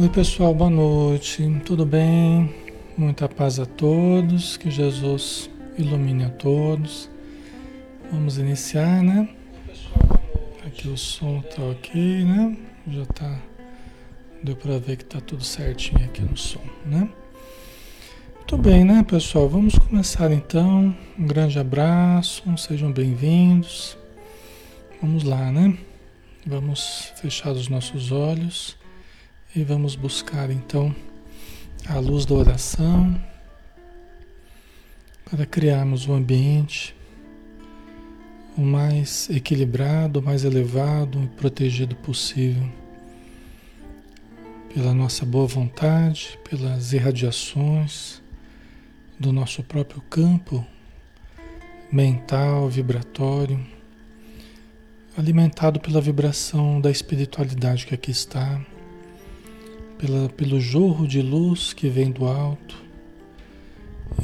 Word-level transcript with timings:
Oi, 0.00 0.08
pessoal, 0.08 0.54
boa 0.54 0.70
noite. 0.70 1.42
Tudo 1.64 1.84
bem? 1.84 2.54
Muita 2.96 3.28
paz 3.28 3.58
a 3.58 3.66
todos. 3.66 4.56
Que 4.56 4.70
Jesus 4.70 5.50
ilumine 5.76 6.22
a 6.22 6.30
todos. 6.30 7.10
Vamos 8.12 8.38
iniciar, 8.38 9.02
né? 9.02 9.28
Aqui 10.64 10.86
o 10.86 10.96
som 10.96 11.40
tá 11.40 11.60
ok, 11.64 12.24
né? 12.24 12.56
Já 12.86 13.04
tá. 13.06 13.40
Deu 14.40 14.54
para 14.54 14.78
ver 14.78 14.98
que 14.98 15.04
tá 15.04 15.20
tudo 15.20 15.42
certinho 15.42 16.04
aqui 16.04 16.22
no 16.22 16.36
som, 16.36 16.62
né? 16.86 17.10
Muito 18.36 18.56
bem, 18.56 18.84
né, 18.84 19.02
pessoal? 19.02 19.48
Vamos 19.48 19.76
começar 19.76 20.30
então. 20.30 20.94
Um 21.18 21.26
grande 21.26 21.58
abraço, 21.58 22.44
sejam 22.56 22.92
bem-vindos. 22.92 23.98
Vamos 25.02 25.24
lá, 25.24 25.50
né? 25.50 25.76
Vamos 26.46 27.12
fechar 27.16 27.50
os 27.50 27.68
nossos 27.68 28.12
olhos. 28.12 28.78
E 29.56 29.64
vamos 29.64 29.96
buscar 29.96 30.50
então 30.50 30.94
a 31.88 31.98
luz 31.98 32.26
da 32.26 32.34
oração 32.34 33.18
para 35.30 35.46
criarmos 35.46 36.06
um 36.06 36.14
ambiente 36.14 36.94
o 38.58 38.60
mais 38.60 39.30
equilibrado, 39.30 40.20
o 40.20 40.22
mais 40.22 40.44
elevado 40.44 41.22
e 41.22 41.28
protegido 41.28 41.96
possível 41.96 42.68
pela 44.74 44.92
nossa 44.92 45.24
boa 45.24 45.46
vontade, 45.46 46.38
pelas 46.48 46.92
irradiações 46.92 48.20
do 49.18 49.32
nosso 49.32 49.62
próprio 49.62 50.02
campo 50.02 50.66
mental, 51.90 52.68
vibratório, 52.68 53.64
alimentado 55.16 55.80
pela 55.80 56.02
vibração 56.02 56.82
da 56.82 56.90
espiritualidade 56.90 57.86
que 57.86 57.94
aqui 57.94 58.10
está 58.10 58.60
pela, 59.98 60.28
pelo 60.28 60.60
jorro 60.60 61.06
de 61.06 61.20
luz 61.20 61.72
que 61.72 61.88
vem 61.88 62.10
do 62.10 62.26
alto, 62.26 62.80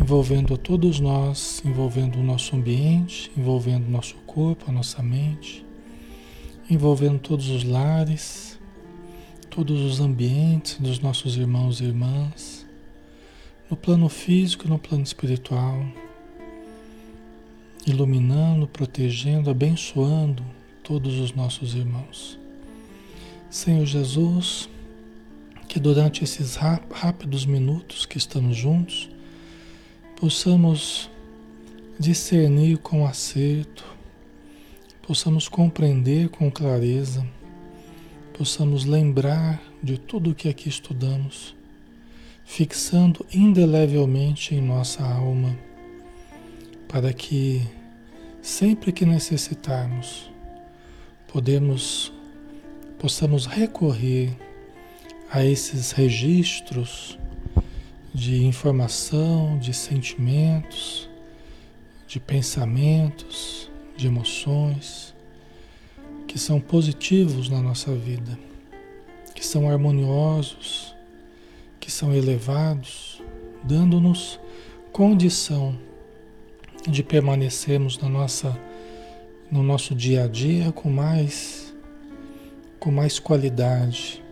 envolvendo 0.00 0.54
a 0.54 0.56
todos 0.56 1.00
nós, 1.00 1.60
envolvendo 1.64 2.18
o 2.18 2.22
nosso 2.22 2.54
ambiente, 2.56 3.30
envolvendo 3.36 3.86
o 3.86 3.90
nosso 3.90 4.14
corpo, 4.26 4.64
a 4.68 4.72
nossa 4.72 5.02
mente, 5.02 5.64
envolvendo 6.70 7.18
todos 7.18 7.48
os 7.48 7.64
lares, 7.64 8.58
todos 9.50 9.80
os 9.82 10.00
ambientes 10.00 10.78
dos 10.78 11.00
nossos 11.00 11.36
irmãos 11.36 11.80
e 11.80 11.84
irmãs, 11.84 12.64
no 13.68 13.76
plano 13.76 14.08
físico 14.08 14.66
e 14.66 14.70
no 14.70 14.78
plano 14.78 15.02
espiritual, 15.02 15.84
iluminando, 17.86 18.66
protegendo, 18.66 19.50
abençoando 19.50 20.42
todos 20.82 21.18
os 21.18 21.32
nossos 21.34 21.74
irmãos. 21.74 22.38
Senhor 23.50 23.86
Jesus, 23.86 24.68
que 25.74 25.80
durante 25.80 26.22
esses 26.22 26.54
rápidos 26.54 27.44
minutos 27.44 28.06
que 28.06 28.16
estamos 28.16 28.56
juntos, 28.56 29.10
possamos 30.14 31.10
discernir 31.98 32.78
com 32.78 33.04
acerto, 33.04 33.84
possamos 35.04 35.48
compreender 35.48 36.28
com 36.28 36.48
clareza, 36.48 37.26
possamos 38.38 38.84
lembrar 38.84 39.60
de 39.82 39.98
tudo 39.98 40.30
o 40.30 40.34
que 40.36 40.48
aqui 40.48 40.68
estudamos, 40.68 41.56
fixando 42.44 43.26
indelevelmente 43.34 44.54
em 44.54 44.60
nossa 44.62 45.02
alma, 45.02 45.58
para 46.86 47.12
que 47.12 47.66
sempre 48.40 48.92
que 48.92 49.04
necessitarmos, 49.04 50.30
podemos, 51.26 52.12
possamos 52.96 53.46
recorrer 53.46 54.53
a 55.34 55.44
esses 55.44 55.90
registros 55.90 57.18
de 58.14 58.44
informação, 58.44 59.58
de 59.58 59.74
sentimentos, 59.74 61.10
de 62.06 62.20
pensamentos, 62.20 63.68
de 63.96 64.06
emoções 64.06 65.12
que 66.28 66.38
são 66.38 66.60
positivos 66.60 67.48
na 67.48 67.60
nossa 67.60 67.92
vida, 67.92 68.38
que 69.34 69.44
são 69.44 69.68
harmoniosos, 69.68 70.94
que 71.80 71.90
são 71.90 72.14
elevados, 72.14 73.20
dando-nos 73.64 74.38
condição 74.92 75.76
de 76.88 77.02
permanecermos 77.02 77.98
na 77.98 78.08
nossa 78.08 78.56
no 79.50 79.64
nosso 79.64 79.96
dia 79.96 80.24
a 80.24 80.28
dia 80.28 80.70
com 80.70 80.88
mais 80.88 81.74
com 82.78 82.92
mais 82.92 83.18
qualidade, 83.18 84.23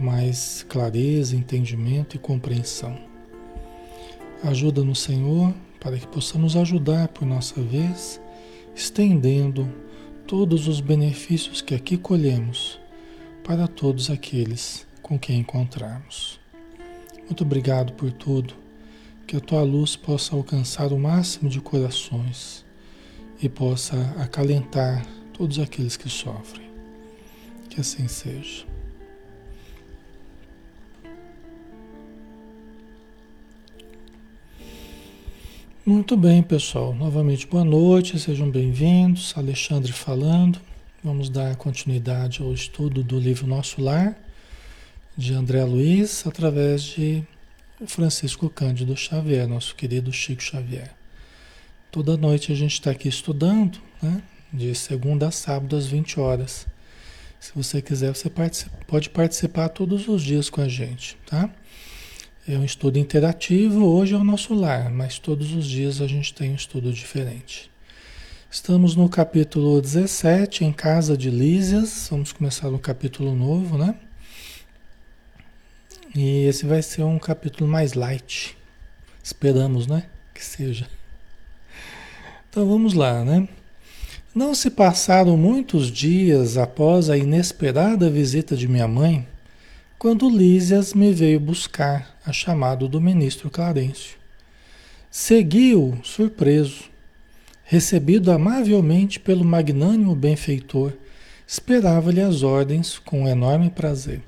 mais 0.00 0.64
clareza, 0.68 1.36
entendimento 1.36 2.16
e 2.16 2.18
compreensão. 2.18 2.98
Ajuda-nos, 4.42 5.00
Senhor, 5.00 5.54
para 5.78 5.98
que 5.98 6.06
possamos 6.06 6.56
ajudar 6.56 7.08
por 7.08 7.26
nossa 7.26 7.60
vez, 7.60 8.20
estendendo 8.74 9.70
todos 10.26 10.66
os 10.66 10.80
benefícios 10.80 11.60
que 11.60 11.74
aqui 11.74 11.96
colhemos 11.96 12.80
para 13.44 13.66
todos 13.66 14.10
aqueles 14.10 14.86
com 15.02 15.18
quem 15.18 15.40
encontrarmos. 15.40 16.38
Muito 17.24 17.44
obrigado 17.44 17.92
por 17.92 18.12
tudo. 18.12 18.54
Que 19.26 19.36
a 19.36 19.40
tua 19.40 19.62
luz 19.62 19.94
possa 19.94 20.34
alcançar 20.34 20.92
o 20.92 20.98
máximo 20.98 21.48
de 21.48 21.60
corações 21.60 22.64
e 23.40 23.48
possa 23.48 23.96
acalentar 24.18 25.06
todos 25.32 25.60
aqueles 25.60 25.96
que 25.96 26.08
sofrem. 26.08 26.68
Que 27.68 27.80
assim 27.80 28.08
seja. 28.08 28.69
Muito 35.90 36.16
bem, 36.16 36.40
pessoal. 36.40 36.94
Novamente, 36.94 37.48
boa 37.48 37.64
noite, 37.64 38.16
sejam 38.16 38.48
bem-vindos. 38.48 39.34
Alexandre 39.36 39.90
falando. 39.90 40.60
Vamos 41.02 41.28
dar 41.28 41.56
continuidade 41.56 42.40
ao 42.40 42.54
estudo 42.54 43.02
do 43.02 43.18
livro 43.18 43.44
Nosso 43.44 43.82
Lar, 43.82 44.16
de 45.16 45.34
André 45.34 45.64
Luiz, 45.64 46.24
através 46.28 46.84
de 46.84 47.24
Francisco 47.88 48.48
Cândido 48.48 48.96
Xavier, 48.96 49.48
nosso 49.48 49.74
querido 49.74 50.12
Chico 50.12 50.40
Xavier. 50.40 50.94
Toda 51.90 52.16
noite 52.16 52.52
a 52.52 52.54
gente 52.54 52.74
está 52.74 52.92
aqui 52.92 53.08
estudando, 53.08 53.80
né? 54.00 54.22
De 54.52 54.72
segunda 54.76 55.26
a 55.26 55.30
sábado, 55.32 55.74
às 55.74 55.88
20 55.88 56.20
horas. 56.20 56.68
Se 57.40 57.50
você 57.52 57.82
quiser, 57.82 58.14
você 58.14 58.30
pode 58.86 59.10
participar 59.10 59.70
todos 59.70 60.06
os 60.06 60.22
dias 60.22 60.48
com 60.48 60.60
a 60.60 60.68
gente, 60.68 61.16
tá? 61.26 61.50
É 62.52 62.58
um 62.58 62.64
estudo 62.64 62.98
interativo, 62.98 63.84
hoje 63.84 64.12
é 64.12 64.16
o 64.16 64.24
nosso 64.24 64.52
lar, 64.54 64.90
mas 64.90 65.20
todos 65.20 65.52
os 65.52 65.64
dias 65.64 66.00
a 66.00 66.08
gente 66.08 66.34
tem 66.34 66.50
um 66.50 66.56
estudo 66.56 66.92
diferente. 66.92 67.70
Estamos 68.50 68.96
no 68.96 69.08
capítulo 69.08 69.80
17, 69.80 70.64
em 70.64 70.72
Casa 70.72 71.16
de 71.16 71.30
Lísias. 71.30 72.08
Vamos 72.10 72.32
começar 72.32 72.66
um 72.70 72.76
capítulo 72.76 73.36
novo, 73.36 73.78
né? 73.78 73.94
E 76.12 76.46
esse 76.46 76.66
vai 76.66 76.82
ser 76.82 77.04
um 77.04 77.20
capítulo 77.20 77.70
mais 77.70 77.92
light. 77.92 78.58
Esperamos, 79.22 79.86
né? 79.86 80.06
Que 80.34 80.44
seja. 80.44 80.88
Então 82.50 82.68
vamos 82.68 82.94
lá, 82.94 83.24
né? 83.24 83.48
Não 84.34 84.56
se 84.56 84.70
passaram 84.70 85.36
muitos 85.36 85.86
dias 85.86 86.56
após 86.56 87.10
a 87.10 87.16
inesperada 87.16 88.10
visita 88.10 88.56
de 88.56 88.66
minha 88.66 88.88
mãe 88.88 89.24
quando 90.00 90.30
Lísias 90.30 90.94
me 90.94 91.12
veio 91.12 91.38
buscar, 91.38 92.18
a 92.24 92.32
chamado 92.32 92.88
do 92.88 92.98
ministro 93.02 93.50
Clarencio. 93.50 94.16
Segui-o 95.10 95.98
surpreso, 96.02 96.84
recebido 97.64 98.32
amavelmente 98.32 99.20
pelo 99.20 99.44
magnânimo 99.44 100.14
benfeitor, 100.14 100.94
esperava-lhe 101.46 102.22
as 102.22 102.42
ordens 102.42 102.98
com 102.98 103.28
enorme 103.28 103.68
prazer. 103.68 104.22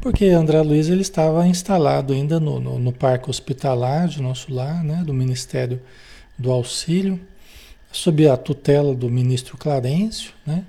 Porque 0.00 0.26
André 0.26 0.62
Luiz 0.62 0.88
ele 0.88 1.02
estava 1.02 1.44
instalado 1.44 2.12
ainda 2.12 2.38
no, 2.38 2.60
no, 2.60 2.78
no 2.78 2.92
parque 2.92 3.28
hospitalar 3.28 4.06
de 4.06 4.22
nosso 4.22 4.54
lar, 4.54 4.84
né, 4.84 5.02
do 5.04 5.12
Ministério 5.12 5.82
do 6.38 6.52
Auxílio, 6.52 7.18
sob 7.90 8.28
a 8.28 8.36
tutela 8.36 8.94
do 8.94 9.10
ministro 9.10 9.56
Clarencio, 9.56 10.30
né, 10.46 10.64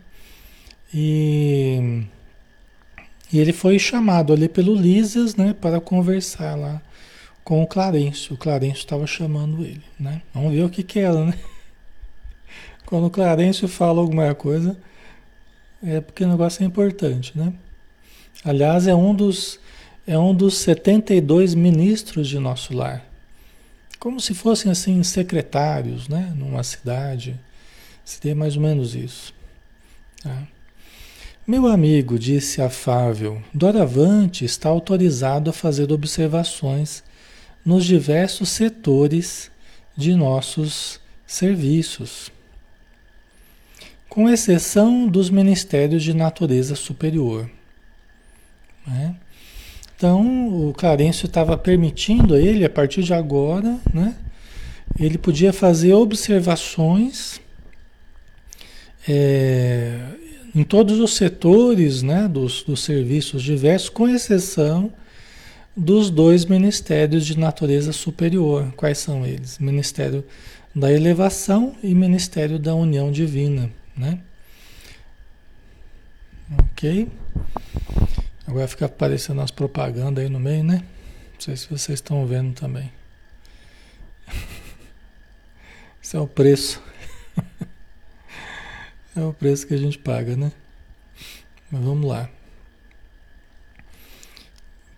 e 0.92 2.08
e 3.32 3.40
ele 3.40 3.54
foi 3.54 3.78
chamado 3.78 4.34
ali 4.34 4.50
pelo 4.50 4.74
Lísias, 4.76 5.36
né, 5.36 5.54
para 5.54 5.80
conversar 5.80 6.56
lá 6.56 6.82
com 7.44 7.64
o 7.64 7.68
Clarencio. 7.68 8.34
O 8.36 8.38
Clarencio 8.38 8.80
estava 8.80 9.06
chamando 9.08 9.64
ele, 9.64 9.84
né? 10.00 10.22
Vamos 10.34 10.54
ver 10.54 10.64
o 10.64 10.70
que 10.70 10.84
que 10.84 11.00
era, 11.00 11.26
né? 11.26 11.34
Quando 12.86 13.08
o 13.08 13.10
Clarencio 13.10 13.68
fala 13.68 14.02
alguma 14.02 14.34
coisa, 14.36 14.78
é 15.84 16.02
porque 16.02 16.24
o 16.24 16.28
negócio 16.28 16.64
é 16.64 16.66
importante, 16.66 17.38
né? 17.38 17.54
Aliás, 18.44 18.88
é 18.88 18.96
um 18.96 19.14
dos 19.14 19.60
é 20.08 20.18
um 20.18 20.34
dos 20.34 20.58
72 20.58 21.54
ministros 21.54 22.28
de 22.28 22.40
nosso 22.40 22.74
lar. 22.74 23.06
Como 24.00 24.20
se 24.20 24.34
fossem 24.34 24.72
assim 24.72 25.04
secretários, 25.04 26.08
né, 26.08 26.34
numa 26.36 26.64
cidade. 26.64 27.40
Seria 28.04 28.34
mais 28.34 28.56
ou 28.56 28.62
menos 28.62 28.96
isso. 28.96 29.34
Tá? 30.24 30.48
Meu 31.50 31.66
amigo, 31.66 32.20
disse 32.20 32.62
afável, 32.62 33.42
doravante 33.52 34.46
está 34.46 34.70
autorizado 34.70 35.50
a 35.50 35.54
fazer 35.54 35.92
observações 35.92 37.04
nos 37.66 37.86
diversos 37.86 38.50
setores 38.50 39.50
de 39.98 40.14
nossos 40.14 41.00
serviços, 41.26 42.32
com 44.08 44.30
exceção 44.30 45.08
dos 45.08 45.32
ministérios 45.32 46.04
de 46.04 46.14
natureza 46.14 46.76
superior. 46.76 47.50
Né? 48.86 49.16
Então, 49.98 50.70
o 50.70 50.72
Clarencio 50.72 51.26
estava 51.26 51.58
permitindo 51.58 52.36
a 52.36 52.40
ele, 52.40 52.64
a 52.64 52.70
partir 52.70 53.02
de 53.02 53.16
agora, 53.16 53.76
né? 53.92 54.16
ele 55.00 55.18
podia 55.18 55.52
fazer 55.52 55.96
observações 55.96 57.42
é, 59.08 60.19
em 60.56 60.64
todos 60.64 61.00
os 61.00 61.16
setores 61.16 62.02
né, 62.02 62.28
dos, 62.28 62.64
dos 62.64 62.84
serviços 62.84 63.44
diversos, 63.44 63.90
com 63.90 64.08
exceção 64.08 64.92
dos 65.76 66.10
dois 66.10 66.46
ministérios 66.46 67.26
de 67.26 67.38
natureza 67.38 67.94
superior. 67.94 68.72
Quais 68.76 68.98
são 68.98 69.26
eles? 69.26 69.60
Ministério 69.60 70.26
da 70.76 70.92
Elevação 70.92 71.76
e 71.82 71.94
Ministério 71.94 72.60
da 72.60 72.76
União 72.76 73.12
Divina. 73.12 73.70
Né? 73.96 74.20
Ok? 76.58 77.08
Agora 78.48 78.68
fica 78.68 78.86
aparecendo 78.86 79.42
as 79.42 79.52
propagandas 79.52 80.24
aí 80.24 80.30
no 80.30 80.40
meio, 80.40 80.64
né? 80.64 80.84
Não 81.34 81.40
sei 81.40 81.56
se 81.56 81.70
vocês 81.70 82.00
estão 82.00 82.26
vendo 82.26 82.54
também. 82.54 82.92
Esse 86.04 86.18
é 86.18 86.20
o 86.20 86.28
preço. 86.28 86.82
É 89.16 89.22
o 89.22 89.34
preço 89.34 89.66
que 89.66 89.74
a 89.74 89.78
gente 89.78 89.98
paga, 89.98 90.36
né? 90.36 90.52
Mas 91.72 91.82
vamos 91.84 92.08
lá. 92.08 92.30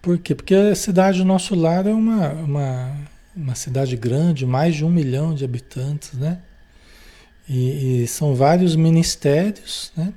Por 0.01 0.17
quê? 0.17 0.33
Porque 0.33 0.55
a 0.55 0.75
cidade 0.75 1.19
do 1.19 1.25
nosso 1.25 1.53
lar 1.53 1.85
é 1.85 1.93
uma, 1.93 2.29
uma, 2.33 2.97
uma 3.35 3.55
cidade 3.55 3.95
grande, 3.95 4.45
mais 4.45 4.75
de 4.75 4.83
um 4.83 4.89
milhão 4.89 5.33
de 5.33 5.45
habitantes, 5.45 6.13
né? 6.13 6.39
E, 7.47 8.03
e, 8.03 8.07
são 8.07 8.33
vários 8.33 8.75
ministérios, 8.75 9.91
né? 9.95 10.13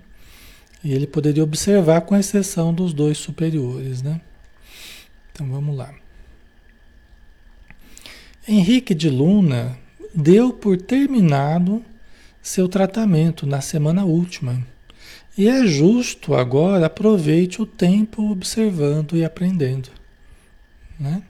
E 0.82 0.92
ele 0.92 1.06
poderia 1.06 1.42
observar 1.42 2.02
com 2.02 2.16
exceção 2.16 2.72
dos 2.72 2.92
dois 2.92 3.18
superiores, 3.18 4.02
né? 4.02 4.20
Então 5.32 5.48
vamos 5.48 5.76
lá. 5.76 5.92
Henrique 8.46 8.94
de 8.94 9.08
Luna 9.08 9.78
deu 10.14 10.52
por 10.52 10.76
terminado 10.76 11.84
seu 12.44 12.68
tratamento 12.68 13.46
na 13.46 13.62
semana 13.62 14.04
última. 14.04 14.62
E 15.36 15.48
é 15.48 15.66
justo 15.66 16.34
agora 16.34 16.86
aproveite 16.86 17.62
o 17.62 17.66
tempo 17.66 18.30
observando 18.30 19.16
e 19.16 19.24
aprendendo. 19.24 19.88
Né? 21.00 21.22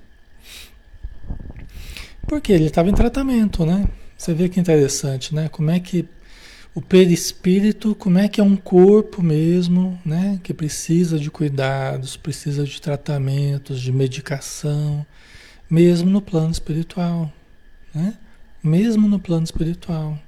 Porque 2.26 2.52
ele 2.52 2.66
estava 2.66 2.90
em 2.90 2.94
tratamento, 2.94 3.64
né? 3.64 3.88
Você 4.18 4.34
vê 4.34 4.48
que 4.48 4.58
interessante, 4.58 5.32
né? 5.32 5.48
Como 5.48 5.70
é 5.70 5.78
que 5.78 6.04
o 6.74 6.82
perispírito, 6.82 7.94
como 7.94 8.18
é 8.18 8.26
que 8.28 8.40
é 8.40 8.44
um 8.44 8.56
corpo 8.56 9.22
mesmo, 9.22 9.96
né? 10.04 10.40
Que 10.42 10.52
precisa 10.52 11.16
de 11.16 11.30
cuidados, 11.30 12.16
precisa 12.16 12.64
de 12.64 12.80
tratamentos, 12.80 13.80
de 13.80 13.92
medicação, 13.92 15.06
mesmo 15.70 16.10
no 16.10 16.20
plano 16.20 16.50
espiritual, 16.50 17.32
né? 17.94 18.14
Mesmo 18.60 19.06
no 19.06 19.20
plano 19.20 19.44
espiritual. 19.44 20.18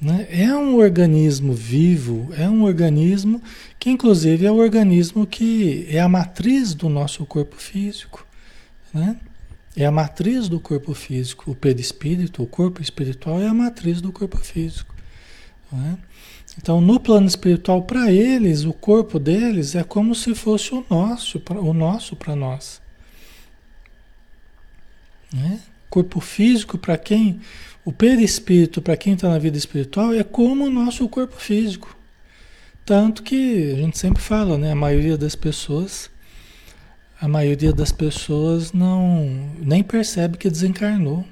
Né? 0.00 0.28
É 0.30 0.54
um 0.54 0.76
organismo 0.76 1.52
vivo, 1.52 2.32
é 2.36 2.48
um 2.48 2.62
organismo 2.62 3.42
que, 3.78 3.90
inclusive, 3.90 4.46
é 4.46 4.50
o 4.50 4.56
organismo 4.56 5.26
que 5.26 5.86
é 5.90 6.00
a 6.00 6.08
matriz 6.08 6.74
do 6.74 6.88
nosso 6.88 7.26
corpo 7.26 7.56
físico. 7.56 8.26
Né? 8.94 9.18
É 9.76 9.84
a 9.84 9.90
matriz 9.90 10.48
do 10.48 10.60
corpo 10.60 10.94
físico. 10.94 11.50
O 11.50 11.54
perispírito, 11.54 12.42
o 12.42 12.46
corpo 12.46 12.80
espiritual, 12.80 13.40
é 13.40 13.48
a 13.48 13.54
matriz 13.54 14.00
do 14.00 14.12
corpo 14.12 14.38
físico. 14.38 14.94
Né? 15.72 15.98
Então, 16.56 16.80
no 16.80 16.98
plano 16.98 17.26
espiritual, 17.26 17.82
para 17.82 18.10
eles, 18.10 18.64
o 18.64 18.72
corpo 18.72 19.18
deles 19.18 19.74
é 19.74 19.84
como 19.84 20.14
se 20.14 20.34
fosse 20.34 20.74
o 20.74 20.84
nosso, 20.88 21.42
o 21.50 21.72
nosso 21.72 22.16
para 22.16 22.34
nós. 22.34 22.80
Né? 25.32 25.60
Corpo 25.90 26.20
físico, 26.20 26.78
para 26.78 26.96
quem 26.96 27.40
o 27.88 27.92
perispírito, 27.92 28.82
para 28.82 28.98
quem 28.98 29.14
está 29.14 29.30
na 29.30 29.38
vida 29.38 29.56
espiritual, 29.56 30.12
é 30.12 30.22
como 30.22 30.66
o 30.66 30.70
nosso 30.70 31.08
corpo 31.08 31.36
físico. 31.36 31.96
Tanto 32.84 33.22
que 33.22 33.72
a 33.72 33.76
gente 33.76 33.96
sempre 33.96 34.22
fala, 34.22 34.58
né? 34.58 34.72
A 34.72 34.74
maioria 34.74 35.16
das 35.16 35.34
pessoas, 35.34 36.10
a 37.18 37.26
maioria 37.26 37.72
das 37.72 37.90
pessoas 37.90 38.74
não 38.74 39.50
nem 39.58 39.82
percebe 39.82 40.36
que 40.36 40.50
desencarnou. 40.50 41.24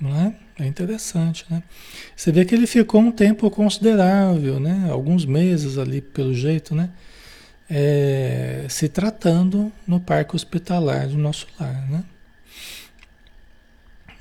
Não 0.00 0.18
é? 0.18 0.34
É 0.60 0.66
interessante, 0.66 1.44
né? 1.50 1.62
Você 2.16 2.32
vê 2.32 2.46
que 2.46 2.54
ele 2.54 2.66
ficou 2.66 3.02
um 3.02 3.12
tempo 3.12 3.50
considerável, 3.50 4.58
né? 4.58 4.88
Alguns 4.90 5.26
meses 5.26 5.76
ali, 5.76 6.00
pelo 6.00 6.32
jeito, 6.32 6.74
né? 6.74 6.88
É, 7.68 8.64
se 8.70 8.88
tratando 8.88 9.70
no 9.86 10.00
parque 10.00 10.34
hospitalar 10.34 11.06
do 11.06 11.18
nosso 11.18 11.46
lar, 11.60 11.86
né? 11.90 12.02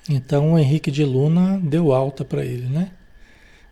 Então 0.10 0.54
o 0.54 0.60
Henrique 0.60 0.90
de 0.90 1.04
Luna 1.04 1.60
deu 1.62 1.92
alta 1.92 2.24
para 2.24 2.46
ele, 2.46 2.68
né? 2.68 2.92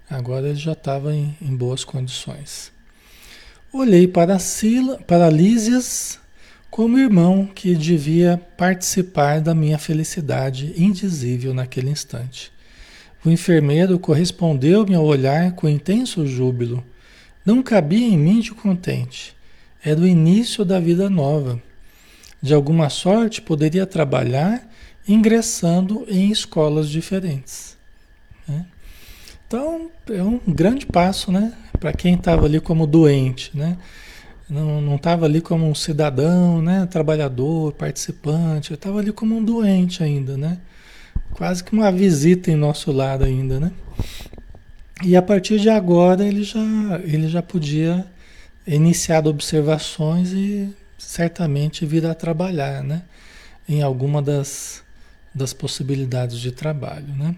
Agora 0.10 0.50
ele 0.50 0.60
já 0.60 0.74
estava 0.74 1.16
em, 1.16 1.36
em, 1.42 1.56
boas 1.56 1.84
condições. 1.84 2.72
Olhei 3.72 4.08
para, 4.08 4.38
Sila, 4.38 4.98
para 5.08 5.30
Lísias 5.30 6.20
como 6.70 7.00
irmão 7.00 7.46
que 7.46 7.74
devia 7.74 8.38
participar 8.58 9.40
da 9.40 9.56
minha 9.56 9.78
felicidade 9.78 10.74
indizível 10.78 11.54
naquele 11.54 11.90
instante. 11.90 12.52
O 13.24 13.32
enfermeiro 13.32 13.98
correspondeu-me 13.98 14.94
ao 14.94 15.06
olhar 15.06 15.54
com 15.54 15.70
intenso 15.70 16.28
júbilo. 16.28 16.84
Não 17.46 17.64
cabia 17.64 18.06
em 18.06 18.18
mim 18.18 18.40
de 18.40 18.52
contente. 18.52 19.36
Era 19.84 20.00
o 20.00 20.08
início 20.08 20.66
da 20.66 20.80
vida 20.80 21.10
nova. 21.10 21.62
De 22.42 22.54
alguma 22.54 22.90
sorte 22.90 23.42
poderia 23.42 23.86
trabalhar 23.86 24.70
ingressando 25.08 26.06
em 26.08 26.32
escolas 26.32 26.90
diferentes. 26.90 27.78
Né? 28.48 28.66
Então, 29.48 29.90
é 30.10 30.24
um 30.24 30.40
grande 30.48 30.86
passo, 30.86 31.32
né? 31.32 31.54
Para 31.80 31.94
quem 31.94 32.16
estava 32.16 32.46
ali 32.46 32.60
como 32.60 32.88
doente, 32.88 33.56
né? 33.56 33.78
Não 34.50 34.96
estava 34.96 35.26
ali 35.26 35.42
como 35.42 35.68
um 35.68 35.74
cidadão, 35.74 36.62
né? 36.62 36.88
Trabalhador, 36.88 37.74
participante, 37.74 38.74
estava 38.74 39.00
ali 39.00 39.12
como 39.12 39.36
um 39.36 39.44
doente 39.44 40.04
ainda, 40.04 40.38
né? 40.38 40.60
Quase 41.32 41.64
que 41.64 41.74
uma 41.74 41.92
visita 41.92 42.52
em 42.52 42.56
nosso 42.56 42.92
lar 42.92 43.22
ainda, 43.22 43.60
né? 43.60 43.72
E 45.04 45.16
a 45.16 45.22
partir 45.22 45.60
de 45.60 45.70
agora 45.70 46.24
ele 46.24 46.44
já, 46.44 46.62
ele 47.04 47.28
já 47.28 47.42
podia 47.42 48.06
iniciar 48.66 49.28
observações 49.28 50.32
e 50.32 50.74
certamente 50.98 51.86
vir 51.86 52.06
a 52.06 52.14
trabalhar, 52.14 52.84
né? 52.84 53.04
Em 53.68 53.82
alguma 53.82 54.22
das, 54.22 54.85
das 55.36 55.54
possibilidades 55.54 56.40
de 56.40 56.52
trabalho, 56.52 57.14
né? 57.14 57.36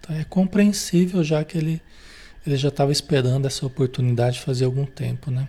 Então 0.00 0.16
é 0.16 0.24
compreensível 0.24 1.22
já 1.22 1.44
que 1.44 1.58
ele, 1.58 1.82
ele 2.46 2.56
já 2.56 2.68
estava 2.68 2.90
esperando 2.90 3.46
essa 3.46 3.66
oportunidade 3.66 4.40
fazer 4.40 4.64
algum 4.64 4.86
tempo, 4.86 5.30
né? 5.30 5.46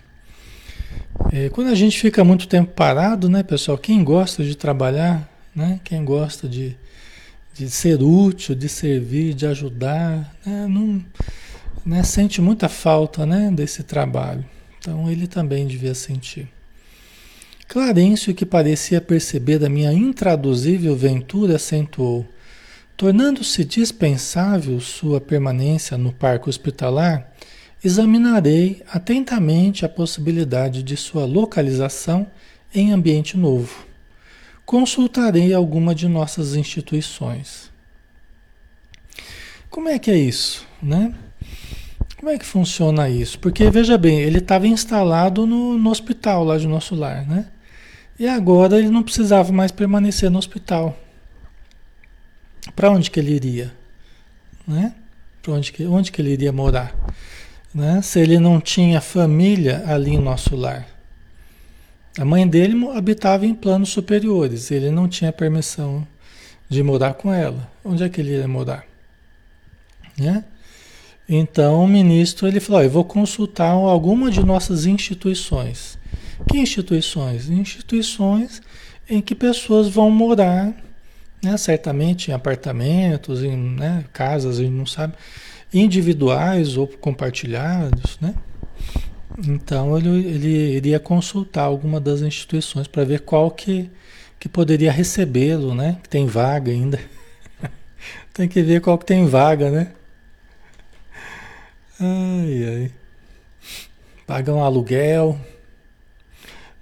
É, 1.32 1.48
quando 1.48 1.68
a 1.68 1.74
gente 1.74 1.98
fica 1.98 2.22
muito 2.22 2.46
tempo 2.46 2.72
parado, 2.72 3.28
né, 3.28 3.42
pessoal? 3.42 3.78
Quem 3.78 4.04
gosta 4.04 4.44
de 4.44 4.54
trabalhar, 4.54 5.28
né? 5.54 5.80
Quem 5.82 6.04
gosta 6.04 6.46
de, 6.46 6.76
de 7.54 7.70
ser 7.70 8.02
útil, 8.02 8.54
de 8.54 8.68
servir, 8.68 9.34
de 9.34 9.46
ajudar, 9.46 10.36
né? 10.44 10.66
Não, 10.68 11.04
né? 11.84 12.02
sente 12.02 12.40
muita 12.40 12.68
falta, 12.68 13.24
né, 13.24 13.50
desse 13.50 13.82
trabalho. 13.82 14.44
Então 14.78 15.10
ele 15.10 15.26
também 15.26 15.66
devia 15.66 15.94
sentir. 15.94 16.48
Clarencio, 17.68 18.34
que 18.34 18.46
parecia 18.46 19.00
perceber 19.00 19.58
da 19.58 19.68
minha 19.68 19.92
intraduzível 19.92 20.96
ventura, 20.96 21.56
acentuou: 21.56 22.26
Tornando-se 22.96 23.64
dispensável 23.64 24.80
sua 24.80 25.20
permanência 25.20 25.98
no 25.98 26.12
parque 26.12 26.48
hospitalar, 26.48 27.30
examinarei 27.82 28.82
atentamente 28.90 29.84
a 29.84 29.88
possibilidade 29.88 30.82
de 30.82 30.96
sua 30.96 31.24
localização 31.26 32.26
em 32.74 32.92
ambiente 32.92 33.36
novo. 33.36 33.84
Consultarei 34.64 35.52
alguma 35.52 35.94
de 35.94 36.08
nossas 36.08 36.54
instituições. 36.54 37.70
Como 39.68 39.88
é 39.88 39.98
que 39.98 40.10
é 40.10 40.16
isso, 40.16 40.66
né? 40.82 41.12
Como 42.16 42.30
é 42.30 42.38
que 42.38 42.46
funciona 42.46 43.10
isso? 43.10 43.38
Porque 43.38 43.68
veja 43.70 43.98
bem, 43.98 44.20
ele 44.20 44.38
estava 44.38 44.66
instalado 44.66 45.46
no, 45.46 45.76
no 45.76 45.90
hospital 45.90 46.44
lá 46.44 46.56
de 46.56 46.66
nosso 46.66 46.94
lar, 46.94 47.26
né? 47.26 47.46
E 48.18 48.26
agora 48.26 48.78
ele 48.78 48.88
não 48.88 49.02
precisava 49.02 49.52
mais 49.52 49.70
permanecer 49.70 50.30
no 50.30 50.38
hospital. 50.38 50.98
Para 52.74 52.90
onde 52.90 53.10
que 53.10 53.20
ele 53.20 53.32
iria? 53.32 53.74
Né? 54.66 54.94
Para 55.42 55.52
onde 55.52 55.72
que, 55.72 55.84
onde 55.84 56.10
que 56.10 56.20
ele 56.20 56.30
iria 56.30 56.52
morar? 56.52 56.94
né? 57.76 58.00
se 58.00 58.18
ele 58.18 58.38
não 58.38 58.58
tinha 58.58 59.02
família 59.02 59.84
ali 59.86 60.12
em 60.12 60.18
nosso 60.18 60.56
lar. 60.56 60.88
A 62.18 62.24
mãe 62.24 62.48
dele 62.48 62.74
habitava 62.96 63.44
em 63.44 63.54
planos 63.54 63.90
superiores, 63.90 64.70
ele 64.70 64.90
não 64.90 65.06
tinha 65.06 65.30
permissão 65.30 66.06
de 66.66 66.82
morar 66.82 67.12
com 67.12 67.30
ela. 67.30 67.70
Onde 67.84 68.02
é 68.02 68.08
que 68.08 68.18
ele 68.18 68.30
ia 68.30 68.48
morar? 68.48 68.86
Né? 70.18 70.42
Então 71.28 71.84
o 71.84 71.86
ministro 71.86 72.48
ele 72.48 72.60
falou: 72.60 72.82
eu 72.82 72.88
vou 72.88 73.04
consultar 73.04 73.72
alguma 73.72 74.30
de 74.30 74.42
nossas 74.42 74.86
instituições. 74.86 75.98
Que 76.48 76.58
instituições? 76.58 77.48
Instituições 77.48 78.60
em 79.08 79.20
que 79.20 79.34
pessoas 79.34 79.88
vão 79.88 80.10
morar, 80.10 80.74
né? 81.42 81.56
certamente 81.56 82.30
em 82.30 82.34
apartamentos, 82.34 83.42
em 83.42 83.56
né? 83.56 84.04
casas, 84.12 84.58
a 84.58 84.62
gente 84.62 84.72
não 84.72 84.86
sabe, 84.86 85.14
individuais 85.72 86.76
ou 86.76 86.86
compartilhados, 86.86 88.18
né? 88.20 88.34
Então 89.46 89.96
ele, 89.98 90.08
ele 90.08 90.76
iria 90.76 90.98
consultar 90.98 91.64
alguma 91.64 92.00
das 92.00 92.22
instituições 92.22 92.86
para 92.86 93.04
ver 93.04 93.20
qual 93.20 93.50
que, 93.50 93.90
que 94.38 94.48
poderia 94.48 94.90
recebê-lo, 94.90 95.74
né? 95.74 95.98
Que 96.02 96.08
tem 96.08 96.26
vaga 96.26 96.72
ainda. 96.72 96.98
tem 98.32 98.48
que 98.48 98.62
ver 98.62 98.80
qual 98.80 98.96
que 98.96 99.04
tem 99.04 99.26
vaga, 99.26 99.70
né? 99.70 99.92
Ai, 102.00 102.90
ai. 104.28 104.44
Um 104.48 104.62
aluguel. 104.62 105.38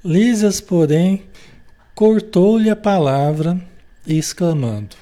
Lisas, 0.04 0.60
porém, 0.60 1.22
cortou-lhe 1.94 2.68
a 2.68 2.76
palavra, 2.76 3.58
exclamando: 4.06 4.96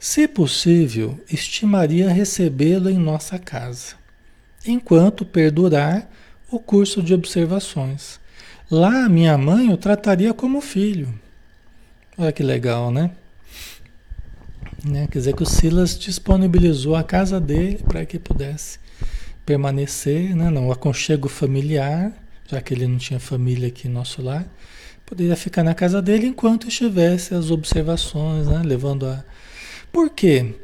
Se 0.00 0.26
possível, 0.26 1.20
estimaria 1.30 2.10
recebê-lo 2.10 2.90
em 2.90 2.98
nossa 2.98 3.38
casa, 3.38 3.94
enquanto 4.66 5.24
perdurar 5.24 6.10
o 6.50 6.58
curso 6.58 7.00
de 7.00 7.14
observações. 7.14 8.18
Lá, 8.68 9.08
minha 9.08 9.38
mãe 9.38 9.72
o 9.72 9.76
trataria 9.76 10.34
como 10.34 10.60
filho. 10.60 11.08
Olha 12.16 12.32
que 12.32 12.42
legal, 12.42 12.90
né? 12.90 13.12
né? 14.84 15.06
Quer 15.10 15.18
dizer 15.18 15.34
que 15.34 15.42
o 15.44 15.46
Silas 15.46 15.96
disponibilizou 15.96 16.96
a 16.96 17.04
casa 17.04 17.40
dele 17.40 17.78
para 17.86 18.04
que 18.04 18.18
pudesse 18.18 18.80
permanecer, 19.46 20.34
né? 20.34 20.50
no 20.50 20.72
aconchego 20.72 21.28
familiar, 21.28 22.12
já 22.50 22.60
que 22.60 22.74
ele 22.74 22.86
não 22.86 22.98
tinha 22.98 23.20
família 23.20 23.68
aqui 23.68 23.88
no 23.88 23.94
nosso 23.94 24.22
lar, 24.22 24.46
poderia 25.04 25.36
ficar 25.36 25.62
na 25.62 25.74
casa 25.74 26.02
dele 26.02 26.26
enquanto 26.26 26.68
estivesse 26.68 27.34
as 27.34 27.50
observações, 27.50 28.46
né? 28.46 28.62
levando 28.64 29.06
a. 29.06 29.24
Por 29.92 30.10
quê? 30.10 30.54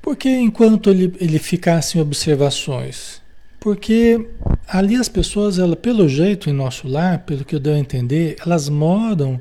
Porque 0.00 0.28
enquanto 0.28 0.90
ele, 0.90 1.14
ele 1.20 1.38
ficasse 1.38 1.98
em 1.98 2.00
observações, 2.00 3.22
porque 3.60 4.28
ali 4.66 4.96
as 4.96 5.08
pessoas, 5.08 5.58
ela, 5.58 5.76
pelo 5.76 6.08
jeito 6.08 6.50
em 6.50 6.52
nosso 6.52 6.88
lar, 6.88 7.20
pelo 7.20 7.44
que 7.44 7.54
eu 7.54 7.60
deu 7.60 7.74
a 7.74 7.78
entender, 7.78 8.36
elas 8.44 8.68
moram 8.68 9.40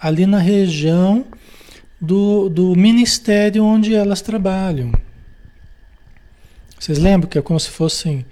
ali 0.00 0.24
na 0.26 0.38
região 0.38 1.26
do, 2.00 2.48
do 2.48 2.74
ministério 2.74 3.64
onde 3.64 3.94
elas 3.94 4.22
trabalham. 4.22 4.92
Vocês 6.78 6.98
lembram 6.98 7.28
que 7.28 7.38
é 7.38 7.42
como 7.42 7.58
se 7.58 7.70
fossem. 7.70 8.24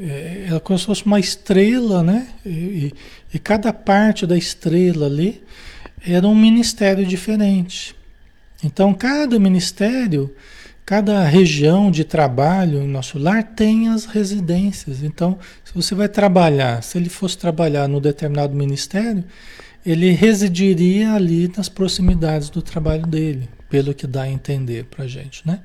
É, 0.00 0.48
é 0.54 0.60
como 0.60 0.78
se 0.78 0.86
fosse 0.86 1.04
uma 1.04 1.18
estrela, 1.18 2.02
né? 2.02 2.28
E, 2.44 2.94
e 3.32 3.38
cada 3.38 3.72
parte 3.72 4.26
da 4.26 4.36
estrela 4.36 5.06
ali 5.06 5.42
era 6.06 6.26
um 6.26 6.34
ministério 6.34 7.04
diferente. 7.04 7.94
Então, 8.62 8.94
cada 8.94 9.38
ministério 9.38 10.34
Cada 10.88 11.22
região 11.22 11.90
de 11.90 12.02
trabalho 12.02 12.80
em 12.80 12.88
nosso 12.88 13.18
lar 13.18 13.42
tem 13.42 13.90
as 13.90 14.06
residências. 14.06 15.02
Então, 15.02 15.38
se 15.62 15.74
você 15.74 15.94
vai 15.94 16.08
trabalhar, 16.08 16.82
se 16.82 16.96
ele 16.96 17.10
fosse 17.10 17.36
trabalhar 17.36 17.86
no 17.86 18.00
determinado 18.00 18.54
ministério, 18.54 19.22
ele 19.84 20.12
residiria 20.12 21.12
ali 21.12 21.52
nas 21.54 21.68
proximidades 21.68 22.48
do 22.48 22.62
trabalho 22.62 23.06
dele, 23.06 23.50
pelo 23.68 23.92
que 23.92 24.06
dá 24.06 24.22
a 24.22 24.30
entender 24.30 24.86
para 24.86 25.04
a 25.04 25.06
gente, 25.06 25.46
né? 25.46 25.60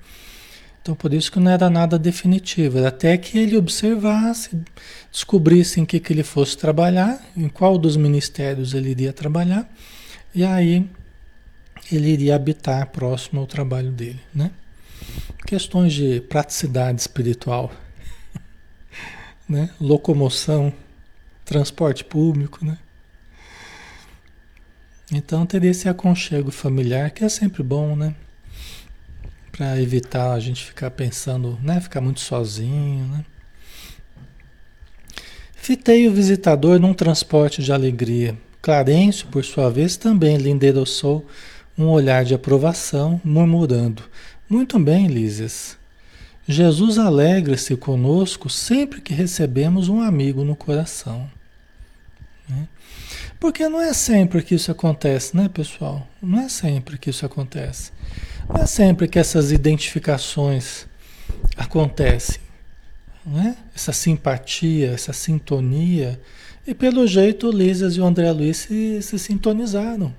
Então, 0.83 0.95
por 0.95 1.13
isso 1.13 1.31
que 1.31 1.39
não 1.39 1.49
era 1.49 1.69
nada 1.69 1.97
definitivo, 1.97 2.77
era 2.77 2.89
até 2.89 3.17
que 3.17 3.39
ele 3.39 3.55
observasse, 3.55 4.61
descobrisse 5.09 5.79
em 5.79 5.85
que, 5.85 5.97
que 5.97 6.11
ele 6.11 6.23
fosse 6.23 6.57
trabalhar, 6.57 7.25
em 7.37 7.47
qual 7.47 7.77
dos 7.77 7.95
ministérios 7.95 8.73
ele 8.73 8.89
iria 8.89 9.13
trabalhar, 9.13 9.65
e 10.35 10.43
aí 10.43 10.85
ele 11.89 12.09
iria 12.09 12.35
habitar 12.35 12.85
próximo 12.87 13.39
ao 13.39 13.47
trabalho 13.47 13.93
dele, 13.93 14.19
né? 14.35 14.51
Questões 15.47 15.93
de 15.93 16.19
praticidade 16.19 16.99
espiritual, 16.99 17.71
né? 19.47 19.69
locomoção, 19.79 20.73
transporte 21.45 22.03
público, 22.03 22.65
né? 22.65 22.77
Então 25.09 25.45
teria 25.45 25.71
esse 25.71 25.87
aconchego 25.87 26.51
familiar 26.51 27.09
que 27.11 27.23
é 27.23 27.29
sempre 27.29 27.63
bom, 27.63 27.95
né? 27.95 28.13
Para 29.53 29.79
evitar 29.79 30.33
a 30.33 30.39
gente 30.39 30.65
ficar 30.65 30.91
pensando, 30.91 31.57
né? 31.61 31.79
Ficar 31.79 32.01
muito 32.01 32.19
sozinho, 32.19 33.05
né? 33.05 33.23
Fitei 35.53 36.09
o 36.09 36.11
visitador 36.11 36.77
num 36.79 36.93
transporte 36.93 37.63
de 37.63 37.71
alegria. 37.71 38.37
Clarencio, 38.61 39.27
por 39.27 39.45
sua 39.45 39.69
vez, 39.69 39.95
também 39.95 40.37
lhe 40.37 40.49
endereçou 40.49 41.25
um 41.77 41.85
olhar 41.85 42.25
de 42.25 42.33
aprovação, 42.33 43.21
murmurando: 43.23 44.03
muito 44.49 44.77
bem, 44.79 45.07
Lísias. 45.07 45.77
Jesus 46.47 46.97
alegra-se 46.97 47.77
conosco 47.77 48.49
sempre 48.49 48.99
que 48.99 49.13
recebemos 49.13 49.87
um 49.87 50.01
amigo 50.01 50.43
no 50.43 50.55
coração. 50.55 51.29
Né? 52.49 52.67
Porque 53.39 53.69
não 53.69 53.79
é 53.79 53.93
sempre 53.93 54.41
que 54.41 54.55
isso 54.55 54.71
acontece, 54.71 55.37
né, 55.37 55.47
pessoal? 55.47 56.07
Não 56.21 56.39
é 56.41 56.49
sempre 56.49 56.97
que 56.97 57.09
isso 57.09 57.25
acontece. 57.25 57.91
Não 58.47 58.61
é 58.61 58.65
sempre 58.65 59.07
que 59.07 59.19
essas 59.19 59.51
identificações 59.51 60.85
acontecem. 61.57 62.41
Né? 63.25 63.55
Essa 63.75 63.93
simpatia, 63.93 64.91
essa 64.91 65.13
sintonia. 65.13 66.19
E 66.67 66.73
pelo 66.73 67.07
jeito, 67.07 67.51
Lísias 67.51 67.95
e 67.95 68.01
o 68.01 68.05
André 68.05 68.31
Luiz 68.31 68.57
se, 68.57 69.01
se 69.01 69.17
sintonizaram. 69.17 70.13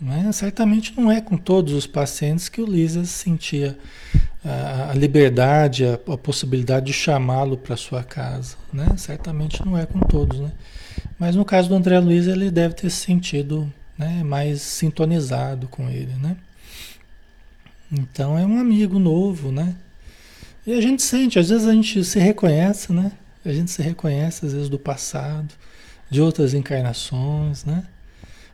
Né? 0.00 0.30
Certamente 0.32 0.92
não 0.96 1.10
é 1.10 1.20
com 1.20 1.36
todos 1.36 1.72
os 1.72 1.86
pacientes 1.86 2.48
que 2.48 2.60
o 2.60 2.66
Lisa 2.66 3.04
sentia 3.04 3.78
a, 4.44 4.90
a 4.90 4.94
liberdade, 4.94 5.84
a, 5.86 5.94
a, 5.94 6.18
possibilidade 6.18 6.86
de 6.86 6.92
chamá-lo 6.92 7.56
para 7.56 7.76
sua 7.76 8.02
casa. 8.02 8.56
Né? 8.72 8.86
Certamente 8.96 9.64
não 9.64 9.78
é 9.78 9.86
com 9.86 10.00
todos. 10.00 10.40
Né? 10.40 10.50
Mas 11.18 11.36
no 11.36 11.44
caso 11.44 11.68
do 11.68 11.76
André 11.76 12.00
Luiz, 12.00 12.26
ele 12.26 12.50
deve 12.50 12.74
ter 12.74 12.90
se 12.90 12.96
sentido 12.96 13.72
né, 13.98 14.22
mais 14.22 14.62
sintonizado 14.62 15.68
com 15.68 15.88
ele. 15.88 16.14
Né? 16.14 16.36
Então 17.90 18.38
é 18.38 18.46
um 18.46 18.58
amigo 18.58 18.98
novo, 18.98 19.52
né? 19.52 19.76
E 20.66 20.72
a 20.72 20.80
gente 20.80 21.02
sente, 21.02 21.38
às 21.38 21.48
vezes 21.48 21.66
a 21.66 21.72
gente 21.72 22.04
se 22.04 22.18
reconhece, 22.18 22.92
né? 22.92 23.12
A 23.44 23.52
gente 23.52 23.70
se 23.70 23.82
reconhece, 23.82 24.46
às 24.46 24.52
vezes, 24.52 24.68
do 24.68 24.78
passado, 24.78 25.52
de 26.08 26.20
outras 26.20 26.54
encarnações, 26.54 27.64
né? 27.64 27.84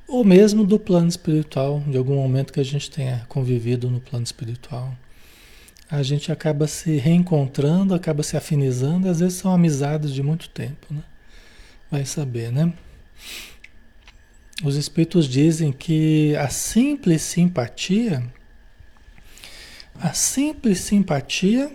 Ou 0.07 0.25
mesmo 0.25 0.65
do 0.65 0.79
plano 0.79 1.09
espiritual, 1.09 1.81
de 1.87 1.99
algum 1.99 2.15
momento 2.15 2.53
que 2.53 2.61
a 2.61 2.65
gente 2.65 2.91
tenha 2.91 3.27
convivido 3.29 3.91
no 3.91 4.01
plano 4.01 4.25
espiritual. 4.25 4.97
A 5.91 6.03
gente 6.03 6.33
acaba 6.33 6.67
se 6.67 6.97
reencontrando, 6.97 7.95
acaba 7.95 8.23
se 8.23 8.37
afinizando, 8.37 9.09
às 9.09 9.21
vezes 9.21 9.39
são 9.39 9.53
amizades 9.53 10.13
de 10.13 10.23
muito 10.23 10.49
tempo, 10.49 10.87
né? 10.91 11.03
Vai 11.91 12.07
saber, 12.07 12.51
né? 12.51 12.73
Os 14.63 14.75
espíritos 14.77 15.29
dizem 15.29 15.71
que 15.71 16.35
a 16.37 16.49
simples 16.49 17.23
simpatia, 17.23 18.25
a 20.01 20.13
simples 20.13 20.81
simpatia, 20.81 21.73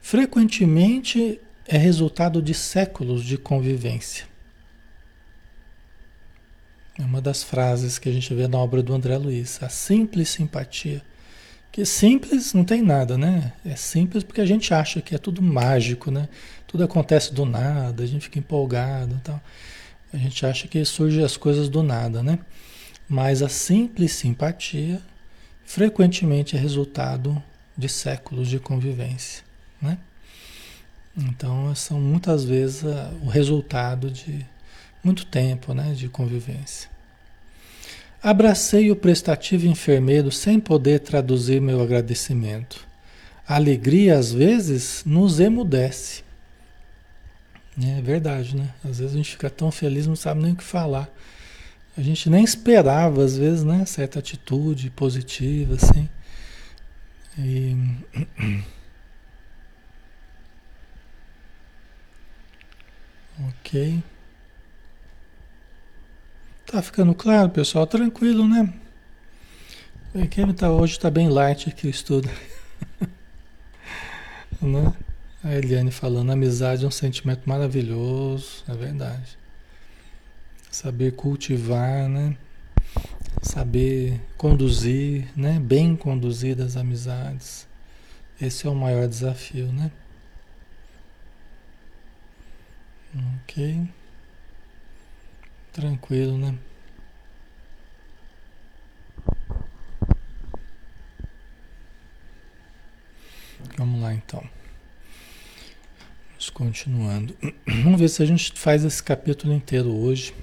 frequentemente 0.00 1.40
é 1.66 1.78
resultado 1.78 2.42
de 2.42 2.52
séculos 2.52 3.24
de 3.24 3.38
convivência. 3.38 4.26
É 6.98 7.02
uma 7.02 7.22
das 7.22 7.42
frases 7.42 7.98
que 7.98 8.08
a 8.08 8.12
gente 8.12 8.34
vê 8.34 8.46
na 8.46 8.58
obra 8.58 8.82
do 8.82 8.92
André 8.92 9.16
Luiz, 9.16 9.62
a 9.62 9.68
simples 9.70 10.28
simpatia. 10.28 11.02
Que 11.70 11.86
simples 11.86 12.52
não 12.52 12.64
tem 12.64 12.82
nada, 12.82 13.16
né? 13.16 13.54
É 13.64 13.74
simples 13.76 14.22
porque 14.22 14.42
a 14.42 14.46
gente 14.46 14.74
acha 14.74 15.00
que 15.00 15.14
é 15.14 15.18
tudo 15.18 15.40
mágico, 15.40 16.10
né? 16.10 16.28
Tudo 16.66 16.84
acontece 16.84 17.32
do 17.32 17.46
nada, 17.46 18.02
a 18.02 18.06
gente 18.06 18.24
fica 18.24 18.38
empolgado 18.38 19.16
e 19.16 19.20
tal. 19.20 19.42
A 20.12 20.16
gente 20.16 20.44
acha 20.44 20.68
que 20.68 20.84
surgem 20.84 21.24
as 21.24 21.36
coisas 21.36 21.68
do 21.68 21.82
nada, 21.82 22.22
né? 22.22 22.38
Mas 23.08 23.42
a 23.42 23.48
simples 23.48 24.12
simpatia 24.12 25.00
frequentemente 25.64 26.56
é 26.56 26.58
resultado 26.58 27.42
de 27.76 27.88
séculos 27.88 28.48
de 28.48 28.58
convivência, 28.58 29.42
né? 29.80 29.98
Então, 31.16 31.74
são 31.74 32.00
muitas 32.00 32.44
vezes 32.44 32.82
o 33.22 33.28
resultado 33.28 34.10
de 34.10 34.46
muito 35.04 35.26
tempo 35.26 35.74
né, 35.74 35.92
de 35.94 36.08
convivência. 36.08 36.88
Abracei 38.22 38.90
o 38.90 38.96
prestativo 38.96 39.66
enfermeiro 39.66 40.30
sem 40.30 40.60
poder 40.60 41.00
traduzir 41.00 41.60
meu 41.60 41.82
agradecimento. 41.82 42.86
A 43.46 43.56
alegria, 43.56 44.16
às 44.16 44.32
vezes, 44.32 45.02
nos 45.04 45.40
emudece. 45.40 46.22
É 47.80 48.02
verdade, 48.02 48.56
né? 48.56 48.74
Às 48.84 48.98
vezes 48.98 49.14
a 49.14 49.16
gente 49.16 49.30
fica 49.30 49.48
tão 49.48 49.70
feliz, 49.70 50.06
não 50.06 50.16
sabe 50.16 50.42
nem 50.42 50.52
o 50.52 50.56
que 50.56 50.64
falar. 50.64 51.08
A 51.96 52.02
gente 52.02 52.28
nem 52.28 52.44
esperava, 52.44 53.22
às 53.24 53.36
vezes, 53.36 53.64
né? 53.64 53.84
Certa 53.86 54.18
atitude 54.18 54.90
positiva, 54.90 55.74
assim. 55.74 56.08
E... 57.38 57.76
Ok. 63.48 64.02
Tá 66.66 66.82
ficando 66.82 67.14
claro, 67.14 67.48
pessoal? 67.48 67.86
Tranquilo, 67.86 68.46
né? 68.46 68.72
Quem 70.30 70.52
tá, 70.52 70.70
hoje 70.70 70.92
está 70.92 71.10
bem 71.10 71.28
light 71.28 71.68
aqui 71.70 71.86
o 71.86 71.90
estudo. 71.90 72.28
né? 74.60 74.92
A 75.44 75.52
Eliane 75.52 75.90
falando, 75.90 76.30
amizade 76.30 76.84
é 76.84 76.88
um 76.88 76.90
sentimento 76.90 77.48
maravilhoso, 77.48 78.62
é 78.68 78.74
verdade. 78.74 79.36
Saber 80.70 81.16
cultivar, 81.16 82.08
né? 82.08 82.36
Saber 83.42 84.20
conduzir, 84.36 85.26
né? 85.36 85.58
Bem 85.58 85.96
conduzir 85.96 86.60
as 86.60 86.76
amizades. 86.76 87.66
Esse 88.40 88.68
é 88.68 88.70
o 88.70 88.74
maior 88.74 89.08
desafio, 89.08 89.72
né? 89.72 89.90
Ok. 93.42 93.88
Tranquilo, 95.72 96.38
né? 96.38 96.56
Vamos 103.76 104.00
lá 104.00 104.14
então. 104.14 104.61
Vamos 106.42 106.50
continuando. 106.50 107.36
Vamos 107.84 108.00
ver 108.00 108.08
se 108.08 108.20
a 108.20 108.26
gente 108.26 108.52
faz 108.56 108.84
esse 108.84 109.00
capítulo 109.00 109.52
inteiro 109.52 109.94
hoje. 109.94 110.34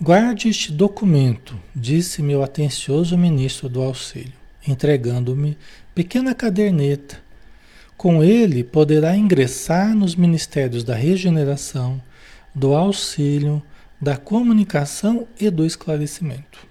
Guarde 0.00 0.48
este 0.48 0.72
documento, 0.72 1.56
disse 1.72 2.20
meu 2.20 2.42
atencioso 2.42 3.16
ministro 3.16 3.68
do 3.68 3.80
auxílio, 3.80 4.32
entregando-me 4.66 5.56
pequena 5.94 6.34
caderneta 6.34 7.20
com 7.96 8.24
ele, 8.24 8.64
poderá 8.64 9.16
ingressar 9.16 9.94
nos 9.94 10.16
ministérios 10.16 10.82
da 10.82 10.96
regeneração, 10.96 12.02
do 12.52 12.74
auxílio, 12.74 13.62
da 14.00 14.16
comunicação 14.16 15.28
e 15.38 15.48
do 15.48 15.64
esclarecimento. 15.64 16.66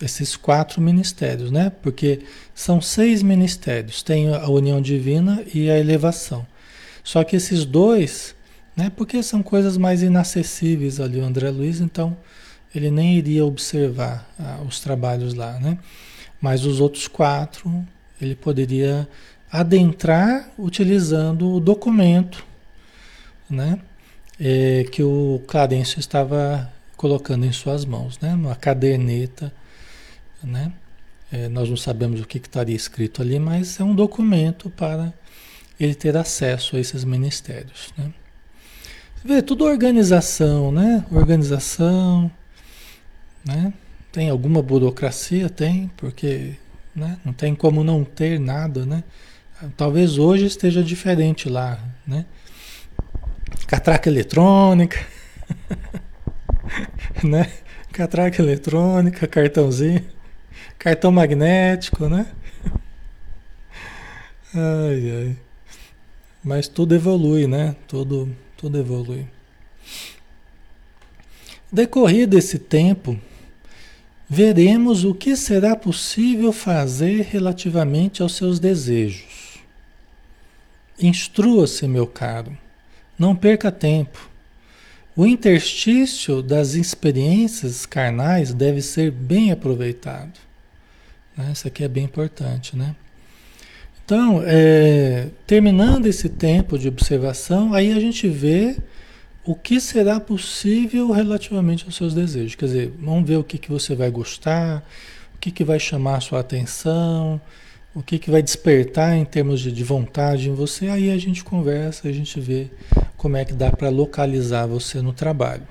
Esses 0.00 0.34
quatro 0.34 0.80
ministérios, 0.80 1.52
né? 1.52 1.70
Porque 1.80 2.22
são 2.52 2.80
seis 2.80 3.22
ministérios: 3.22 4.02
tem 4.02 4.34
a 4.34 4.48
união 4.48 4.80
divina 4.80 5.44
e 5.54 5.70
a 5.70 5.78
elevação. 5.78 6.44
Só 7.02 7.24
que 7.24 7.36
esses 7.36 7.64
dois, 7.64 8.34
né? 8.76 8.90
Porque 8.94 9.22
são 9.22 9.42
coisas 9.42 9.76
mais 9.76 10.02
inacessíveis 10.02 11.00
ali, 11.00 11.20
o 11.20 11.24
André 11.24 11.50
Luiz, 11.50 11.80
então 11.80 12.16
ele 12.74 12.90
nem 12.90 13.16
iria 13.16 13.44
observar 13.44 14.28
ah, 14.38 14.60
os 14.66 14.80
trabalhos 14.80 15.34
lá, 15.34 15.58
né? 15.58 15.78
Mas 16.40 16.64
os 16.64 16.80
outros 16.80 17.06
quatro, 17.06 17.86
ele 18.20 18.34
poderia 18.34 19.08
adentrar 19.50 20.50
utilizando 20.58 21.52
o 21.52 21.60
documento 21.60 22.44
né, 23.50 23.78
é, 24.40 24.84
que 24.90 25.02
o 25.02 25.42
Clarencio 25.46 26.00
estava 26.00 26.72
colocando 26.96 27.44
em 27.44 27.52
suas 27.52 27.84
mãos, 27.84 28.18
né, 28.18 28.32
uma 28.34 28.56
caderneta. 28.56 29.52
Né, 30.42 30.72
é, 31.30 31.48
nós 31.48 31.68
não 31.68 31.76
sabemos 31.76 32.20
o 32.20 32.26
que, 32.26 32.40
que 32.40 32.48
estaria 32.48 32.74
escrito 32.74 33.20
ali, 33.20 33.38
mas 33.38 33.78
é 33.78 33.84
um 33.84 33.94
documento 33.94 34.70
para 34.70 35.12
ele 35.84 35.94
ter 35.94 36.16
acesso 36.16 36.76
a 36.76 36.80
esses 36.80 37.04
ministérios. 37.04 37.92
Né. 37.96 38.12
Você 39.16 39.28
vê, 39.28 39.42
tudo 39.42 39.64
organização, 39.64 40.72
né? 40.72 41.04
Organização, 41.10 42.30
né? 43.44 43.72
Tem 44.10 44.28
alguma 44.28 44.62
burocracia? 44.62 45.48
Tem, 45.48 45.90
porque 45.96 46.54
né? 46.94 47.18
não 47.24 47.32
tem 47.32 47.54
como 47.54 47.82
não 47.82 48.04
ter 48.04 48.38
nada, 48.38 48.84
né? 48.84 49.02
Talvez 49.76 50.18
hoje 50.18 50.46
esteja 50.46 50.82
diferente 50.82 51.48
lá, 51.48 51.78
né? 52.06 52.26
Catraca 53.66 54.08
eletrônica, 54.08 54.98
né? 57.22 57.50
Catraca 57.92 58.42
eletrônica, 58.42 59.26
cartãozinho, 59.28 60.04
cartão 60.78 61.12
magnético, 61.12 62.08
né? 62.08 62.26
Ai, 64.54 65.10
ai. 65.10 65.36
Mas 66.42 66.66
tudo 66.66 66.94
evolui, 66.94 67.46
né? 67.46 67.76
Tudo, 67.86 68.34
tudo 68.56 68.78
evolui. 68.78 69.26
Decorrido 71.70 72.36
esse 72.36 72.58
tempo, 72.58 73.18
veremos 74.28 75.04
o 75.04 75.14
que 75.14 75.36
será 75.36 75.76
possível 75.76 76.52
fazer 76.52 77.22
relativamente 77.22 78.22
aos 78.22 78.34
seus 78.34 78.58
desejos. 78.58 79.58
Instrua-se, 80.98 81.86
meu 81.86 82.06
caro. 82.06 82.56
Não 83.18 83.36
perca 83.36 83.70
tempo. 83.70 84.30
O 85.14 85.26
interstício 85.26 86.42
das 86.42 86.74
experiências 86.74 87.84
carnais 87.84 88.52
deve 88.52 88.80
ser 88.80 89.10
bem 89.10 89.52
aproveitado. 89.52 90.38
Né? 91.36 91.50
Isso 91.52 91.68
aqui 91.68 91.84
é 91.84 91.88
bem 91.88 92.04
importante, 92.04 92.76
né? 92.76 92.96
Então, 94.04 94.42
é, 94.44 95.28
terminando 95.46 96.06
esse 96.06 96.28
tempo 96.28 96.78
de 96.78 96.88
observação, 96.88 97.72
aí 97.72 97.92
a 97.92 98.00
gente 98.00 98.28
vê 98.28 98.76
o 99.44 99.54
que 99.54 99.80
será 99.80 100.20
possível 100.20 101.10
relativamente 101.10 101.84
aos 101.84 101.96
seus 101.96 102.14
desejos. 102.14 102.54
Quer 102.54 102.66
dizer, 102.66 102.92
vamos 102.98 103.28
ver 103.28 103.36
o 103.36 103.44
que, 103.44 103.58
que 103.58 103.70
você 103.70 103.94
vai 103.94 104.10
gostar, 104.10 104.84
o 105.34 105.38
que, 105.38 105.50
que 105.50 105.64
vai 105.64 105.78
chamar 105.78 106.16
a 106.16 106.20
sua 106.20 106.40
atenção, 106.40 107.40
o 107.94 108.02
que, 108.02 108.18
que 108.18 108.30
vai 108.30 108.42
despertar 108.42 109.16
em 109.16 109.24
termos 109.24 109.60
de, 109.60 109.70
de 109.70 109.84
vontade 109.84 110.48
em 110.48 110.54
você, 110.54 110.88
aí 110.88 111.10
a 111.10 111.18
gente 111.18 111.44
conversa, 111.44 112.08
a 112.08 112.12
gente 112.12 112.40
vê 112.40 112.70
como 113.16 113.36
é 113.36 113.44
que 113.44 113.52
dá 113.52 113.70
para 113.70 113.88
localizar 113.88 114.66
você 114.66 115.02
no 115.02 115.12
trabalho, 115.12 115.66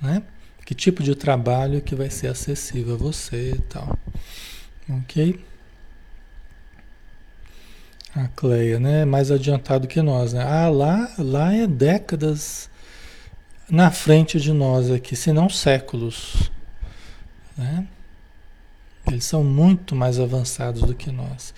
né? 0.00 0.22
Que 0.64 0.74
tipo 0.74 1.02
de 1.02 1.14
trabalho 1.14 1.80
que 1.80 1.94
vai 1.94 2.08
ser 2.08 2.28
acessível 2.28 2.94
a 2.94 2.96
você 2.96 3.52
e 3.56 3.62
tal, 3.62 3.98
ok? 4.88 5.40
A 8.14 8.28
Cleia, 8.28 8.78
né? 8.78 9.04
Mais 9.04 9.30
adiantado 9.30 9.88
que 9.88 10.02
nós, 10.02 10.32
né? 10.32 10.42
Ah, 10.42 10.68
lá, 10.68 11.10
lá 11.18 11.54
é 11.54 11.66
décadas 11.66 12.68
na 13.68 13.90
frente 13.90 14.38
de 14.38 14.52
nós 14.52 14.90
aqui, 14.90 15.16
se 15.16 15.32
não 15.32 15.48
séculos, 15.48 16.50
né? 17.56 17.86
Eles 19.08 19.24
são 19.24 19.42
muito 19.42 19.96
mais 19.96 20.20
avançados 20.20 20.82
do 20.82 20.94
que 20.94 21.10
nós. 21.10 21.54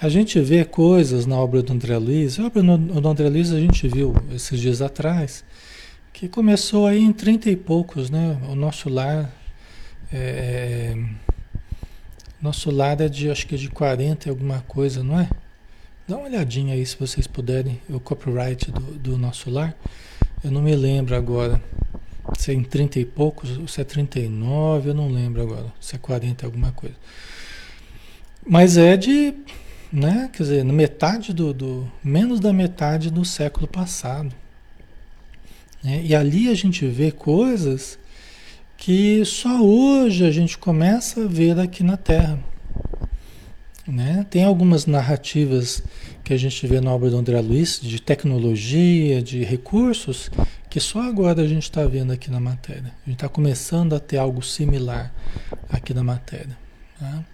A 0.00 0.08
gente 0.08 0.40
vê 0.40 0.64
coisas 0.64 1.26
na 1.26 1.36
obra 1.36 1.62
do 1.62 1.72
André 1.72 1.96
Luiz, 1.98 2.40
a 2.40 2.46
obra 2.46 2.62
do 2.62 3.08
André 3.08 3.28
Luiz 3.28 3.52
a 3.52 3.60
gente 3.60 3.86
viu 3.86 4.14
esses 4.32 4.58
dias 4.58 4.82
atrás, 4.82 5.44
que 6.12 6.28
começou 6.28 6.86
aí 6.86 7.00
em 7.00 7.12
30 7.12 7.50
e 7.50 7.56
poucos, 7.56 8.10
né? 8.10 8.38
O 8.48 8.54
nosso 8.54 8.88
lar 8.88 9.30
é, 10.12 10.96
nosso 12.40 12.70
lar 12.70 13.00
é 13.00 13.08
de 13.08 13.30
acho 13.30 13.46
que 13.46 13.54
é 13.54 13.58
de 13.58 13.68
40 13.68 14.28
e 14.28 14.30
alguma 14.30 14.60
coisa, 14.60 15.02
não 15.02 15.20
é? 15.20 15.28
Dá 16.08 16.16
uma 16.16 16.26
olhadinha 16.26 16.72
aí 16.72 16.86
se 16.86 16.96
vocês 16.96 17.26
puderem, 17.26 17.78
o 17.86 18.00
copyright 18.00 18.72
do, 18.72 18.80
do 18.80 19.18
nosso 19.18 19.50
lar. 19.50 19.76
Eu 20.42 20.50
não 20.50 20.62
me 20.62 20.74
lembro 20.74 21.14
agora. 21.14 21.62
Se 22.38 22.50
é 22.50 22.54
em 22.54 22.62
30 22.62 23.00
e 23.00 23.04
poucos, 23.04 23.50
se 23.70 23.82
é 23.82 23.84
39, 23.84 24.88
eu 24.88 24.94
não 24.94 25.12
lembro 25.12 25.42
agora. 25.42 25.66
Se 25.78 25.96
é 25.96 25.98
40 25.98 26.46
alguma 26.46 26.72
coisa. 26.72 26.96
Mas 28.46 28.78
é 28.78 28.96
de, 28.96 29.34
né, 29.92 30.30
quer 30.32 30.44
dizer, 30.44 30.64
metade 30.64 31.34
do, 31.34 31.52
do 31.52 31.92
menos 32.02 32.40
da 32.40 32.54
metade 32.54 33.10
do 33.10 33.22
século 33.22 33.68
passado. 33.68 34.34
Né? 35.84 36.00
E 36.02 36.14
ali 36.14 36.48
a 36.48 36.54
gente 36.54 36.86
vê 36.86 37.10
coisas 37.10 37.98
que 38.78 39.22
só 39.26 39.60
hoje 39.60 40.24
a 40.24 40.30
gente 40.30 40.56
começa 40.56 41.22
a 41.24 41.28
ver 41.28 41.60
aqui 41.60 41.84
na 41.84 41.98
Terra. 41.98 42.38
Né? 43.88 44.26
Tem 44.28 44.44
algumas 44.44 44.84
narrativas 44.84 45.82
que 46.22 46.34
a 46.34 46.36
gente 46.36 46.66
vê 46.66 46.78
na 46.78 46.92
obra 46.92 47.08
do 47.08 47.16
André 47.16 47.40
Luiz, 47.40 47.80
de 47.80 47.98
tecnologia, 47.98 49.22
de 49.22 49.42
recursos, 49.42 50.30
que 50.68 50.78
só 50.78 51.00
agora 51.00 51.40
a 51.40 51.48
gente 51.48 51.62
está 51.62 51.86
vendo 51.86 52.12
aqui 52.12 52.30
na 52.30 52.38
matéria. 52.38 52.92
A 53.06 53.08
gente 53.08 53.16
está 53.16 53.30
começando 53.30 53.94
a 53.94 53.98
ter 53.98 54.18
algo 54.18 54.42
similar 54.42 55.10
aqui 55.70 55.94
na 55.94 56.04
matéria. 56.04 56.54
Tá? 56.98 57.24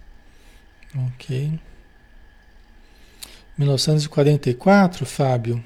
Ok. 1.09 1.59
1944, 3.59 5.05
Fábio. 5.05 5.65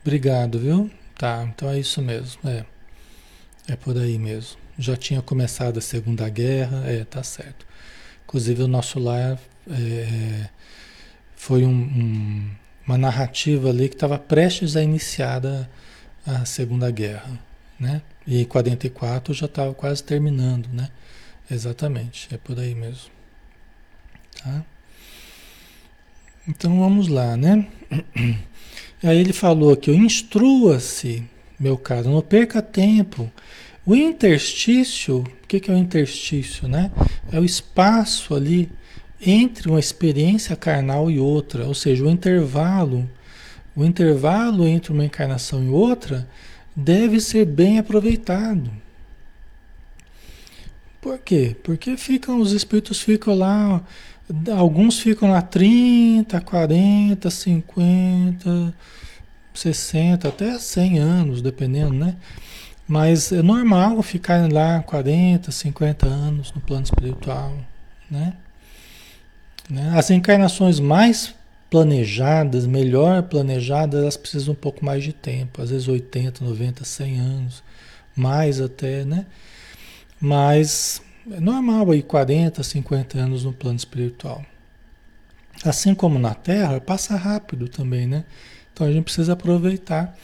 Obrigado, 0.00 0.58
viu? 0.58 0.90
Tá, 1.18 1.46
então 1.46 1.68
é 1.68 1.78
isso 1.78 2.00
mesmo. 2.00 2.40
É, 2.48 2.64
é 3.68 3.76
por 3.76 3.98
aí 3.98 4.18
mesmo. 4.18 4.56
Já 4.78 4.96
tinha 4.96 5.20
começado 5.20 5.76
a 5.76 5.82
Segunda 5.82 6.26
Guerra, 6.30 6.84
é, 6.86 7.04
tá 7.04 7.22
certo. 7.22 7.66
Inclusive 8.24 8.62
o 8.62 8.68
nosso 8.68 8.98
lar 8.98 9.38
é, 9.68 10.48
foi 11.34 11.64
um, 11.64 11.70
um 11.70 12.50
uma 12.90 12.98
narrativa 12.98 13.70
ali 13.70 13.88
que 13.88 13.94
estava 13.94 14.18
prestes 14.18 14.76
a 14.76 14.82
iniciar 14.82 15.42
a, 15.46 15.68
a 16.26 16.44
Segunda 16.44 16.90
Guerra, 16.90 17.38
né? 17.78 18.02
E 18.26 18.40
em 18.42 18.44
44 18.44 19.32
já 19.32 19.46
estava 19.46 19.72
quase 19.72 20.02
terminando, 20.02 20.68
né? 20.72 20.88
Exatamente, 21.48 22.28
é 22.34 22.36
por 22.36 22.58
aí 22.58 22.74
mesmo. 22.74 23.10
Tá? 24.42 24.64
Então 26.48 26.78
vamos 26.80 27.06
lá, 27.06 27.36
né? 27.36 27.66
Aí 29.02 29.18
ele 29.18 29.32
falou 29.32 29.72
aqui, 29.72 29.92
instrua-se, 29.92 31.24
meu 31.58 31.78
caro, 31.78 32.10
não 32.10 32.20
perca 32.20 32.60
tempo. 32.60 33.30
O 33.86 33.94
interstício, 33.94 35.18
o 35.20 35.46
que, 35.46 35.60
que 35.60 35.70
é 35.70 35.74
o 35.74 35.78
interstício, 35.78 36.68
né? 36.68 36.90
É 37.32 37.38
o 37.38 37.44
espaço 37.44 38.34
ali 38.34 38.70
entre 39.20 39.68
uma 39.68 39.80
experiência 39.80 40.56
carnal 40.56 41.10
e 41.10 41.18
outra, 41.18 41.66
ou 41.66 41.74
seja, 41.74 42.04
o 42.04 42.10
intervalo, 42.10 43.08
o 43.76 43.84
intervalo 43.84 44.66
entre 44.66 44.92
uma 44.92 45.04
encarnação 45.04 45.62
e 45.62 45.68
outra 45.68 46.28
deve 46.74 47.20
ser 47.20 47.44
bem 47.44 47.78
aproveitado. 47.78 48.70
Por 51.00 51.18
quê? 51.18 51.56
Porque 51.62 51.96
ficam 51.96 52.40
os 52.40 52.52
espíritos 52.52 53.00
ficam 53.00 53.34
lá, 53.34 53.82
alguns 54.54 54.98
ficam 54.98 55.30
lá 55.30 55.40
30, 55.40 56.40
40, 56.40 57.30
50, 57.30 58.74
60, 59.54 60.28
até 60.28 60.58
100 60.58 60.98
anos, 60.98 61.42
dependendo, 61.42 61.94
né? 61.94 62.16
Mas 62.86 63.32
é 63.32 63.40
normal 63.40 64.02
ficar 64.02 64.50
lá 64.52 64.82
40, 64.82 65.50
50 65.50 66.06
anos 66.06 66.52
no 66.52 66.60
plano 66.60 66.84
espiritual, 66.84 67.56
né? 68.10 68.34
Né? 69.70 69.92
As 69.94 70.10
encarnações 70.10 70.80
mais 70.80 71.34
planejadas, 71.70 72.66
melhor 72.66 73.22
planejadas, 73.22 74.02
elas 74.02 74.16
precisam 74.16 74.52
um 74.52 74.56
pouco 74.56 74.84
mais 74.84 75.04
de 75.04 75.12
tempo, 75.12 75.62
às 75.62 75.70
vezes 75.70 75.86
80, 75.86 76.44
90, 76.44 76.84
100 76.84 77.20
anos, 77.20 77.62
mais 78.16 78.60
até, 78.60 79.04
né? 79.04 79.24
Mas 80.20 81.00
é 81.30 81.38
normal 81.38 81.92
aí 81.92 82.02
40, 82.02 82.60
50 82.62 83.18
anos 83.18 83.44
no 83.44 83.52
plano 83.52 83.76
espiritual. 83.76 84.44
Assim 85.64 85.94
como 85.94 86.18
na 86.18 86.34
Terra, 86.34 86.80
passa 86.80 87.14
rápido 87.14 87.68
também, 87.68 88.06
né? 88.06 88.24
Então 88.72 88.86
a 88.86 88.92
gente 88.92 89.04
precisa 89.04 89.34
aproveitar 89.34 90.16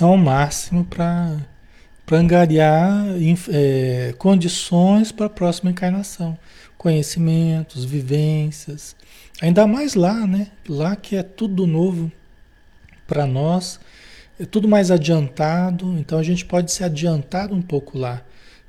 ao 0.00 0.16
máximo 0.16 0.84
para 0.84 1.38
angariar 2.10 3.06
é, 3.52 4.14
condições 4.18 5.12
para 5.12 5.26
a 5.26 5.30
próxima 5.30 5.70
encarnação 5.70 6.36
conhecimentos, 6.84 7.82
vivências. 7.82 8.94
Ainda 9.40 9.66
mais 9.66 9.94
lá, 9.94 10.26
né? 10.26 10.48
Lá 10.68 10.94
que 10.94 11.16
é 11.16 11.22
tudo 11.22 11.66
novo 11.66 12.12
para 13.06 13.26
nós, 13.26 13.80
é 14.38 14.44
tudo 14.44 14.68
mais 14.68 14.90
adiantado, 14.90 15.98
então 15.98 16.18
a 16.18 16.22
gente 16.22 16.44
pode 16.44 16.70
se 16.70 16.84
adiantar 16.84 17.50
um 17.50 17.62
pouco 17.62 17.96
lá 17.96 18.22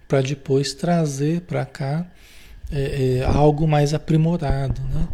para 0.08 0.22
depois 0.22 0.74
trazer 0.74 1.42
para 1.42 1.66
cá 1.66 2.08
é, 2.72 3.18
é, 3.18 3.26
algo 3.26 3.68
mais 3.68 3.94
aprimorado, 3.94 4.82
né? 4.84 5.10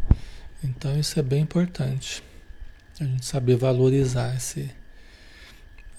Então 0.64 1.00
isso 1.00 1.20
é 1.20 1.24
bem 1.24 1.42
importante, 1.42 2.22
a 3.00 3.04
gente 3.04 3.26
saber 3.26 3.56
valorizar 3.56 4.36
esse, 4.36 4.70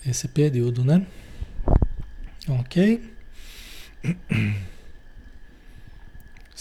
esse 0.07 0.29
período, 0.29 0.85
né? 0.85 1.05
Ok? 2.49 3.03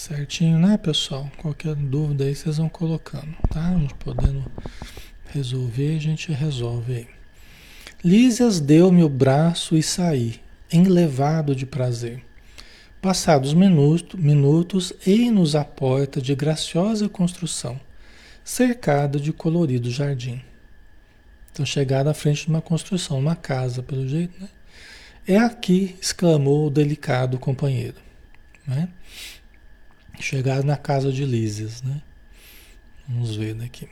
Certinho, 0.02 0.58
né, 0.58 0.80
pessoal? 0.80 1.30
Qualquer 1.38 1.76
dúvida 1.76 2.24
aí 2.24 2.34
vocês 2.34 2.58
vão 2.58 2.68
colocando, 2.68 3.36
tá? 3.52 3.72
Podendo 4.00 4.44
resolver, 5.28 5.96
a 5.96 6.00
gente 6.00 6.32
resolve 6.32 6.96
aí. 6.96 7.08
Lísias 8.04 8.60
deu-me 8.60 9.04
o 9.04 9.08
braço 9.08 9.78
e 9.78 9.84
saí, 9.84 10.42
enlevado 10.74 11.56
de 11.56 11.68
prazer. 11.68 12.20
Passados 13.00 13.54
minutos, 13.54 14.20
minutos, 14.20 14.92
ei-nos 15.06 15.56
à 15.56 15.64
porta 15.64 16.20
de 16.20 16.34
graciosa 16.34 17.08
construção, 17.08 17.80
cercada 18.44 19.20
de 19.20 19.32
colorido 19.32 19.92
jardim. 19.92 20.42
Então 21.52 21.64
chegaram 21.64 22.10
à 22.10 22.16
frente 22.16 22.46
de 22.46 22.50
uma 22.50 22.62
construção, 22.62 23.20
uma 23.20 23.36
casa, 23.36 23.84
pelo 23.84 24.08
jeito, 24.08 24.34
né? 24.42 24.50
É 25.28 25.38
aqui, 25.38 25.96
exclamou 26.02 26.66
o 26.66 26.72
delicado 26.72 27.38
companheiro. 27.38 27.98
Né? 28.66 28.90
Chegaram 30.22 30.64
na 30.64 30.78
casa 30.78 31.12
de 31.12 31.26
Lísias, 31.26 31.82
né? 31.82 32.02
Vamos 33.08 33.36
ver 33.36 33.56
daqui. 33.56 33.88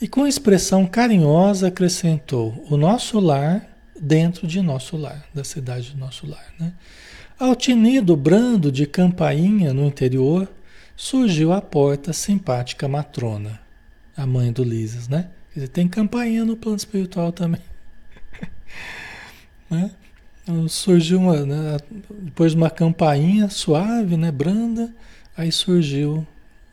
E 0.00 0.08
com 0.08 0.26
expressão 0.26 0.86
carinhosa 0.86 1.68
acrescentou: 1.68 2.66
o 2.68 2.76
nosso 2.76 3.18
lar 3.20 3.66
dentro 4.00 4.46
de 4.46 4.60
nosso 4.62 4.96
lar, 4.96 5.24
da 5.32 5.44
cidade 5.44 5.92
do 5.92 5.98
nosso 5.98 6.26
lar, 6.26 6.52
né? 6.58 6.72
Ao 7.38 7.54
tinido 7.54 8.16
brando 8.16 8.70
de 8.72 8.86
campainha 8.86 9.72
no 9.72 9.86
interior, 9.86 10.50
surgiu 10.96 11.52
à 11.52 11.60
porta 11.60 12.10
a 12.10 12.14
simpática 12.14 12.88
matrona, 12.88 13.60
a 14.16 14.26
mãe 14.26 14.52
do 14.52 14.64
Lísias, 14.64 15.08
né? 15.08 15.28
Quer 15.52 15.60
dizer, 15.60 15.68
tem 15.68 15.88
campainha 15.88 16.44
no 16.44 16.56
plano 16.56 16.76
espiritual 16.76 17.32
também. 17.32 17.62
né? 19.70 19.90
Então, 20.42 20.68
surgiu 20.68 21.18
uma, 21.18 21.44
né? 21.44 21.78
depois 22.20 22.52
de 22.52 22.58
uma 22.58 22.70
campainha 22.70 23.48
suave, 23.48 24.16
né? 24.16 24.30
branda, 24.30 24.94
Aí 25.40 25.50
surgiu 25.50 26.26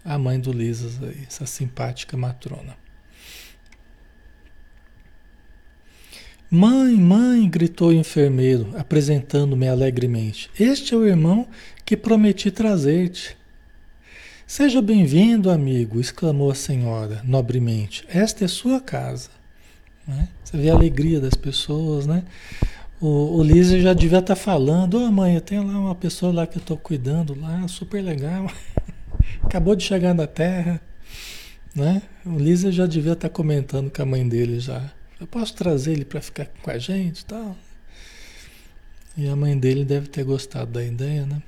a 0.04 0.18
mãe 0.18 0.38
do 0.38 0.52
Lisas, 0.52 1.00
essa 1.26 1.46
simpática 1.46 2.18
matrona. 2.18 2.76
Mãe, 6.52 6.94
mãe, 6.96 7.50
gritou 7.50 7.92
o 7.92 7.94
enfermeiro, 7.94 8.74
apresentando-me 8.78 9.70
alegremente. 9.70 10.50
Este 10.60 10.94
é 10.94 10.98
o 10.98 11.06
irmão 11.06 11.48
que 11.86 11.96
prometi 11.96 12.52
trazer-te. 12.52 13.38
Seja 14.46 14.82
bem-vindo, 14.82 15.50
amigo, 15.50 16.02
exclamou 16.02 16.52
a 16.52 16.56
senhora, 16.56 17.22
nobremente. 17.24 18.04
Esta 18.10 18.44
é 18.44 18.50
sua 18.50 18.82
casa. 18.82 19.30
Né? 20.06 20.28
Você 20.44 20.58
vê 20.58 20.70
a 20.70 20.74
alegria 20.74 21.22
das 21.22 21.36
pessoas, 21.36 22.06
né? 22.06 22.26
O, 23.00 23.38
o 23.38 23.44
Lise 23.44 23.80
já 23.80 23.94
devia 23.94 24.20
estar 24.20 24.36
tá 24.36 24.42
falando, 24.42 24.96
ô 24.96 25.06
oh, 25.06 25.12
mãe, 25.12 25.40
tem 25.40 25.60
lá 25.60 25.80
uma 25.80 25.94
pessoa 25.94 26.34
lá 26.34 26.48
que 26.48 26.58
eu 26.58 26.62
estou 26.62 26.78
cuidando 26.78 27.40
lá, 27.40 27.68
super 27.68 28.02
legal. 28.02 28.52
Acabou 29.44 29.76
de 29.76 29.84
chegar 29.84 30.16
na 30.16 30.26
Terra, 30.26 30.82
né? 31.76 32.02
O 32.26 32.38
Lise 32.40 32.72
já 32.72 32.88
devia 32.88 33.14
estar 33.14 33.30
tá 33.30 33.34
comentando 33.34 33.92
com 33.92 34.02
a 34.02 34.06
mãe 34.06 34.28
dele 34.28 34.60
já. 34.60 34.92
Eu 35.20 35.28
posso 35.28 35.54
trazer 35.56 35.94
ele 35.94 36.06
para 36.06 36.22
ficar 36.22 36.48
com 36.62 36.72
a 36.72 36.78
gente 36.80 37.20
e 37.20 37.26
tal. 37.26 37.56
E 39.16 39.28
a 39.28 39.36
mãe 39.36 39.58
dele 39.58 39.86
deve 39.86 40.08
ter 40.08 40.24
gostado 40.24 40.72
da 40.72 40.84
ideia, 40.84 41.26
né? 41.26 41.42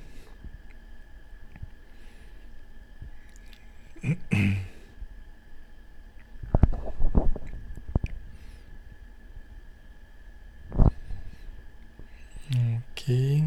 Ok. 13.10 13.42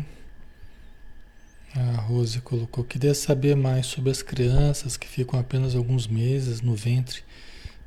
A 1.75 2.01
Rose 2.01 2.41
colocou: 2.41 2.83
queria 2.83 3.13
saber 3.13 3.55
mais 3.55 3.85
sobre 3.85 4.11
as 4.11 4.21
crianças 4.21 4.97
que 4.97 5.07
ficam 5.07 5.39
apenas 5.39 5.73
alguns 5.73 6.05
meses 6.05 6.61
no 6.61 6.75
ventre 6.75 7.23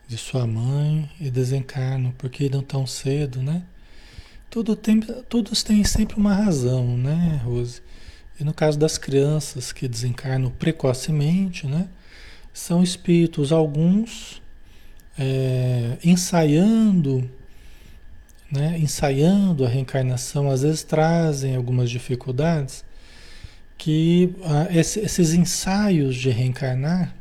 de 0.08 0.16
sua 0.16 0.46
mãe 0.46 1.10
e 1.20 1.30
desencarnam, 1.30 2.12
porque 2.16 2.44
irão 2.44 2.62
tão 2.62 2.86
cedo, 2.86 3.42
né? 3.42 3.62
Tudo 4.48 4.74
tem, 4.74 5.00
todos 5.28 5.62
têm 5.62 5.84
sempre 5.84 6.16
uma 6.16 6.32
razão, 6.32 6.96
né, 6.96 7.42
Rose? 7.44 7.82
E 8.40 8.44
no 8.44 8.54
caso 8.54 8.78
das 8.78 8.96
crianças 8.96 9.70
que 9.70 9.86
desencarnam 9.86 10.50
precocemente, 10.50 11.66
né? 11.66 11.88
São 12.54 12.82
espíritos, 12.82 13.52
alguns 13.52 14.40
é, 15.18 15.98
ensaiando 16.02 17.28
né, 18.50 18.78
ensaiando 18.78 19.64
a 19.64 19.68
reencarnação, 19.68 20.50
às 20.50 20.62
vezes 20.62 20.82
trazem 20.82 21.56
algumas 21.56 21.90
dificuldades 21.90 22.84
que 23.76 24.34
ah, 24.44 24.68
esses 24.70 25.34
ensaios 25.34 26.16
de 26.16 26.30
reencarnar 26.30 27.14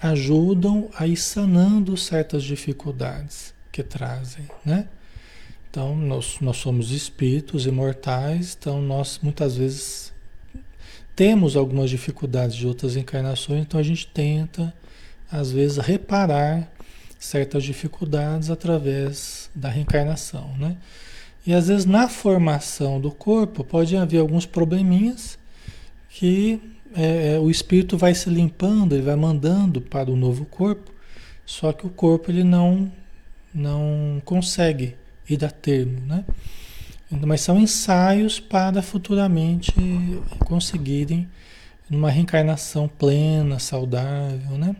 ajudam 0.00 0.88
a 0.98 1.06
ir 1.06 1.16
sanando 1.16 1.96
certas 1.96 2.42
dificuldades 2.42 3.54
que 3.70 3.82
trazem, 3.82 4.46
né? 4.64 4.88
Então, 5.70 5.96
nós, 5.96 6.38
nós 6.40 6.58
somos 6.58 6.90
espíritos 6.90 7.64
imortais, 7.64 8.56
então 8.58 8.82
nós 8.82 9.20
muitas 9.22 9.56
vezes 9.56 10.12
temos 11.16 11.56
algumas 11.56 11.88
dificuldades 11.88 12.56
de 12.56 12.66
outras 12.66 12.96
encarnações, 12.96 13.62
então 13.62 13.80
a 13.80 13.82
gente 13.82 14.06
tenta, 14.08 14.74
às 15.30 15.50
vezes, 15.50 15.78
reparar 15.78 16.70
certas 17.22 17.62
dificuldades 17.62 18.50
através 18.50 19.48
da 19.54 19.68
reencarnação, 19.68 20.56
né? 20.58 20.76
E 21.46 21.54
às 21.54 21.68
vezes 21.68 21.86
na 21.86 22.08
formação 22.08 23.00
do 23.00 23.10
corpo 23.10 23.62
pode 23.62 23.96
haver 23.96 24.18
alguns 24.18 24.44
probleminhas 24.44 25.38
que 26.08 26.60
é, 26.94 27.34
é, 27.34 27.38
o 27.38 27.48
espírito 27.48 27.96
vai 27.96 28.14
se 28.14 28.28
limpando, 28.28 28.94
ele 28.94 29.02
vai 29.02 29.16
mandando 29.16 29.80
para 29.80 30.10
o 30.10 30.16
novo 30.16 30.44
corpo 30.44 30.92
só 31.46 31.72
que 31.72 31.86
o 31.86 31.90
corpo 31.90 32.30
ele 32.30 32.44
não 32.44 32.90
não 33.54 34.20
consegue 34.24 34.96
ir 35.28 35.44
a 35.44 35.50
termo, 35.50 36.00
né? 36.00 36.24
Mas 37.10 37.42
são 37.42 37.60
ensaios 37.60 38.40
para 38.40 38.80
futuramente 38.80 39.74
conseguirem 40.46 41.28
uma 41.90 42.10
reencarnação 42.10 42.88
plena, 42.88 43.58
saudável, 43.58 44.56
né? 44.56 44.74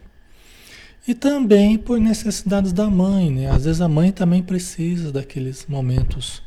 E 1.07 1.15
também 1.15 1.77
por 1.77 1.99
necessidades 1.99 2.73
da 2.73 2.89
mãe, 2.89 3.31
né? 3.31 3.51
Às 3.51 3.65
vezes 3.65 3.81
a 3.81 3.89
mãe 3.89 4.13
também 4.13 4.43
precisa 4.43 5.11
daqueles 5.11 5.67
momentos 5.67 6.43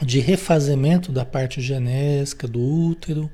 de 0.00 0.20
refazimento 0.20 1.12
da 1.12 1.24
parte 1.24 1.60
genésica 1.60 2.48
do 2.48 2.60
útero. 2.60 3.30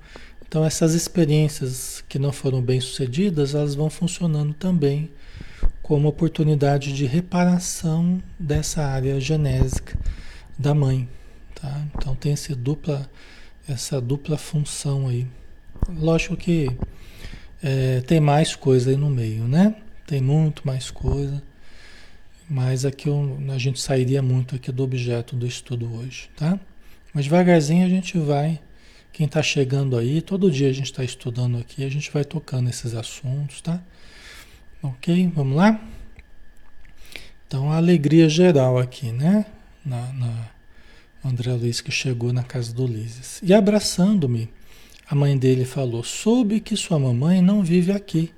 Então 0.47 0.65
essas 0.65 0.95
experiências 0.95 2.03
que 2.09 2.19
não 2.19 2.33
foram 2.33 2.61
bem 2.61 2.81
sucedidas, 2.81 3.55
elas 3.55 3.75
vão 3.75 3.89
funcionando 3.89 4.55
também 4.55 5.11
como 5.83 6.09
oportunidade 6.09 6.93
de 6.93 7.07
reparação 7.07 8.21
dessa 8.39 8.83
área 8.85 9.21
genésica 9.21 9.97
da 10.59 10.75
mãe, 10.75 11.09
tá? 11.55 11.87
Então 11.95 12.15
tem 12.17 12.33
esse 12.33 12.55
dupla, 12.55 13.09
essa 13.69 14.01
dupla 14.01 14.37
função 14.37 15.07
aí. 15.07 15.27
Lógico 15.89 16.37
que 16.37 16.69
é, 17.63 18.01
tem 18.01 18.21
mais 18.21 18.57
coisa 18.57 18.91
aí 18.91 18.97
no 18.97 19.09
meio, 19.09 19.45
né? 19.45 19.77
Tem 20.09 20.23
muito 20.23 20.66
mais 20.66 20.90
coisa, 20.90 21.42
mas 22.49 22.87
aqui 22.87 23.11
eu, 23.11 23.38
a 23.51 23.59
gente 23.59 23.79
sairia 23.79 24.23
muito 24.23 24.57
aqui 24.57 24.73
do 24.73 24.83
objeto 24.83 25.37
do 25.37 25.47
estudo 25.47 25.87
hoje, 25.97 26.31
tá? 26.35 26.59
Mas 27.12 27.27
devagarzinho 27.27 27.85
a 27.85 27.90
gente 27.90 28.16
vai, 28.16 28.59
quem 29.12 29.27
está 29.27 29.42
chegando 29.42 29.99
aí, 29.99 30.23
todo 30.23 30.51
dia 30.51 30.71
a 30.71 30.73
gente 30.73 30.87
está 30.87 31.05
estudando 31.05 31.59
aqui, 31.59 31.85
a 31.85 31.90
gente 31.90 32.11
vai 32.11 32.25
tocando 32.25 32.71
esses 32.71 32.94
assuntos, 32.94 33.61
tá? 33.61 33.83
Ok, 34.83 35.31
vamos 35.35 35.55
lá? 35.55 35.79
Então, 37.47 37.71
a 37.71 37.77
alegria 37.77 38.31
geral 38.31 38.79
aqui, 38.79 39.12
né? 39.12 39.44
Na, 39.85 40.11
na 40.14 40.51
André 41.23 41.53
Luiz 41.53 41.83
que 41.83 41.92
chegou 41.92 42.33
na 42.33 42.42
casa 42.42 42.73
do 42.73 42.85
Ulisses. 42.85 43.40
E 43.42 43.53
abraçando-me, 43.53 44.49
a 45.07 45.14
mãe 45.14 45.37
dele 45.37 45.66
falou: 45.66 46.03
Soube 46.03 46.61
que 46.61 46.79
sua 46.79 46.99
mamãe 46.99 47.42
não 47.42 47.62
vive 47.62 47.92
aqui. 47.92 48.33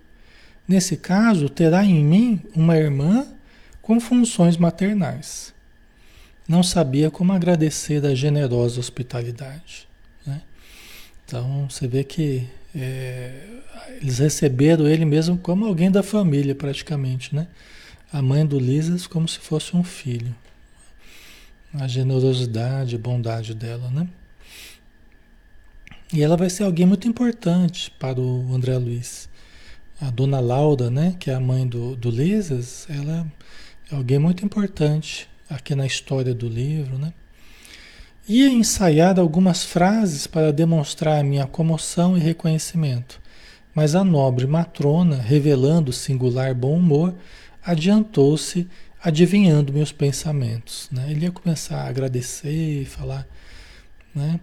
Nesse 0.71 0.97
caso, 0.97 1.49
terá 1.49 1.85
em 1.85 2.05
mim 2.05 2.41
uma 2.55 2.77
irmã 2.77 3.27
com 3.83 3.99
funções 3.99 4.57
maternais. 4.57 5.53
Não 6.47 6.63
sabia 6.63 7.11
como 7.11 7.33
agradecer 7.33 8.07
a 8.07 8.15
generosa 8.15 8.79
hospitalidade. 8.79 9.89
Né? 10.25 10.41
Então, 11.27 11.69
você 11.69 11.89
vê 11.89 12.05
que 12.05 12.47
é, 12.73 13.49
eles 14.01 14.21
receberam 14.21 14.87
ele 14.87 15.05
mesmo 15.05 15.37
como 15.37 15.67
alguém 15.67 15.91
da 15.91 16.05
família, 16.05 16.55
praticamente. 16.55 17.35
Né? 17.35 17.49
A 18.13 18.23
mãe 18.23 18.47
do 18.47 18.57
Lisas 18.57 19.09
como 19.09 19.27
se 19.27 19.41
fosse 19.41 19.77
um 19.77 19.83
filho. 19.83 20.33
A 21.75 21.89
generosidade, 21.89 22.95
a 22.95 22.99
bondade 23.01 23.55
dela, 23.55 23.91
né? 23.91 24.07
E 26.13 26.23
ela 26.23 26.37
vai 26.37 26.49
ser 26.49 26.63
alguém 26.63 26.87
muito 26.87 27.09
importante 27.09 27.91
para 27.99 28.21
o 28.21 28.55
André 28.55 28.79
Luiz. 28.79 29.30
A 30.01 30.11
dona 30.11 30.41
Laura, 30.41 30.91
né, 30.91 31.15
que 31.19 31.31
é 31.31 31.35
a 31.35 31.41
mãe 31.41 31.67
do, 31.67 31.95
do 31.95 32.11
Lisas, 32.11 32.87
ela 32.89 33.27
é 33.91 33.95
alguém 33.95 34.19
muito 34.19 34.45
importante 34.45 35.29
aqui 35.49 35.75
na 35.75 35.85
história 35.85 36.33
do 36.33 36.49
livro, 36.49 36.97
né? 36.97 37.13
Ia 38.29 38.49
ensaiar 38.49 39.19
algumas 39.19 39.65
frases 39.65 40.27
para 40.27 40.53
demonstrar 40.53 41.19
a 41.19 41.25
minha 41.25 41.47
comoção 41.47 42.17
e 42.17 42.21
reconhecimento, 42.21 43.21
mas 43.75 43.95
a 43.95 44.05
nobre 44.05 44.47
matrona, 44.47 45.17
revelando 45.17 45.93
singular 45.93 46.55
bom 46.55 46.77
humor, 46.77 47.15
adiantou-se 47.63 48.69
adivinhando 49.03 49.73
meus 49.73 49.91
pensamentos. 49.91 50.89
Né? 50.93 51.11
Ele 51.11 51.25
ia 51.25 51.33
começar 51.33 51.83
a 51.83 51.89
agradecer 51.89 52.83
e 52.83 52.85
falar, 52.85 53.27
né? 54.15 54.39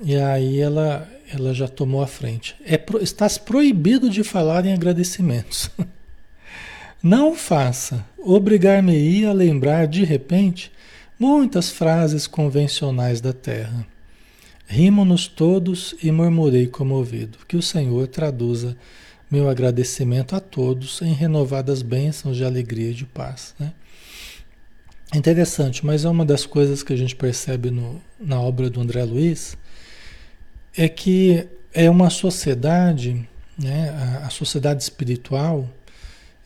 E 0.00 0.16
aí 0.16 0.60
ela, 0.60 1.08
ela 1.32 1.52
já 1.52 1.68
tomou 1.68 2.02
a 2.02 2.06
frente. 2.06 2.56
É, 2.64 2.80
estás 3.00 3.38
proibido 3.38 4.08
de 4.08 4.24
falar 4.24 4.64
em 4.64 4.72
agradecimentos. 4.72 5.70
Não 7.02 7.34
faça. 7.34 8.04
Obrigar-me-ia 8.18 9.30
a 9.30 9.32
lembrar 9.32 9.86
de 9.86 10.04
repente 10.04 10.72
muitas 11.18 11.70
frases 11.70 12.26
convencionais 12.26 13.20
da 13.20 13.32
terra. 13.32 13.86
Rimo-nos 14.66 15.26
todos 15.26 15.94
e 16.02 16.10
murmurei 16.10 16.66
comovido. 16.66 17.38
Que 17.46 17.56
o 17.56 17.62
Senhor 17.62 18.06
traduza 18.08 18.76
meu 19.30 19.48
agradecimento 19.48 20.34
a 20.34 20.40
todos 20.40 21.00
em 21.02 21.12
renovadas 21.12 21.82
bênçãos 21.82 22.36
de 22.36 22.44
alegria 22.44 22.90
e 22.90 22.94
de 22.94 23.04
paz. 23.04 23.54
Né? 23.58 23.72
Interessante, 25.14 25.84
mas 25.84 26.04
é 26.04 26.08
uma 26.08 26.24
das 26.24 26.44
coisas 26.44 26.82
que 26.82 26.92
a 26.92 26.96
gente 26.96 27.16
percebe 27.16 27.70
no, 27.70 28.00
na 28.18 28.40
obra 28.40 28.68
do 28.68 28.80
André 28.80 29.04
Luiz 29.04 29.56
é 30.76 30.88
que 30.88 31.46
é 31.72 31.88
uma 31.88 32.10
sociedade, 32.10 33.28
né, 33.58 33.90
a, 33.90 34.26
a 34.26 34.30
sociedade 34.30 34.82
espiritual 34.82 35.68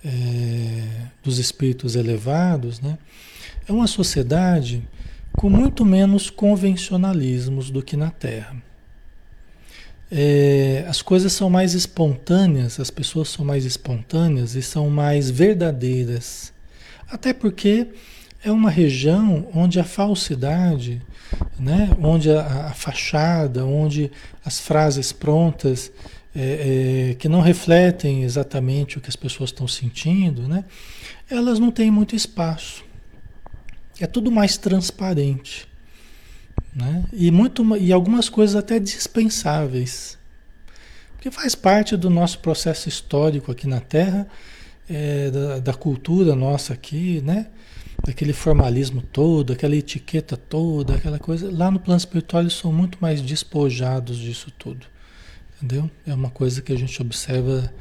é, 0.05 0.11
dos 1.23 1.39
espíritos 1.39 1.95
elevados, 1.95 2.81
né, 2.81 2.99
é 3.69 3.73
uma 3.73 3.87
sociedade 3.87 4.83
com 5.33 5.49
muito 5.49 5.85
menos 5.85 6.29
convencionalismos 6.31 7.71
do 7.71 7.83
que 7.83 7.97
na 7.97 8.11
Terra. 8.11 8.57
É, 10.11 10.85
as 10.87 11.01
coisas 11.01 11.33
são 11.33 11.49
mais 11.49 11.73
espontâneas, 11.73 12.79
as 12.79 12.91
pessoas 12.91 13.29
são 13.31 13.45
mais 13.45 13.65
espontâneas 13.65 14.55
e 14.55 14.63
são 14.63 14.91
mais 14.91 15.31
verdadeiras. 15.31 16.53
Até 17.09 17.33
porque 17.33 17.89
é 18.45 18.53
uma 18.53 18.71
região 18.71 19.49
onde 19.55 19.81
a 19.81 19.85
falsidade 19.85 21.01
né? 21.59 21.91
onde 22.01 22.31
a, 22.31 22.67
a 22.67 22.73
fachada, 22.73 23.65
onde 23.65 24.11
as 24.45 24.59
frases 24.59 25.13
prontas 25.13 25.93
é, 26.35 27.11
é, 27.11 27.15
que 27.15 27.29
não 27.29 27.41
refletem 27.41 28.23
exatamente 28.23 28.99
o 28.99 29.01
que 29.01 29.09
as 29.09 29.17
pessoas 29.17 29.51
estão 29.51 29.69
sentindo, 29.69 30.49
né? 30.49 30.65
elas 31.31 31.59
não 31.59 31.71
têm 31.71 31.91
muito 31.91 32.17
espaço. 32.17 32.85
É 34.01 34.07
tudo 34.07 34.31
mais 34.31 34.57
transparente. 34.57 35.69
Né? 36.75 37.05
E, 37.13 37.31
muito, 37.31 37.77
e 37.77 37.93
algumas 37.93 38.29
coisas 38.29 38.57
até 38.57 38.79
dispensáveis. 38.79 40.19
Porque 41.13 41.31
faz 41.31 41.55
parte 41.55 41.97
do 41.97 42.11
nosso 42.11 42.39
processo 42.41 42.89
histórico 42.89 43.53
aqui 43.53 43.69
na 43.69 43.81
Terra, 43.81 44.27
é, 44.91 45.31
da, 45.31 45.59
da 45.61 45.75
cultura 45.75 46.35
nossa 46.35 46.73
aqui, 46.73 47.21
né? 47.23 47.47
Aquele 48.11 48.33
formalismo 48.33 49.01
todo, 49.01 49.53
aquela 49.53 49.77
etiqueta 49.77 50.37
toda, 50.37 50.97
aquela 50.97 51.19
coisa. 51.19 51.51
Lá 51.51 51.71
no 51.71 51.79
plano 51.79 51.99
espiritual 51.99 52.43
eles 52.43 52.55
são 52.55 52.73
muito 52.73 52.99
mais 53.01 53.21
despojados 53.21 54.19
disso 54.19 54.51
tudo. 54.59 54.87
Entendeu? 55.57 55.91
É 56.07 56.13
uma 56.13 56.31
coisa 56.31 56.61
que 56.61 56.73
a 56.73 56.79
gente 56.79 57.01
observa 57.01 57.73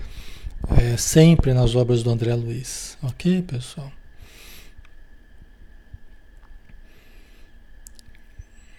é, 0.77 0.95
sempre 0.97 1.53
nas 1.53 1.75
obras 1.75 2.03
do 2.03 2.11
André 2.11 2.35
Luiz. 2.35 2.97
Ok, 3.01 3.41
pessoal? 3.41 3.91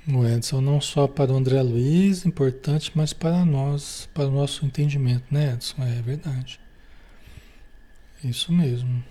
O 0.06 0.26
Edson, 0.26 0.60
não 0.60 0.80
só 0.80 1.06
para 1.06 1.32
o 1.32 1.36
André 1.36 1.62
Luiz, 1.62 2.26
importante, 2.26 2.90
mas 2.94 3.12
para 3.12 3.44
nós, 3.44 4.08
para 4.12 4.26
o 4.26 4.32
nosso 4.32 4.66
entendimento, 4.66 5.24
né, 5.30 5.54
Edson? 5.54 5.82
É 5.82 6.02
verdade. 6.02 6.58
Isso 8.22 8.52
mesmo. 8.52 9.04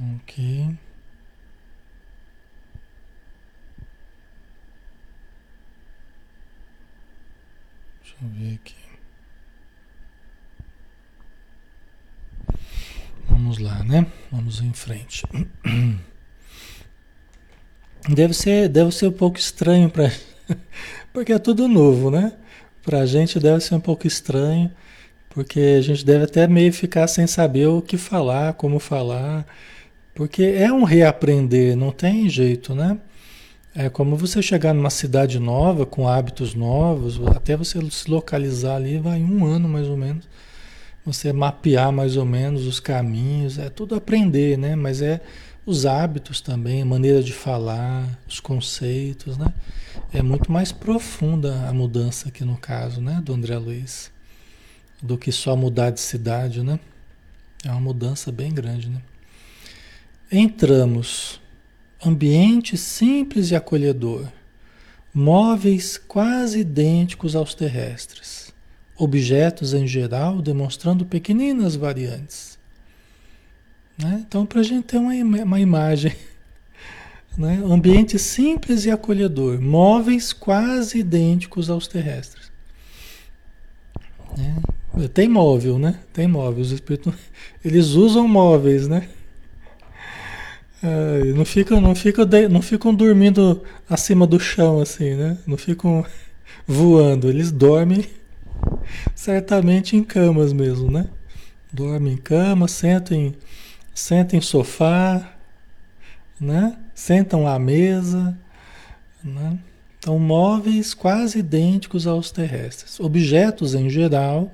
Ok. 0.00 0.76
Deixa 8.02 8.16
eu 8.22 8.28
ver 8.30 8.54
aqui. 8.54 8.74
Vamos 13.28 13.58
lá, 13.58 13.82
né? 13.84 14.06
Vamos 14.30 14.60
em 14.60 14.72
frente. 14.72 15.24
Deve 18.08 18.34
ser, 18.34 18.68
deve 18.68 18.90
ser 18.90 19.06
um 19.06 19.12
pouco 19.12 19.38
estranho 19.38 19.88
para 19.88 20.10
porque 21.12 21.32
é 21.32 21.38
tudo 21.38 21.68
novo, 21.68 22.10
né? 22.10 22.32
Para 22.82 22.98
a 23.00 23.06
gente 23.06 23.38
deve 23.38 23.60
ser 23.60 23.76
um 23.76 23.80
pouco 23.80 24.08
estranho, 24.08 24.70
porque 25.30 25.76
a 25.78 25.80
gente 25.80 26.04
deve 26.04 26.24
até 26.24 26.48
meio 26.48 26.72
ficar 26.72 27.06
sem 27.06 27.28
saber 27.28 27.66
o 27.66 27.80
que 27.80 27.96
falar, 27.96 28.54
como 28.54 28.80
falar. 28.80 29.46
Porque 30.14 30.42
é 30.42 30.72
um 30.72 30.84
reaprender, 30.84 31.76
não 31.76 31.90
tem 31.90 32.28
jeito, 32.28 32.74
né? 32.74 32.98
É 33.74 33.88
como 33.88 34.16
você 34.16 34.42
chegar 34.42 34.74
numa 34.74 34.90
cidade 34.90 35.38
nova, 35.38 35.86
com 35.86 36.06
hábitos 36.06 36.54
novos, 36.54 37.18
até 37.28 37.56
você 37.56 37.78
se 37.90 38.10
localizar 38.10 38.76
ali, 38.76 38.98
vai 38.98 39.22
um 39.22 39.46
ano 39.46 39.68
mais 39.68 39.88
ou 39.88 39.96
menos. 39.96 40.28
Você 41.06 41.32
mapear 41.32 41.90
mais 41.90 42.16
ou 42.16 42.24
menos 42.26 42.66
os 42.66 42.78
caminhos, 42.78 43.58
é 43.58 43.70
tudo 43.70 43.94
aprender, 43.94 44.58
né? 44.58 44.76
Mas 44.76 45.00
é 45.00 45.20
os 45.64 45.86
hábitos 45.86 46.40
também, 46.40 46.82
a 46.82 46.84
maneira 46.84 47.22
de 47.22 47.32
falar, 47.32 48.06
os 48.28 48.40
conceitos, 48.40 49.38
né? 49.38 49.46
É 50.12 50.22
muito 50.22 50.52
mais 50.52 50.72
profunda 50.72 51.66
a 51.68 51.72
mudança 51.72 52.28
aqui 52.28 52.44
no 52.44 52.56
caso, 52.56 53.00
né, 53.00 53.20
do 53.24 53.32
André 53.32 53.56
Luiz. 53.56 54.10
do 55.02 55.18
que 55.18 55.32
só 55.32 55.56
mudar 55.56 55.90
de 55.90 56.00
cidade, 56.00 56.62
né? 56.62 56.78
É 57.64 57.70
uma 57.70 57.80
mudança 57.80 58.30
bem 58.30 58.52
grande, 58.54 58.88
né? 58.88 59.00
Entramos, 60.34 61.38
ambiente 62.02 62.74
simples 62.78 63.50
e 63.50 63.54
acolhedor, 63.54 64.26
móveis 65.12 65.98
quase 65.98 66.60
idênticos 66.60 67.36
aos 67.36 67.54
terrestres, 67.54 68.50
objetos 68.96 69.74
em 69.74 69.86
geral 69.86 70.40
demonstrando 70.40 71.04
pequeninas 71.04 71.76
variantes. 71.76 72.58
Né? 73.98 74.24
Então, 74.26 74.46
para 74.46 74.60
a 74.60 74.62
gente 74.62 74.84
ter 74.84 74.96
uma, 74.96 75.12
uma 75.12 75.60
imagem, 75.60 76.16
né? 77.36 77.62
ambiente 77.66 78.18
simples 78.18 78.86
e 78.86 78.90
acolhedor, 78.90 79.60
móveis 79.60 80.32
quase 80.32 81.00
idênticos 81.00 81.68
aos 81.68 81.86
terrestres. 81.86 82.50
Né? 84.34 85.08
Tem 85.12 85.28
móvel, 85.28 85.78
né? 85.78 86.00
Tem 86.10 86.26
móvel. 86.26 86.62
Os 86.62 86.70
espíritos, 86.70 87.12
eles 87.62 87.88
usam 87.88 88.26
móveis, 88.26 88.88
né? 88.88 89.10
É, 90.82 91.24
não 91.32 91.44
ficam, 91.44 91.80
não 91.80 91.94
ficam, 91.94 92.26
não 92.50 92.60
ficam 92.60 92.94
dormindo 92.94 93.62
acima 93.88 94.26
do 94.26 94.40
chão 94.40 94.80
assim, 94.80 95.14
né? 95.14 95.38
Não 95.46 95.56
ficam 95.56 96.04
voando. 96.66 97.28
Eles 97.28 97.52
dormem 97.52 98.04
certamente 99.14 99.96
em 99.96 100.02
camas 100.02 100.52
mesmo, 100.52 100.90
né? 100.90 101.06
Dormem 101.72 102.14
em 102.14 102.16
cama, 102.16 102.66
sentam 102.68 103.16
em, 103.16 103.34
sentam 103.94 104.38
em 104.38 104.42
sofá, 104.42 105.36
né? 106.40 106.76
Sentam 106.94 107.46
à 107.46 107.58
mesa, 107.58 108.36
né? 109.22 109.58
Então, 109.98 110.18
móveis 110.18 110.94
quase 110.94 111.38
idênticos 111.38 112.08
aos 112.08 112.32
terrestres. 112.32 112.98
Objetos 112.98 113.74
em 113.74 113.88
geral 113.88 114.52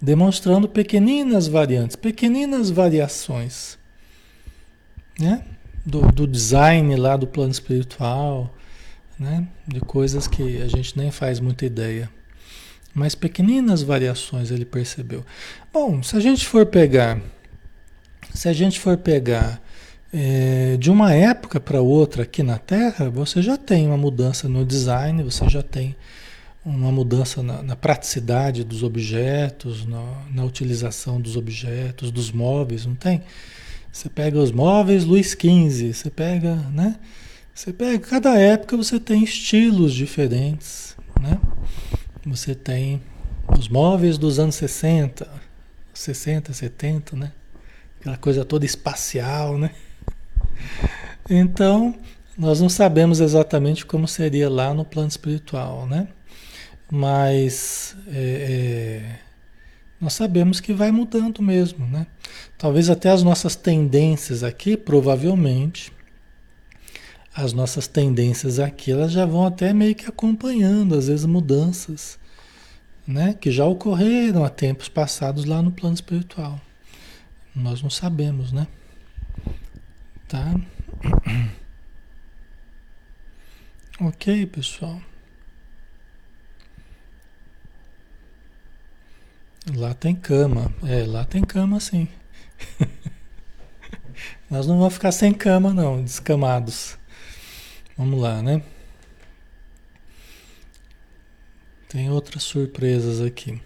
demonstrando 0.00 0.68
pequeninas 0.68 1.46
variantes, 1.46 1.96
pequeninas 1.96 2.70
variações, 2.70 3.76
né? 5.20 5.44
Do, 5.84 6.00
do 6.12 6.26
design 6.26 6.94
lá 6.96 7.16
do 7.16 7.26
plano 7.26 7.52
espiritual, 7.52 8.54
né? 9.18 9.46
De 9.66 9.80
coisas 9.80 10.26
que 10.26 10.62
a 10.62 10.68
gente 10.68 10.96
nem 10.96 11.10
faz 11.10 11.40
muita 11.40 11.66
ideia. 11.66 12.10
Mas 12.94 13.14
pequeninas 13.14 13.82
variações 13.82 14.50
ele 14.50 14.64
percebeu. 14.64 15.24
Bom, 15.72 16.02
se 16.02 16.16
a 16.16 16.20
gente 16.20 16.46
for 16.46 16.66
pegar, 16.66 17.20
se 18.34 18.48
a 18.48 18.52
gente 18.52 18.80
for 18.80 18.96
pegar 18.96 19.62
é, 20.12 20.76
de 20.76 20.90
uma 20.90 21.12
época 21.12 21.60
para 21.60 21.80
outra 21.80 22.24
aqui 22.24 22.42
na 22.42 22.58
Terra, 22.58 23.08
você 23.08 23.40
já 23.40 23.56
tem 23.56 23.86
uma 23.86 23.96
mudança 23.96 24.48
no 24.48 24.64
design, 24.64 25.22
você 25.22 25.48
já 25.48 25.62
tem 25.62 25.94
uma 26.64 26.90
mudança 26.90 27.42
na, 27.42 27.62
na 27.62 27.76
praticidade 27.76 28.64
dos 28.64 28.82
objetos, 28.82 29.86
na, 29.86 30.24
na, 30.32 30.44
utilização 30.44 31.20
dos 31.20 31.36
objetos, 31.36 32.10
dos 32.10 32.30
móveis, 32.30 32.84
não 32.84 32.94
tem? 32.94 33.22
Você 33.92 34.08
pega 34.08 34.38
os 34.38 34.52
móveis 34.52 35.04
Luiz 35.04 35.30
XV, 35.30 35.92
você 35.92 36.10
pega, 36.10 36.54
né? 36.72 36.96
Você 37.54 37.72
pega, 37.72 37.98
cada 37.98 38.38
época 38.38 38.76
você 38.76 38.98
tem 39.00 39.24
estilos 39.24 39.92
diferentes, 39.92 40.96
né? 41.20 41.38
Você 42.24 42.54
tem 42.54 43.02
os 43.58 43.68
móveis 43.68 44.16
dos 44.16 44.38
anos 44.38 44.54
60, 44.54 45.28
60, 45.92 46.52
70, 46.52 47.16
né? 47.16 47.32
Aquela 48.00 48.16
coisa 48.16 48.44
toda 48.44 48.64
espacial, 48.64 49.58
né? 49.58 49.70
Então, 51.28 51.94
nós 52.38 52.60
não 52.60 52.68
sabemos 52.68 53.20
exatamente 53.20 53.84
como 53.84 54.08
seria 54.08 54.48
lá 54.48 54.72
no 54.72 54.84
plano 54.84 55.08
espiritual, 55.08 55.86
né? 55.86 56.08
mas 56.90 57.96
é, 58.08 58.16
é, 58.16 59.18
nós 60.00 60.14
sabemos 60.14 60.60
que 60.60 60.72
vai 60.72 60.90
mudando 60.90 61.42
mesmo, 61.42 61.86
né? 61.86 62.06
Talvez 62.56 62.88
até 62.88 63.10
as 63.10 63.22
nossas 63.22 63.54
tendências 63.54 64.42
aqui, 64.42 64.76
provavelmente, 64.76 65.92
as 67.34 67.52
nossas 67.52 67.86
tendências 67.86 68.58
aqui, 68.58 68.92
elas 68.92 69.12
já 69.12 69.26
vão 69.26 69.46
até 69.46 69.74
meio 69.74 69.94
que 69.94 70.06
acompanhando, 70.06 70.94
às 70.94 71.08
vezes, 71.08 71.26
mudanças, 71.26 72.18
né? 73.06 73.34
Que 73.38 73.50
já 73.50 73.66
ocorreram 73.66 74.42
há 74.42 74.48
tempos 74.48 74.88
passados 74.88 75.44
lá 75.44 75.60
no 75.60 75.70
plano 75.70 75.94
espiritual. 75.94 76.58
Nós 77.54 77.82
não 77.82 77.90
sabemos, 77.90 78.52
né? 78.52 78.66
Tá? 80.26 80.54
Ok, 84.02 84.46
pessoal. 84.46 84.98
Lá 89.68 89.92
tem 89.94 90.14
cama. 90.14 90.72
É, 90.82 91.04
lá 91.04 91.24
tem 91.24 91.42
cama 91.42 91.78
sim. 91.80 92.08
Nós 94.50 94.66
não 94.66 94.78
vamos 94.78 94.94
ficar 94.94 95.12
sem 95.12 95.32
cama, 95.32 95.72
não, 95.72 96.02
descamados. 96.02 96.98
Vamos 97.96 98.20
lá, 98.20 98.42
né? 98.42 98.62
Tem 101.88 102.10
outras 102.10 102.42
surpresas 102.42 103.20
aqui. 103.20 103.60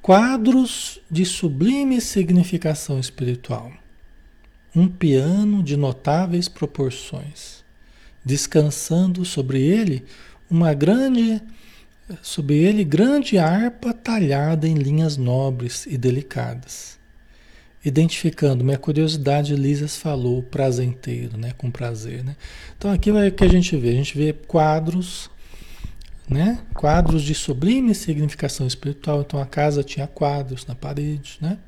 Quadros 0.00 1.00
de 1.10 1.24
sublime 1.24 2.00
significação 2.00 2.98
espiritual. 2.98 3.70
Um 4.74 4.88
piano 4.88 5.62
de 5.62 5.76
notáveis 5.76 6.48
proporções. 6.48 7.62
Descansando 8.24 9.24
sobre 9.24 9.60
ele 9.60 10.06
uma 10.50 10.72
grande 10.72 11.42
Sob 12.22 12.54
ele, 12.54 12.84
grande 12.84 13.36
harpa 13.38 13.92
talhada 13.92 14.66
em 14.66 14.74
linhas 14.74 15.16
nobres 15.16 15.84
e 15.86 15.98
delicadas. 15.98 16.98
Identificando, 17.84 18.64
minha 18.64 18.78
curiosidade, 18.78 19.54
Lisas 19.54 19.96
falou 19.96 20.42
prazenteiro, 20.42 21.36
né? 21.36 21.52
Com 21.56 21.70
prazer, 21.70 22.24
né? 22.24 22.34
Então 22.76 22.90
aqui 22.90 23.10
é 23.10 23.28
o 23.28 23.32
que 23.32 23.44
a 23.44 23.48
gente 23.48 23.76
vê. 23.76 23.90
A 23.90 23.94
gente 23.94 24.16
vê 24.16 24.32
quadros, 24.32 25.30
né? 26.28 26.58
Quadros 26.74 27.22
de 27.22 27.34
sublime 27.34 27.94
significação 27.94 28.66
espiritual. 28.66 29.20
Então 29.20 29.40
a 29.40 29.46
casa 29.46 29.84
tinha 29.84 30.06
quadros 30.06 30.66
na 30.66 30.74
parede, 30.74 31.38
né? 31.40 31.58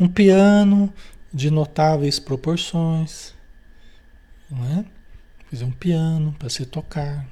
Um 0.00 0.08
piano 0.08 0.92
de 1.32 1.50
notáveis 1.50 2.18
proporções, 2.18 3.34
não 4.50 4.64
é? 4.64 4.84
Fazer 5.50 5.64
um 5.64 5.70
piano 5.70 6.34
para 6.38 6.48
se 6.48 6.64
tocar, 6.64 7.26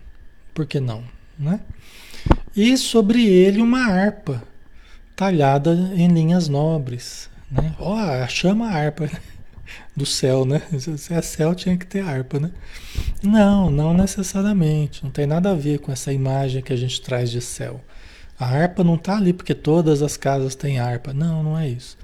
por 0.56 0.64
que 0.64 0.80
não? 0.80 1.04
Né? 1.38 1.60
E 2.56 2.78
sobre 2.78 3.26
ele 3.26 3.60
uma 3.60 3.84
harpa 3.84 4.42
talhada 5.14 5.74
em 5.94 6.08
linhas 6.08 6.48
nobres. 6.48 7.28
Né? 7.50 7.76
Oh, 7.78 8.26
chama 8.26 8.66
a 8.66 8.72
harpa 8.72 9.10
do 9.94 10.06
céu, 10.06 10.46
né? 10.46 10.62
Se 10.96 11.12
é 11.12 11.20
céu, 11.20 11.54
tinha 11.54 11.76
que 11.76 11.86
ter 11.86 12.00
harpa, 12.00 12.40
né? 12.40 12.50
Não, 13.22 13.70
não 13.70 13.92
necessariamente. 13.92 15.04
Não 15.04 15.10
tem 15.10 15.26
nada 15.26 15.50
a 15.50 15.54
ver 15.54 15.78
com 15.78 15.92
essa 15.92 16.10
imagem 16.10 16.62
que 16.62 16.72
a 16.72 16.76
gente 16.76 17.02
traz 17.02 17.30
de 17.30 17.42
céu. 17.42 17.82
A 18.40 18.46
harpa 18.46 18.82
não 18.82 18.94
está 18.94 19.18
ali 19.18 19.34
porque 19.34 19.54
todas 19.54 20.00
as 20.00 20.16
casas 20.16 20.54
têm 20.54 20.78
harpa. 20.78 21.12
Não, 21.12 21.42
não 21.42 21.58
é 21.58 21.68
isso. 21.68 21.98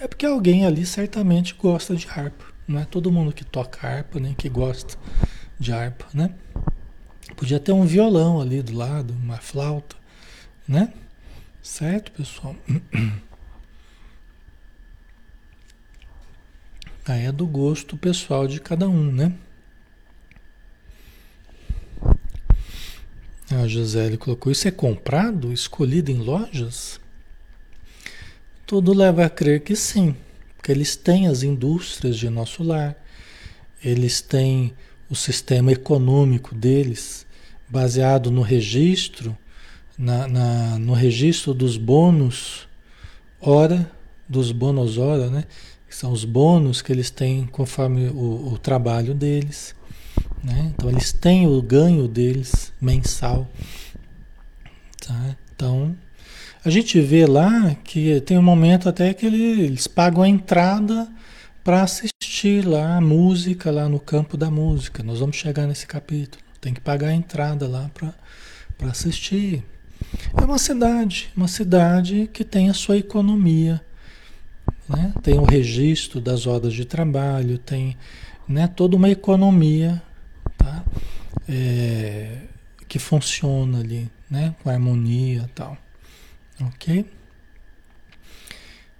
É 0.00 0.08
porque 0.08 0.24
alguém 0.24 0.64
ali 0.64 0.86
certamente 0.86 1.54
gosta 1.54 1.94
de 1.94 2.08
harpa. 2.08 2.46
Não 2.66 2.80
é 2.80 2.86
todo 2.86 3.12
mundo 3.12 3.32
que 3.32 3.44
toca 3.44 3.86
harpa, 3.86 4.18
nem 4.18 4.32
que 4.32 4.48
gosta 4.48 4.96
de 5.58 5.70
harpa, 5.70 6.06
né? 6.14 6.30
Podia 7.36 7.58
ter 7.60 7.72
um 7.72 7.86
violão 7.86 8.40
ali 8.40 8.62
do 8.62 8.76
lado, 8.76 9.14
uma 9.14 9.38
flauta, 9.38 9.96
né? 10.66 10.92
Certo, 11.62 12.12
pessoal? 12.12 12.54
Aí 17.06 17.24
é 17.26 17.32
do 17.32 17.46
gosto 17.46 17.96
pessoal 17.96 18.46
de 18.46 18.60
cada 18.60 18.88
um, 18.88 19.10
né? 19.10 19.32
A 23.50 23.66
Gisele 23.66 24.16
colocou: 24.16 24.52
Isso 24.52 24.68
é 24.68 24.70
comprado, 24.70 25.52
escolhido 25.52 26.10
em 26.10 26.18
lojas? 26.18 27.00
Tudo 28.64 28.92
leva 28.92 29.24
a 29.24 29.30
crer 29.30 29.60
que 29.60 29.74
sim, 29.74 30.14
porque 30.56 30.70
eles 30.70 30.94
têm 30.94 31.26
as 31.26 31.42
indústrias 31.42 32.16
de 32.16 32.30
nosso 32.30 32.62
lar, 32.62 32.94
eles 33.82 34.20
têm 34.20 34.72
o 35.10 35.14
sistema 35.16 35.72
econômico 35.72 36.54
deles, 36.54 37.26
baseado 37.68 38.30
no 38.30 38.42
registro, 38.42 39.36
na, 39.98 40.28
na, 40.28 40.78
no 40.78 40.92
registro 40.92 41.52
dos 41.52 41.76
bônus 41.76 42.68
hora, 43.40 43.90
dos 44.28 44.52
bônus 44.52 44.96
hora, 44.96 45.28
né? 45.28 45.44
Que 45.88 45.96
são 45.96 46.12
os 46.12 46.24
bônus 46.24 46.80
que 46.80 46.92
eles 46.92 47.10
têm 47.10 47.44
conforme 47.46 48.08
o, 48.08 48.52
o 48.52 48.58
trabalho 48.58 49.12
deles. 49.12 49.74
Né? 50.42 50.72
Então 50.72 50.88
eles 50.88 51.12
têm 51.12 51.48
o 51.48 51.60
ganho 51.60 52.06
deles 52.06 52.72
mensal. 52.80 53.50
Tá? 55.04 55.36
Então 55.54 55.96
a 56.64 56.70
gente 56.70 57.00
vê 57.00 57.26
lá 57.26 57.74
que 57.82 58.20
tem 58.20 58.38
um 58.38 58.42
momento 58.42 58.88
até 58.88 59.12
que 59.12 59.26
eles 59.26 59.88
pagam 59.88 60.22
a 60.22 60.28
entrada 60.28 61.08
para 61.62 61.82
assistir 61.82 62.66
lá 62.66 62.96
a 62.96 63.00
música 63.00 63.70
lá 63.70 63.88
no 63.88 64.00
campo 64.00 64.36
da 64.36 64.50
música. 64.50 65.02
Nós 65.02 65.20
vamos 65.20 65.36
chegar 65.36 65.66
nesse 65.66 65.86
capítulo. 65.86 66.42
Tem 66.60 66.72
que 66.72 66.80
pagar 66.80 67.08
a 67.08 67.14
entrada 67.14 67.68
lá 67.68 67.90
para 67.94 68.90
assistir. 68.90 69.64
É 70.36 70.44
uma 70.44 70.58
cidade, 70.58 71.30
uma 71.36 71.48
cidade 71.48 72.28
que 72.32 72.44
tem 72.44 72.70
a 72.70 72.74
sua 72.74 72.96
economia, 72.96 73.84
né? 74.88 75.12
tem 75.22 75.38
o 75.38 75.44
registro 75.44 76.20
das 76.20 76.46
horas 76.46 76.72
de 76.72 76.84
trabalho, 76.84 77.58
tem 77.58 77.96
né, 78.48 78.66
toda 78.66 78.96
uma 78.96 79.10
economia 79.10 80.02
tá? 80.56 80.84
É, 81.48 82.38
que 82.88 82.98
funciona 82.98 83.80
ali, 83.80 84.10
né? 84.30 84.54
com 84.62 84.70
harmonia 84.70 85.44
e 85.46 85.52
tal. 85.54 85.76
Ok? 86.62 87.04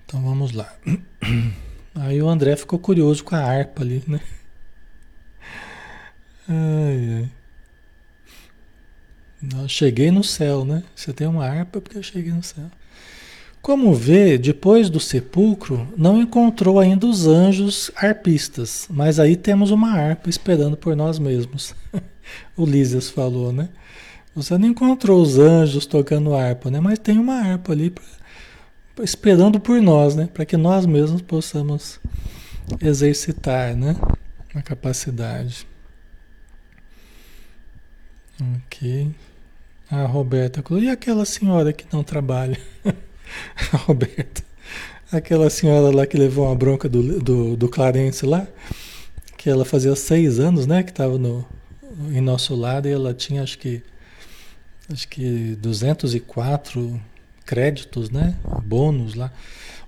Então 0.04 0.22
vamos 0.22 0.52
lá. 0.52 0.72
Aí 1.94 2.22
o 2.22 2.28
André 2.28 2.56
ficou 2.56 2.78
curioso 2.78 3.24
com 3.24 3.34
a 3.34 3.40
harpa 3.40 3.82
ali, 3.82 4.02
né? 4.06 4.20
Ai, 6.48 7.28
ai. 9.52 9.68
Cheguei 9.68 10.10
no 10.10 10.22
céu, 10.22 10.64
né? 10.64 10.82
Você 10.94 11.12
tem 11.12 11.26
uma 11.26 11.46
harpa 11.46 11.80
porque 11.80 11.98
eu 11.98 12.02
cheguei 12.02 12.32
no 12.32 12.42
céu. 12.42 12.64
Como 13.62 13.94
vê, 13.94 14.38
depois 14.38 14.88
do 14.88 14.98
sepulcro, 14.98 15.86
não 15.96 16.20
encontrou 16.20 16.78
ainda 16.80 17.06
os 17.06 17.26
anjos 17.26 17.90
arpistas, 17.94 18.86
mas 18.90 19.20
aí 19.20 19.36
temos 19.36 19.70
uma 19.70 19.92
harpa 19.92 20.30
esperando 20.30 20.76
por 20.76 20.96
nós 20.96 21.18
mesmos. 21.18 21.74
o 22.56 22.64
Lísias 22.64 23.10
falou, 23.10 23.52
né? 23.52 23.68
Você 24.34 24.56
não 24.56 24.68
encontrou 24.68 25.20
os 25.20 25.38
anjos 25.38 25.84
tocando 25.86 26.34
harpa, 26.34 26.70
né? 26.70 26.80
Mas 26.80 26.98
tem 26.98 27.18
uma 27.18 27.34
harpa 27.34 27.72
ali 27.72 27.92
esperando 29.02 29.60
por 29.60 29.80
nós, 29.80 30.14
né? 30.14 30.28
Para 30.32 30.44
que 30.44 30.56
nós 30.56 30.86
mesmos 30.86 31.22
possamos 31.22 32.00
exercitar, 32.80 33.74
né? 33.74 33.96
A 34.54 34.62
capacidade. 34.62 35.66
Ok. 38.66 39.14
A 39.90 40.06
Roberta 40.06 40.62
e 40.80 40.88
aquela 40.88 41.24
senhora 41.24 41.72
que 41.72 41.84
não 41.92 42.04
trabalha? 42.04 42.58
a 43.72 43.76
Roberta. 43.76 44.42
Aquela 45.10 45.50
senhora 45.50 45.94
lá 45.94 46.06
que 46.06 46.16
levou 46.16 46.46
uma 46.46 46.54
bronca 46.54 46.88
do, 46.88 47.18
do, 47.20 47.56
do 47.56 47.68
Clarence 47.68 48.24
lá, 48.24 48.46
que 49.36 49.50
ela 49.50 49.64
fazia 49.64 49.96
seis 49.96 50.38
anos, 50.38 50.66
né? 50.66 50.84
Que 50.84 50.90
estava 50.90 51.18
no, 51.18 51.44
em 52.12 52.20
nosso 52.20 52.54
lado 52.54 52.86
e 52.86 52.92
ela 52.92 53.12
tinha 53.12 53.42
acho 53.42 53.58
que 53.58 53.82
acho 54.92 55.08
que 55.08 55.56
204 55.60 57.00
créditos, 57.50 58.10
né? 58.10 58.36
Bônus 58.62 59.16
lá. 59.16 59.32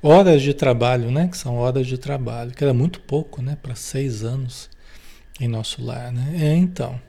Horas 0.03 0.43
de 0.43 0.53
trabalho, 0.53 1.13
né? 1.13 1.29
Que 1.29 1.39
são 1.39 1.55
horas 1.55 1.87
de 1.87 1.97
trabalho, 1.97 2.51
que 2.51 2.65
era 2.65 2.75
muito 2.75 2.99
pouco, 2.99 3.41
né? 3.41 3.57
Para 3.63 3.77
seis 3.77 4.25
anos 4.25 4.69
em 5.41 5.47
nosso 5.47 5.81
lar, 5.81 6.11
né? 6.11 6.35
É, 6.41 6.57
então. 6.57 7.01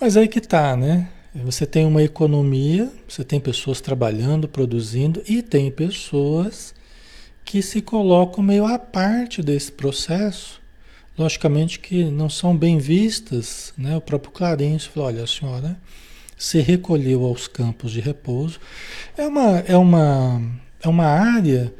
Mas 0.00 0.16
aí 0.16 0.26
que 0.26 0.40
tá, 0.40 0.76
né? 0.76 1.08
Você 1.32 1.64
tem 1.64 1.86
uma 1.86 2.02
economia, 2.02 2.90
você 3.08 3.22
tem 3.22 3.38
pessoas 3.38 3.80
trabalhando, 3.80 4.48
produzindo, 4.48 5.22
e 5.28 5.42
tem 5.42 5.70
pessoas 5.70 6.74
que 7.44 7.62
se 7.62 7.80
colocam 7.80 8.42
meio 8.42 8.66
à 8.66 8.80
parte 8.80 9.40
desse 9.40 9.70
processo. 9.70 10.60
Logicamente 11.16 11.78
que 11.78 12.02
não 12.02 12.28
são 12.28 12.56
bem 12.56 12.78
vistas, 12.78 13.72
né? 13.78 13.96
O 13.96 14.00
próprio 14.00 14.32
Clarence 14.32 14.88
falou, 14.88 15.08
olha, 15.08 15.22
a 15.22 15.26
senhora 15.28 15.78
se 16.40 16.58
recolheu 16.58 17.26
aos 17.26 17.46
campos 17.46 17.92
de 17.92 18.00
repouso. 18.00 18.58
É 19.14 19.26
uma, 19.26 19.58
é 19.58 19.76
uma, 19.76 20.40
é 20.82 20.88
uma 20.88 21.04
área 21.04 21.70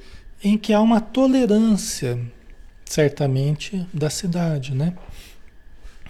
em 0.45 0.59
que 0.59 0.75
há 0.75 0.83
uma 0.83 1.01
tolerância, 1.01 2.21
certamente, 2.85 3.87
da 3.91 4.11
cidade, 4.11 4.75
né? 4.75 4.93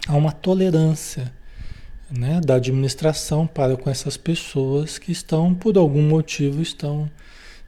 Há 0.05 0.17
uma 0.17 0.33
tolerância 0.33 1.31
né, 2.11 2.41
da 2.43 2.55
administração 2.55 3.47
para 3.47 3.77
com 3.77 3.89
essas 3.89 4.17
pessoas 4.17 4.97
que 4.97 5.13
estão, 5.13 5.55
por 5.55 5.77
algum 5.77 6.01
motivo, 6.01 6.61
estão 6.61 7.09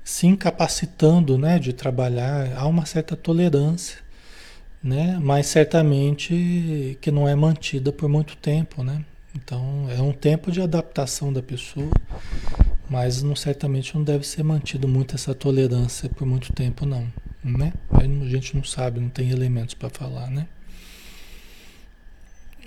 se 0.03 0.27
incapacitando 0.27 1.37
né, 1.37 1.59
de 1.59 1.71
trabalhar. 1.71 2.57
Há 2.57 2.67
uma 2.67 2.85
certa 2.85 3.15
tolerância, 3.15 3.99
né, 4.83 5.17
mas 5.21 5.45
certamente 5.45 6.97
que 6.99 7.09
não 7.09 7.25
é 7.25 7.35
mantida 7.35 7.89
por 7.93 8.09
muito 8.09 8.35
tempo. 8.35 8.83
Né? 8.83 9.01
Então 9.35 9.87
é 9.89 10.01
um 10.01 10.11
tempo 10.11 10.51
de 10.51 10.61
adaptação 10.61 11.33
da 11.33 11.41
pessoa, 11.41 11.89
mas 12.89 13.23
não, 13.23 13.35
certamente 13.35 13.95
não 13.95 14.03
deve 14.03 14.25
ser 14.25 14.43
mantido 14.43 14.87
muito 14.87 15.15
essa 15.15 15.33
tolerância 15.33 16.09
por 16.09 16.25
muito 16.25 16.53
tempo, 16.53 16.85
não. 16.85 17.11
Né? 17.43 17.73
A 17.91 18.03
gente 18.27 18.55
não 18.55 18.63
sabe, 18.63 18.99
não 18.99 19.09
tem 19.09 19.31
elementos 19.31 19.73
para 19.73 19.89
falar, 19.89 20.29
né? 20.29 20.47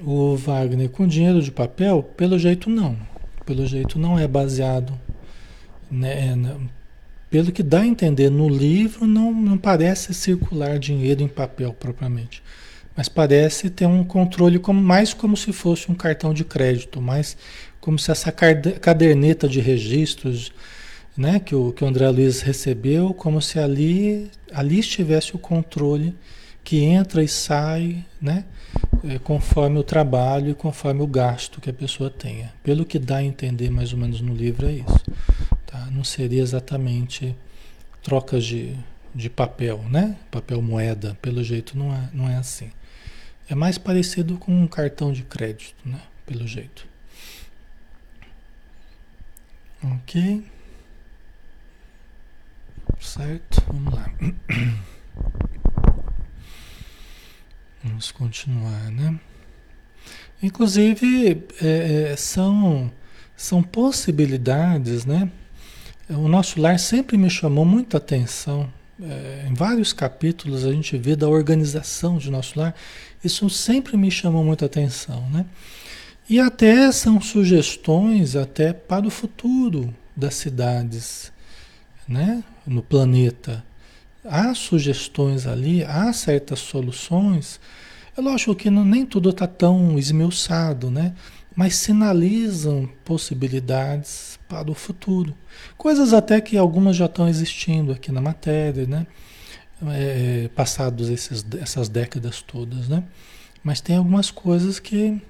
O 0.02 0.36
Wagner 0.36 0.90
com 0.90 1.06
dinheiro 1.06 1.40
de 1.40 1.50
papel, 1.50 2.02
pelo 2.02 2.38
jeito 2.38 2.68
não. 2.68 2.98
Pelo 3.46 3.64
jeito 3.66 3.98
não 3.98 4.18
é 4.18 4.28
baseado. 4.28 4.92
Né, 5.90 6.32
é, 6.32 6.36
pelo 7.30 7.52
que 7.52 7.62
dá 7.62 7.80
a 7.80 7.86
entender 7.86 8.30
no 8.30 8.48
livro, 8.48 9.06
não, 9.06 9.32
não 9.32 9.56
parece 9.56 10.12
circular 10.12 10.78
dinheiro 10.78 11.22
em 11.22 11.28
papel 11.28 11.72
propriamente. 11.72 12.42
Mas 12.96 13.08
parece 13.08 13.68
ter 13.68 13.86
um 13.86 14.02
controle 14.02 14.58
como, 14.58 14.80
mais 14.80 15.12
como 15.12 15.36
se 15.36 15.52
fosse 15.52 15.90
um 15.90 15.94
cartão 15.94 16.32
de 16.32 16.44
crédito, 16.44 17.00
mais 17.00 17.36
como 17.80 17.98
se 17.98 18.10
essa 18.10 18.32
caderneta 18.32 19.46
de 19.46 19.60
registros 19.60 20.50
né, 21.16 21.38
que, 21.38 21.54
o, 21.54 21.72
que 21.72 21.84
o 21.84 21.86
André 21.86 22.08
Luiz 22.08 22.40
recebeu, 22.40 23.14
como 23.14 23.40
se 23.40 23.58
ali, 23.58 24.30
ali 24.52 24.78
estivesse 24.78 25.34
o 25.34 25.38
controle 25.38 26.14
que 26.62 26.82
entra 26.82 27.22
e 27.22 27.28
sai, 27.28 28.04
né? 28.20 28.44
É, 29.08 29.18
conforme 29.20 29.78
o 29.78 29.84
trabalho 29.84 30.50
e 30.50 30.54
conforme 30.54 31.00
o 31.00 31.06
gasto 31.06 31.60
que 31.60 31.70
a 31.70 31.72
pessoa 31.72 32.10
tenha. 32.10 32.52
Pelo 32.62 32.84
que 32.84 32.98
dá 32.98 33.18
a 33.18 33.22
entender 33.22 33.70
mais 33.70 33.92
ou 33.92 33.98
menos 33.98 34.20
no 34.20 34.34
livro 34.34 34.66
é 34.66 34.72
isso. 34.72 35.04
Tá? 35.64 35.86
Não 35.92 36.02
seria 36.02 36.42
exatamente 36.42 37.36
trocas 38.02 38.44
de, 38.44 38.74
de 39.14 39.30
papel, 39.30 39.84
né? 39.88 40.16
Papel 40.30 40.60
moeda, 40.60 41.16
pelo 41.22 41.44
jeito 41.44 41.78
não 41.78 41.94
é, 41.94 42.10
não 42.12 42.28
é 42.28 42.36
assim. 42.36 42.70
É 43.48 43.54
mais 43.54 43.78
parecido 43.78 44.36
com 44.38 44.52
um 44.52 44.66
cartão 44.66 45.12
de 45.12 45.22
crédito, 45.22 45.76
né? 45.88 46.00
Pelo 46.24 46.46
jeito. 46.46 46.86
Ok. 49.82 50.44
Certo? 53.00 53.62
Vamos 53.68 53.94
lá. 53.94 54.10
Vamos 57.84 58.10
continuar, 58.10 58.90
né? 58.90 59.20
Inclusive, 60.42 61.44
é, 61.62 62.10
é, 62.12 62.16
são, 62.16 62.92
são 63.36 63.62
possibilidades, 63.62 65.04
né? 65.04 65.30
O 66.08 66.26
nosso 66.28 66.60
lar 66.60 66.78
sempre 66.80 67.16
me 67.16 67.30
chamou 67.30 67.64
muita 67.64 67.98
atenção. 67.98 68.72
É, 69.02 69.46
em 69.48 69.54
vários 69.54 69.92
capítulos 69.92 70.64
a 70.64 70.72
gente 70.72 70.96
vê 70.96 71.14
da 71.14 71.28
organização 71.28 72.18
de 72.18 72.30
nosso 72.30 72.58
lar. 72.58 72.74
Isso 73.22 73.48
sempre 73.50 73.96
me 73.96 74.10
chamou 74.10 74.42
muita 74.42 74.66
atenção, 74.66 75.28
né? 75.30 75.44
E 76.28 76.40
até 76.40 76.90
são 76.90 77.20
sugestões 77.20 78.34
até 78.34 78.72
para 78.72 79.06
o 79.06 79.10
futuro 79.10 79.94
das 80.16 80.34
cidades, 80.34 81.30
né? 82.08 82.42
No 82.66 82.82
planeta 82.82 83.62
há 84.28 84.54
sugestões 84.54 85.46
ali, 85.46 85.84
há 85.84 86.12
certas 86.12 86.58
soluções. 86.58 87.60
É 88.16 88.20
lógico 88.20 88.54
que 88.54 88.70
não, 88.70 88.84
nem 88.84 89.04
tudo 89.04 89.30
está 89.30 89.46
tão 89.46 89.98
esmiuçado, 89.98 90.90
né? 90.90 91.14
Mas 91.56 91.76
sinalizam 91.76 92.86
possibilidades 93.02 94.38
para 94.46 94.70
o 94.70 94.74
futuro. 94.74 95.34
Coisas 95.76 96.12
até 96.12 96.40
que 96.40 96.58
algumas 96.58 96.94
já 96.94 97.06
estão 97.06 97.26
existindo 97.26 97.92
aqui 97.92 98.12
na 98.12 98.20
matéria, 98.20 98.86
né? 98.86 99.06
É, 99.88 100.48
passados 100.54 101.08
esses, 101.08 101.44
essas 101.58 101.88
décadas 101.88 102.42
todas, 102.42 102.88
né? 102.88 103.02
Mas 103.64 103.80
tem 103.80 103.96
algumas 103.96 104.30
coisas 104.30 104.78
que 104.78 105.20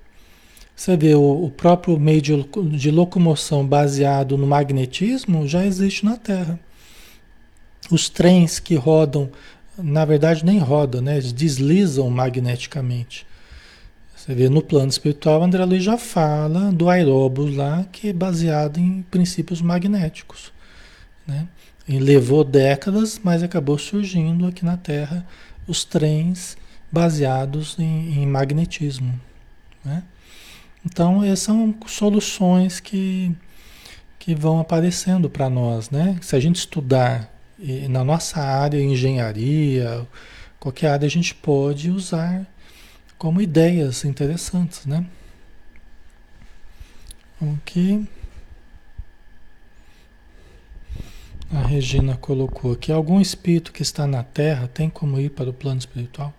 você 0.76 0.94
vê, 0.94 1.14
o, 1.14 1.44
o 1.44 1.50
próprio 1.50 1.98
meio 1.98 2.20
de, 2.20 2.44
de 2.76 2.90
locomoção 2.90 3.66
baseado 3.66 4.36
no 4.36 4.46
magnetismo 4.46 5.48
já 5.48 5.64
existe 5.64 6.04
na 6.04 6.18
Terra. 6.18 6.60
Os 7.90 8.10
trens 8.10 8.58
que 8.58 8.74
rodam, 8.74 9.30
na 9.78 10.04
verdade 10.04 10.44
nem 10.44 10.58
rodam, 10.58 11.00
né? 11.00 11.16
Eles 11.16 11.32
deslizam 11.32 12.10
magneticamente. 12.10 13.26
Você 14.26 14.34
vê 14.34 14.48
no 14.48 14.60
plano 14.60 14.88
espiritual, 14.88 15.40
André 15.40 15.64
Luiz 15.64 15.84
já 15.84 15.96
fala 15.96 16.72
do 16.72 16.90
aeróbus 16.90 17.54
lá, 17.54 17.86
que 17.92 18.08
é 18.08 18.12
baseado 18.12 18.78
em 18.78 19.02
princípios 19.02 19.62
magnéticos. 19.62 20.52
Né? 21.24 21.46
E 21.86 22.00
levou 22.00 22.42
décadas, 22.42 23.20
mas 23.22 23.44
acabou 23.44 23.78
surgindo 23.78 24.44
aqui 24.44 24.64
na 24.64 24.76
Terra 24.76 25.24
os 25.68 25.84
trens 25.84 26.56
baseados 26.90 27.78
em, 27.78 28.20
em 28.20 28.26
magnetismo. 28.26 29.14
Né? 29.84 30.02
Então, 30.84 31.22
essas 31.22 31.38
são 31.38 31.72
soluções 31.86 32.80
que, 32.80 33.32
que 34.18 34.34
vão 34.34 34.58
aparecendo 34.58 35.30
para 35.30 35.48
nós. 35.48 35.88
Né? 35.88 36.18
Se 36.20 36.34
a 36.34 36.40
gente 36.40 36.56
estudar 36.56 37.32
e 37.60 37.86
na 37.86 38.02
nossa 38.02 38.40
área, 38.40 38.82
engenharia, 38.82 40.04
qualquer 40.58 40.88
área, 40.88 41.06
a 41.06 41.10
gente 41.10 41.32
pode 41.32 41.92
usar 41.92 42.44
como 43.18 43.40
ideias 43.40 44.04
interessantes, 44.04 44.86
né? 44.86 45.06
Ok. 47.40 48.06
A 51.52 51.60
Regina 51.60 52.16
colocou 52.16 52.72
aqui: 52.72 52.90
algum 52.90 53.20
espírito 53.20 53.72
que 53.72 53.82
está 53.82 54.06
na 54.06 54.22
Terra 54.22 54.68
tem 54.68 54.90
como 54.90 55.20
ir 55.20 55.30
para 55.30 55.50
o 55.50 55.52
plano 55.52 55.78
espiritual? 55.78 56.32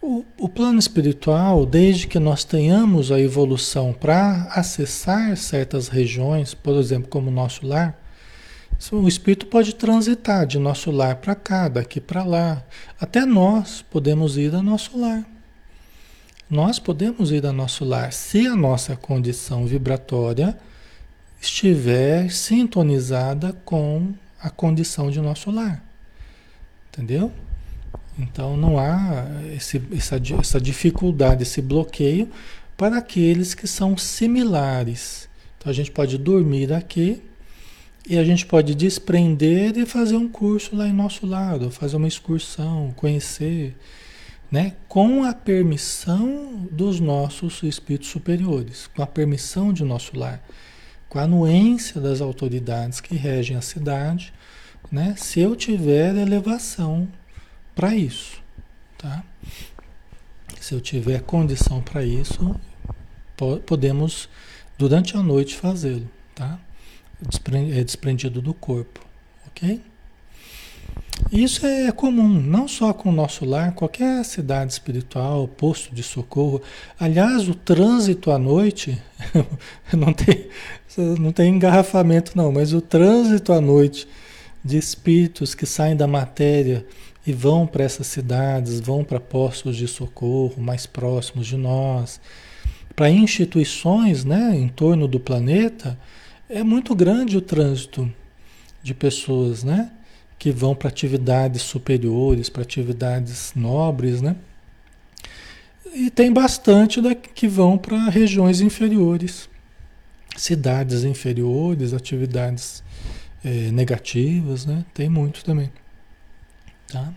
O, 0.00 0.24
o 0.38 0.48
plano 0.50 0.78
espiritual, 0.78 1.64
desde 1.64 2.06
que 2.06 2.18
nós 2.18 2.44
tenhamos 2.44 3.10
a 3.10 3.18
evolução 3.18 3.92
para 3.92 4.42
acessar 4.50 5.34
certas 5.36 5.88
regiões, 5.88 6.52
por 6.52 6.74
exemplo, 6.76 7.08
como 7.08 7.30
o 7.30 7.34
nosso 7.34 7.66
lar, 7.66 7.98
o 8.92 9.08
espírito 9.08 9.46
pode 9.46 9.74
transitar 9.74 10.46
de 10.46 10.58
nosso 10.58 10.90
lar 10.90 11.16
para 11.16 11.34
cá, 11.34 11.68
daqui 11.68 12.00
para 12.00 12.22
lá. 12.22 12.62
Até 13.00 13.24
nós 13.24 13.82
podemos 13.82 14.36
ir 14.36 14.54
ao 14.54 14.62
nosso 14.62 14.98
lar. 14.98 15.24
Nós 16.48 16.78
podemos 16.78 17.30
ir 17.32 17.46
ao 17.46 17.52
nosso 17.52 17.84
lar 17.84 18.12
se 18.12 18.46
a 18.46 18.54
nossa 18.54 18.94
condição 18.96 19.66
vibratória 19.66 20.56
estiver 21.40 22.30
sintonizada 22.30 23.52
com 23.64 24.12
a 24.40 24.50
condição 24.50 25.10
de 25.10 25.20
nosso 25.20 25.50
lar. 25.50 25.82
Entendeu? 26.88 27.32
Então 28.18 28.56
não 28.56 28.78
há 28.78 29.26
esse, 29.54 29.82
essa, 29.92 30.20
essa 30.38 30.60
dificuldade, 30.60 31.42
esse 31.42 31.60
bloqueio 31.60 32.30
para 32.76 32.98
aqueles 32.98 33.54
que 33.54 33.66
são 33.66 33.96
similares. 33.96 35.28
Então 35.58 35.70
a 35.70 35.74
gente 35.74 35.90
pode 35.90 36.18
dormir 36.18 36.72
aqui 36.72 37.22
e 38.06 38.18
a 38.18 38.24
gente 38.24 38.44
pode 38.44 38.74
desprender 38.74 39.78
e 39.78 39.86
fazer 39.86 40.16
um 40.16 40.28
curso 40.28 40.76
lá 40.76 40.86
em 40.86 40.92
nosso 40.92 41.26
lado, 41.26 41.70
fazer 41.70 41.96
uma 41.96 42.06
excursão, 42.06 42.92
conhecer, 42.96 43.74
né? 44.54 44.76
Com 44.86 45.24
a 45.24 45.34
permissão 45.34 46.68
dos 46.70 47.00
nossos 47.00 47.62
espíritos 47.64 48.08
superiores, 48.08 48.86
com 48.94 49.02
a 49.02 49.06
permissão 49.06 49.72
de 49.72 49.82
nosso 49.82 50.16
lar 50.16 50.40
com 51.14 51.20
a 51.20 51.22
anuência 51.22 52.00
das 52.00 52.20
autoridades 52.20 53.00
que 53.00 53.14
regem 53.14 53.56
a 53.56 53.60
cidade, 53.60 54.32
né? 54.90 55.14
Se 55.16 55.38
eu 55.38 55.54
tiver 55.54 56.16
elevação 56.16 57.08
para 57.72 57.94
isso, 57.94 58.42
tá? 58.98 59.22
Se 60.60 60.74
eu 60.74 60.80
tiver 60.80 61.22
condição 61.22 61.80
para 61.80 62.04
isso, 62.04 62.60
po 63.36 63.58
podemos 63.58 64.28
durante 64.76 65.16
a 65.16 65.22
noite 65.22 65.54
fazê-lo, 65.54 66.10
tá? 66.34 66.58
É 67.72 67.84
desprendido 67.84 68.42
do 68.42 68.52
corpo, 68.52 69.00
ok? 69.46 69.80
Isso 71.36 71.66
é 71.66 71.90
comum, 71.90 72.28
não 72.28 72.68
só 72.68 72.92
com 72.92 73.08
o 73.08 73.12
nosso 73.12 73.44
lar, 73.44 73.72
qualquer 73.72 74.24
cidade 74.24 74.72
espiritual, 74.72 75.48
posto 75.48 75.92
de 75.92 76.00
socorro. 76.00 76.62
Aliás, 76.96 77.48
o 77.48 77.56
trânsito 77.56 78.30
à 78.30 78.38
noite, 78.38 79.02
não 79.92 80.12
tem, 80.12 80.46
não 81.18 81.32
tem 81.32 81.52
engarrafamento 81.52 82.36
não, 82.36 82.52
mas 82.52 82.72
o 82.72 82.80
trânsito 82.80 83.52
à 83.52 83.60
noite 83.60 84.06
de 84.64 84.78
espíritos 84.78 85.56
que 85.56 85.66
saem 85.66 85.96
da 85.96 86.06
matéria 86.06 86.86
e 87.26 87.32
vão 87.32 87.66
para 87.66 87.82
essas 87.82 88.06
cidades, 88.06 88.78
vão 88.78 89.02
para 89.02 89.18
postos 89.18 89.76
de 89.76 89.88
socorro 89.88 90.62
mais 90.62 90.86
próximos 90.86 91.48
de 91.48 91.56
nós, 91.56 92.20
para 92.94 93.10
instituições 93.10 94.24
né, 94.24 94.54
em 94.54 94.68
torno 94.68 95.08
do 95.08 95.18
planeta, 95.18 95.98
é 96.48 96.62
muito 96.62 96.94
grande 96.94 97.36
o 97.36 97.40
trânsito 97.40 98.08
de 98.84 98.94
pessoas, 98.94 99.64
né? 99.64 99.90
Que 100.38 100.50
vão 100.50 100.74
para 100.74 100.88
atividades 100.88 101.62
superiores, 101.62 102.48
para 102.48 102.62
atividades 102.62 103.52
nobres, 103.54 104.20
né? 104.20 104.36
E 105.94 106.10
tem 106.10 106.32
bastante 106.32 107.00
da, 107.00 107.14
que 107.14 107.46
vão 107.46 107.78
para 107.78 108.08
regiões 108.08 108.60
inferiores, 108.60 109.48
cidades 110.36 111.04
inferiores, 111.04 111.94
atividades 111.94 112.82
é, 113.44 113.70
negativas, 113.70 114.66
né? 114.66 114.84
Tem 114.92 115.08
muito 115.08 115.44
também. 115.44 115.70
Tá? 116.88 117.12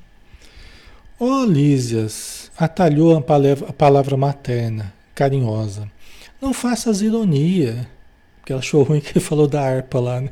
Ó 1.19 1.41
oh, 1.41 1.45
Lísias, 1.45 2.51
atalhou 2.55 3.17
a 3.17 3.21
palavra, 3.21 3.69
a 3.69 3.73
palavra 3.73 4.15
materna, 4.15 4.93
carinhosa. 5.15 5.89
Não 6.39 6.53
faças 6.53 7.01
ironia, 7.01 7.89
porque 8.37 8.53
ela 8.53 8.61
achou 8.61 8.83
ruim 8.83 9.01
que 9.01 9.19
falou 9.19 9.47
da 9.47 9.61
harpa 9.61 9.99
lá, 9.99 10.21
né? 10.21 10.29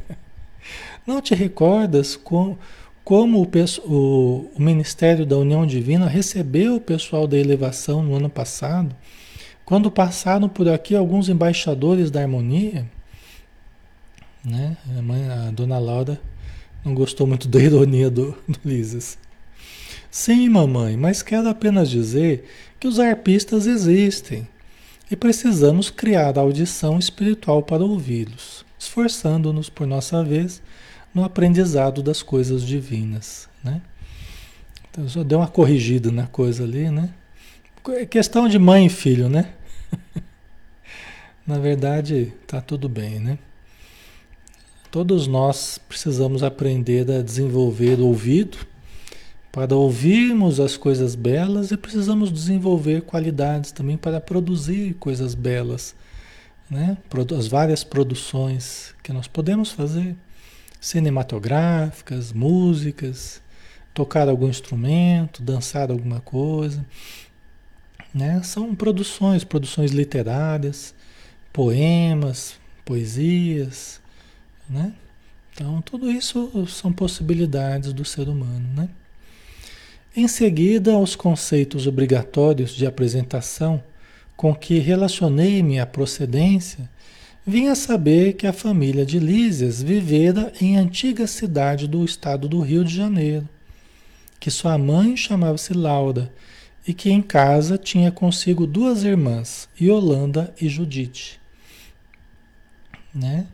Não 1.05 1.21
te 1.21 1.35
recordas 1.35 2.15
com 2.15 2.57
como 3.03 3.39
o, 3.43 3.47
o, 3.87 4.51
o, 4.55 4.61
Ministério 4.61 5.27
da 5.27 5.37
União 5.37 5.65
Divina 5.65 6.07
recebeu 6.07 6.77
o 6.77 6.81
pessoal 6.81 7.27
da 7.27 7.37
elevação 7.37 8.01
no 8.01 8.15
ano 8.15 8.29
passado, 8.29 8.95
quando 9.63 9.91
passaram 9.91 10.49
por 10.49 10.67
aqui 10.67 10.95
alguns 10.95 11.29
embaixadores 11.29 12.09
da 12.09 12.21
harmonia, 12.21 12.89
né? 14.43 14.75
A, 14.97 15.01
mãe, 15.03 15.29
a 15.29 15.51
dona 15.51 15.77
Laura 15.77 16.19
não 16.83 16.95
gostou 16.95 17.27
muito 17.27 17.47
da 17.47 17.59
ironia 17.59 18.09
do, 18.09 18.31
do 18.47 18.59
Lises. 18.65 19.19
Sim, 20.09 20.49
mamãe, 20.49 20.97
mas 20.97 21.21
quero 21.21 21.47
apenas 21.47 21.89
dizer 21.89 22.45
que 22.79 22.87
os 22.87 22.99
arpistas 22.99 23.67
existem 23.67 24.47
e 25.11 25.15
precisamos 25.15 25.91
criar 25.91 26.37
audição 26.39 26.97
espiritual 26.97 27.61
para 27.61 27.83
ouvi-los, 27.83 28.65
esforçando-nos 28.79 29.69
por 29.69 29.85
nossa 29.85 30.23
vez 30.23 30.61
no 31.15 31.23
aprendizado 31.23 32.03
das 32.03 32.21
coisas 32.21 32.61
divinas, 32.61 33.47
né? 33.63 33.81
Então, 34.91 35.07
só 35.07 35.23
deu 35.23 35.39
uma 35.39 35.47
corrigida 35.47 36.11
na 36.11 36.27
coisa 36.27 36.65
ali, 36.65 36.89
né? 36.91 37.09
É 37.89 38.05
questão 38.05 38.49
de 38.49 38.59
mãe 38.59 38.87
e 38.87 38.89
filho, 38.89 39.29
né? 39.29 39.53
na 41.47 41.57
verdade, 41.57 42.33
tá 42.45 42.59
tudo 42.59 42.89
bem, 42.89 43.19
né? 43.19 43.39
Todos 44.91 45.25
nós 45.25 45.77
precisamos 45.77 46.43
aprender 46.43 47.09
a 47.09 47.21
desenvolver 47.21 47.99
o 47.99 48.07
ouvido 48.07 48.57
para 49.53 49.73
ouvirmos 49.73 50.59
as 50.59 50.75
coisas 50.75 51.15
belas 51.15 51.71
e 51.71 51.77
precisamos 51.77 52.29
desenvolver 52.29 53.03
qualidades 53.03 53.71
também 53.71 53.95
para 53.95 54.19
produzir 54.19 54.95
coisas 54.95 55.33
belas, 55.33 55.95
né? 56.69 56.97
As 57.37 57.47
várias 57.47 57.85
produções 57.85 58.93
que 59.01 59.13
nós 59.13 59.27
podemos 59.27 59.71
fazer 59.71 60.15
cinematográficas, 60.79 62.31
músicas, 62.31 63.41
tocar 63.93 64.27
algum 64.27 64.49
instrumento, 64.49 65.41
dançar 65.41 65.89
alguma 65.89 66.19
coisa. 66.21 66.85
Né? 68.13 68.41
São 68.43 68.75
produções, 68.75 69.43
produções 69.43 69.91
literárias, 69.91 70.93
poemas, 71.51 72.55
poesias, 72.83 74.01
né? 74.69 74.93
Então, 75.51 75.81
tudo 75.81 76.11
isso 76.11 76.67
são 76.67 76.91
possibilidades 76.91 77.93
do 77.93 78.03
ser 78.03 78.27
humano, 78.27 78.67
né? 78.75 78.89
Em 80.15 80.27
seguida, 80.27 80.93
aos 80.93 81.15
conceitos 81.15 81.87
obrigatórios 81.87 82.75
de 82.75 82.85
apresentação 82.85 83.81
com 84.35 84.53
que 84.53 84.79
relacionei 84.79 85.63
minha 85.63 85.85
procedência, 85.85 86.89
Vim 87.47 87.67
a 87.67 87.75
saber 87.75 88.33
que 88.33 88.47
a 88.47 88.53
família 88.53 89.05
de 89.05 89.19
Lísias 89.19 89.79
vivera 89.79 90.51
em 90.59 90.77
antiga 90.77 91.27
cidade 91.27 91.87
do 91.87 92.03
estado 92.03 92.47
do 92.47 92.59
Rio 92.59 92.83
de 92.83 92.95
Janeiro, 92.95 93.47
que 94.39 94.49
sua 94.49 94.79
mãe 94.79 95.15
chamava-se 95.15 95.71
Laura 95.71 96.33
e 96.87 96.93
que 96.93 97.11
em 97.11 97.21
casa 97.21 97.77
tinha 97.77 98.11
consigo 98.11 98.65
duas 98.65 99.03
irmãs, 99.03 99.69
Yolanda 99.79 100.51
e 100.59 100.67
Judite. 100.67 101.39
Né? 103.13 103.45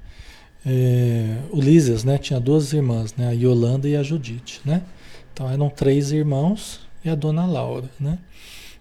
É, 0.66 1.40
o 1.50 1.60
Lísias 1.60 2.06
né, 2.06 2.18
tinha 2.18 2.40
duas 2.40 2.72
irmãs, 2.72 3.14
né, 3.16 3.28
a 3.28 3.32
Yolanda 3.32 3.90
e 3.90 3.98
a 3.98 4.04
Judite. 4.04 4.62
Né? 4.64 4.84
Então 5.34 5.52
eram 5.52 5.70
três 5.70 6.14
irmãos 6.14 6.80
e 7.04 7.10
a 7.10 7.16
dona 7.16 7.46
Laura. 7.46 7.90
Né? 8.00 8.18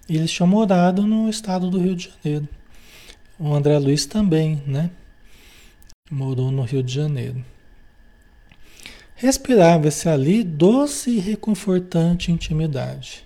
E 0.07 0.15
eles 0.15 0.31
tinham 0.31 0.47
morado 0.47 1.05
no 1.05 1.29
estado 1.29 1.69
do 1.69 1.79
Rio 1.79 1.97
de 1.97 2.09
Janeiro. 2.23 2.47
O 3.37 3.53
André 3.53 3.77
Luiz 3.77 4.05
também, 4.05 4.63
né? 4.65 4.89
Morou 6.11 6.51
no 6.51 6.63
Rio 6.63 6.83
de 6.83 6.93
Janeiro. 6.93 7.43
Respirava-se 9.15 10.09
ali 10.09 10.43
doce 10.43 11.11
e 11.11 11.19
reconfortante 11.19 12.31
intimidade. 12.31 13.23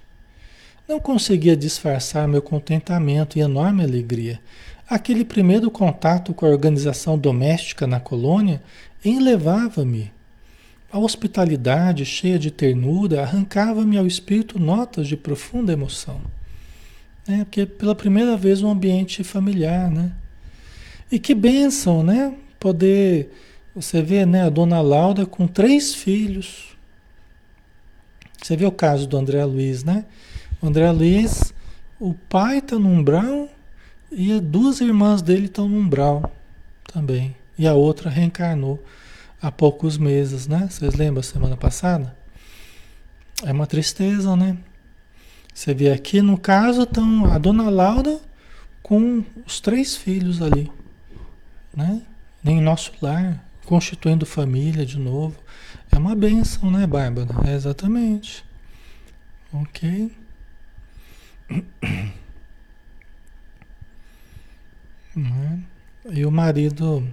Não 0.87 0.99
conseguia 0.99 1.57
disfarçar 1.57 2.27
meu 2.27 2.43
contentamento 2.43 3.39
e 3.39 3.41
enorme 3.41 3.83
alegria. 3.83 4.39
Aquele 4.87 5.25
primeiro 5.25 5.71
contato 5.71 6.31
com 6.31 6.45
a 6.45 6.49
organização 6.49 7.17
doméstica 7.17 7.87
na 7.87 7.99
colônia 7.99 8.61
enlevava-me. 9.03 10.11
A 10.91 10.99
hospitalidade 10.99 12.05
cheia 12.05 12.37
de 12.37 12.51
ternura 12.51 13.23
arrancava-me 13.23 13.97
ao 13.97 14.05
espírito 14.05 14.59
notas 14.59 15.07
de 15.07 15.17
profunda 15.17 15.73
emoção. 15.73 16.21
É, 17.27 17.39
porque 17.43 17.65
pela 17.65 17.95
primeira 17.95 18.37
vez 18.37 18.61
um 18.61 18.69
ambiente 18.69 19.23
familiar, 19.23 19.89
né? 19.89 20.11
E 21.11 21.17
que 21.17 21.33
bênção, 21.33 22.03
né? 22.03 22.35
Poder. 22.65 23.31
Você 23.75 24.01
vê, 24.01 24.25
né, 24.25 24.41
a 24.41 24.49
dona 24.49 24.81
Laura 24.81 25.23
com 25.23 25.45
três 25.45 25.93
filhos. 25.93 26.75
Você 28.41 28.57
vê 28.57 28.65
o 28.65 28.71
caso 28.71 29.05
do 29.07 29.15
André 29.15 29.45
Luiz, 29.45 29.83
né? 29.83 30.03
O 30.59 30.65
André 30.65 30.89
Luiz, 30.89 31.53
o 31.99 32.15
pai 32.27 32.57
está 32.57 32.79
no 32.79 32.89
umbral 32.89 33.47
e 34.11 34.39
duas 34.39 34.81
irmãs 34.81 35.21
dele 35.21 35.45
estão 35.45 35.69
no 35.69 35.77
umbral 35.77 36.33
também. 36.91 37.35
E 37.55 37.67
a 37.67 37.75
outra 37.75 38.09
reencarnou 38.09 38.83
há 39.39 39.51
poucos 39.51 39.95
meses, 39.95 40.47
né? 40.47 40.67
Vocês 40.67 40.95
lembram 40.95 41.21
semana 41.21 41.55
passada? 41.55 42.17
É 43.43 43.51
uma 43.51 43.67
tristeza, 43.67 44.35
né? 44.35 44.57
Você 45.53 45.71
vê 45.71 45.91
aqui, 45.91 46.19
no 46.19 46.35
caso, 46.35 46.81
estão 46.81 47.25
a 47.31 47.37
dona 47.37 47.69
Laura 47.69 48.19
com 48.81 49.23
os 49.45 49.59
três 49.59 49.95
filhos 49.95 50.41
ali, 50.41 50.71
né? 51.75 52.01
Em 52.45 52.61
nosso 52.61 52.91
lar, 53.01 53.43
constituindo 53.65 54.25
família 54.25 54.85
de 54.85 54.99
novo. 54.99 55.35
É 55.91 55.97
uma 55.97 56.15
benção, 56.15 56.69
né, 56.69 56.85
Bárbara? 56.85 57.49
É 57.49 57.55
exatamente. 57.55 58.45
Ok. 59.51 60.11
Né? 65.15 65.63
E 66.11 66.25
o 66.25 66.31
marido, 66.31 67.07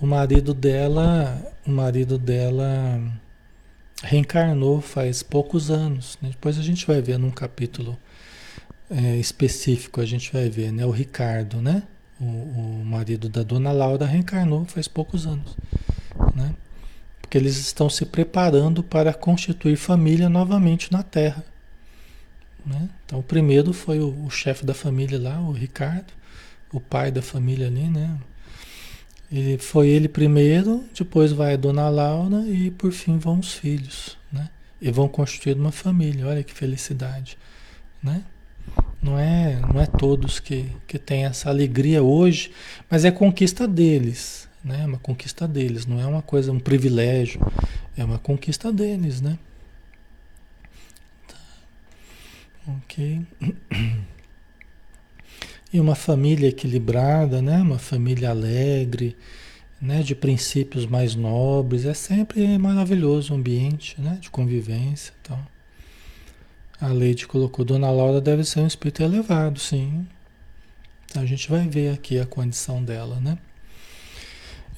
o 0.00 0.06
marido 0.06 0.54
dela, 0.54 1.52
o 1.66 1.70
marido 1.70 2.16
dela 2.16 3.00
reencarnou 4.02 4.80
faz 4.80 5.22
poucos 5.22 5.70
anos. 5.70 6.16
Né? 6.22 6.30
Depois 6.30 6.56
a 6.56 6.62
gente 6.62 6.86
vai 6.86 7.02
ver 7.02 7.18
num 7.18 7.30
capítulo 7.30 7.98
é, 8.90 9.16
específico, 9.16 10.00
a 10.00 10.06
gente 10.06 10.32
vai 10.32 10.48
ver, 10.48 10.72
né? 10.72 10.86
O 10.86 10.90
Ricardo, 10.90 11.60
né? 11.60 11.82
O, 12.20 12.24
o 12.24 12.82
marido 12.84 13.28
da 13.28 13.42
dona 13.42 13.70
Laura 13.70 14.04
reencarnou 14.04 14.64
faz 14.64 14.88
poucos 14.88 15.26
anos, 15.26 15.56
né? 16.34 16.54
Porque 17.20 17.38
eles 17.38 17.58
estão 17.58 17.88
se 17.88 18.04
preparando 18.06 18.82
para 18.82 19.14
constituir 19.14 19.76
família 19.76 20.28
novamente 20.28 20.90
na 20.90 21.02
Terra. 21.02 21.44
Né? 22.64 22.88
Então, 23.04 23.18
o 23.20 23.22
primeiro 23.22 23.72
foi 23.72 24.00
o, 24.00 24.24
o 24.24 24.30
chefe 24.30 24.64
da 24.64 24.74
família 24.74 25.18
lá, 25.18 25.40
o 25.40 25.52
Ricardo, 25.52 26.12
o 26.72 26.80
pai 26.80 27.10
da 27.10 27.22
família 27.22 27.66
ali, 27.66 27.88
né? 27.88 28.18
Ele, 29.30 29.58
foi 29.58 29.88
ele 29.88 30.08
primeiro, 30.08 30.84
depois 30.94 31.32
vai 31.32 31.54
a 31.54 31.56
dona 31.56 31.88
Laura 31.88 32.40
e 32.48 32.70
por 32.70 32.92
fim 32.92 33.18
vão 33.18 33.38
os 33.38 33.52
filhos, 33.52 34.16
né? 34.32 34.48
E 34.80 34.90
vão 34.90 35.08
constituir 35.08 35.56
uma 35.56 35.72
família, 35.72 36.26
olha 36.26 36.42
que 36.42 36.52
felicidade, 36.52 37.36
né? 38.02 38.22
Não 39.00 39.18
é, 39.18 39.60
não 39.72 39.80
é 39.80 39.86
todos 39.86 40.40
que, 40.40 40.70
que 40.86 40.98
têm 40.98 41.24
essa 41.24 41.48
alegria 41.48 42.02
hoje, 42.02 42.50
mas 42.90 43.04
é 43.04 43.10
conquista 43.10 43.66
deles, 43.66 44.48
né? 44.64 44.80
É 44.82 44.86
uma 44.86 44.98
conquista 44.98 45.46
deles, 45.46 45.86
não 45.86 46.00
é 46.00 46.06
uma 46.06 46.20
coisa, 46.20 46.50
um 46.50 46.58
privilégio, 46.58 47.40
é 47.96 48.04
uma 48.04 48.18
conquista 48.18 48.72
deles, 48.72 49.20
né? 49.20 49.38
Tá. 51.26 51.38
Ok. 52.66 53.22
E 55.70 55.78
uma 55.78 55.94
família 55.94 56.48
equilibrada, 56.48 57.42
né? 57.42 57.58
Uma 57.58 57.78
família 57.78 58.30
alegre, 58.30 59.14
né? 59.78 60.02
De 60.02 60.14
princípios 60.14 60.86
mais 60.86 61.14
nobres, 61.14 61.84
é 61.84 61.92
sempre 61.92 62.56
maravilhoso 62.56 63.34
o 63.34 63.36
ambiente, 63.36 64.00
né? 64.00 64.16
De 64.18 64.30
convivência, 64.30 65.12
então. 65.20 65.38
A 66.80 66.88
Leide 66.88 67.26
colocou, 67.26 67.64
Dona 67.64 67.90
Laura 67.90 68.20
deve 68.20 68.44
ser 68.44 68.60
um 68.60 68.66
espírito 68.66 69.02
elevado, 69.02 69.58
sim. 69.58 70.06
Então 71.06 71.22
a 71.22 71.26
gente 71.26 71.50
vai 71.50 71.66
ver 71.66 71.92
aqui 71.92 72.18
a 72.18 72.26
condição 72.26 72.82
dela, 72.82 73.18
né? 73.20 73.38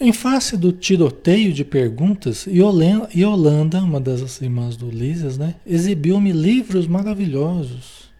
Em 0.00 0.14
face 0.14 0.56
do 0.56 0.72
tiroteio 0.72 1.52
de 1.52 1.62
perguntas, 1.62 2.46
Yolanda, 2.46 3.82
uma 3.82 4.00
das 4.00 4.40
irmãs 4.40 4.74
do 4.74 4.88
Lísias, 4.88 5.36
né, 5.36 5.56
exibiu-me 5.66 6.32
livros 6.32 6.86
maravilhosos. 6.86 8.10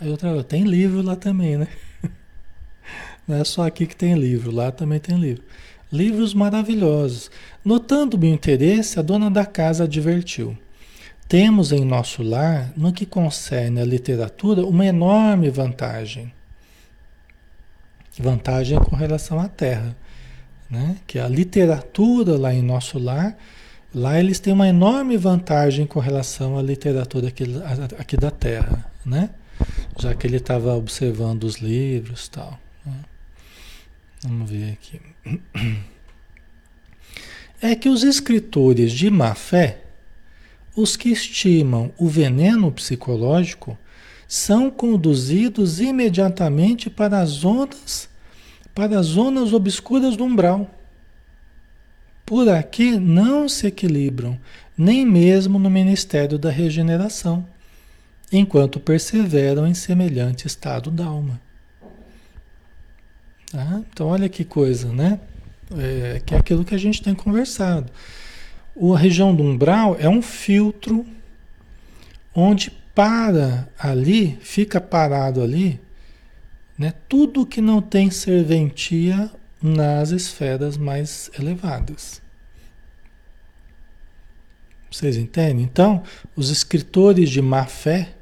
Aí 0.00 0.08
outra, 0.08 0.44
tem 0.44 0.62
livro 0.62 1.02
lá 1.02 1.16
também, 1.16 1.56
né? 1.58 1.66
Não 3.26 3.38
é 3.38 3.42
só 3.42 3.66
aqui 3.66 3.86
que 3.86 3.96
tem 3.96 4.14
livro, 4.14 4.52
lá 4.52 4.70
também 4.70 5.00
tem 5.00 5.18
livro. 5.18 5.42
Livros 5.92 6.32
maravilhosos. 6.32 7.28
Notando 7.64 8.16
meu 8.16 8.32
interesse, 8.32 9.00
a 9.00 9.02
dona 9.02 9.28
da 9.28 9.44
casa 9.44 9.84
advertiu. 9.84 10.56
Temos 11.30 11.72
em 11.72 11.82
nosso 11.82 12.22
lar, 12.22 12.72
no 12.76 12.92
que 12.92 13.06
concerne 13.06 13.80
à 13.80 13.84
literatura, 13.86 14.66
uma 14.66 14.84
enorme 14.84 15.48
vantagem. 15.48 16.30
Vantagem 18.18 18.78
com 18.78 18.94
relação 18.94 19.40
à 19.40 19.48
terra 19.48 19.96
né? 20.70 20.96
que 21.06 21.18
a 21.18 21.26
literatura 21.26 22.38
lá 22.38 22.54
em 22.54 22.62
nosso 22.62 22.98
lar, 22.98 23.36
lá 23.92 24.18
eles 24.20 24.38
têm 24.38 24.52
uma 24.52 24.68
enorme 24.68 25.16
vantagem 25.16 25.84
com 25.84 25.98
relação 25.98 26.56
à 26.56 26.62
literatura 26.62 27.28
aqui, 27.28 27.44
aqui 27.98 28.16
da 28.16 28.30
Terra, 28.30 28.90
né? 29.04 29.30
já 29.98 30.14
que 30.14 30.26
ele 30.26 30.36
estava 30.36 30.74
observando 30.76 31.44
os 31.44 31.56
livros 31.56 32.28
tal. 32.28 32.58
Né? 32.86 32.94
Vamos 34.22 34.48
ver 34.48 34.72
aqui. 34.72 35.00
É 37.60 37.74
que 37.74 37.90
os 37.90 38.02
escritores 38.04 38.90
de 38.92 39.10
má 39.10 39.34
fé, 39.34 39.82
os 40.76 40.96
que 40.96 41.10
estimam 41.10 41.92
o 41.98 42.08
veneno 42.08 42.70
psicológico, 42.70 43.76
são 44.26 44.70
conduzidos 44.70 45.80
imediatamente 45.80 46.88
para 46.88 47.18
as 47.20 47.44
ondas 47.44 48.08
para 48.74 48.98
as 48.98 49.06
zonas 49.06 49.52
obscuras 49.52 50.16
do 50.16 50.24
umbral. 50.24 50.70
Por 52.24 52.48
aqui 52.48 52.96
não 52.98 53.48
se 53.48 53.66
equilibram, 53.66 54.38
nem 54.76 55.04
mesmo 55.04 55.58
no 55.58 55.68
ministério 55.68 56.38
da 56.38 56.50
regeneração, 56.50 57.46
enquanto 58.32 58.78
perseveram 58.78 59.66
em 59.66 59.74
semelhante 59.74 60.46
estado 60.46 60.90
da 60.90 61.04
alma. 61.04 61.40
Tá? 63.50 63.82
Então, 63.92 64.06
olha 64.06 64.28
que 64.28 64.44
coisa, 64.44 64.92
né? 64.92 65.18
É, 65.76 66.22
que 66.24 66.34
é 66.34 66.38
aquilo 66.38 66.64
que 66.64 66.74
a 66.74 66.78
gente 66.78 67.02
tem 67.02 67.14
conversado. 67.14 67.92
A 68.76 68.98
região 68.98 69.34
do 69.34 69.42
umbral 69.42 69.96
é 69.98 70.08
um 70.08 70.22
filtro 70.22 71.06
onde 72.34 72.70
para 72.94 73.68
ali, 73.78 74.38
fica 74.40 74.80
parado 74.80 75.42
ali, 75.42 75.80
né? 76.78 76.94
Tudo 77.08 77.46
que 77.46 77.60
não 77.60 77.80
tem 77.80 78.10
serventia 78.10 79.30
nas 79.62 80.10
esferas 80.10 80.76
mais 80.76 81.30
elevadas. 81.38 82.22
Vocês 84.90 85.16
entendem? 85.16 85.64
Então, 85.64 86.02
os 86.34 86.50
escritores 86.50 87.30
de 87.30 87.40
má 87.40 87.64
fé, 87.64 88.14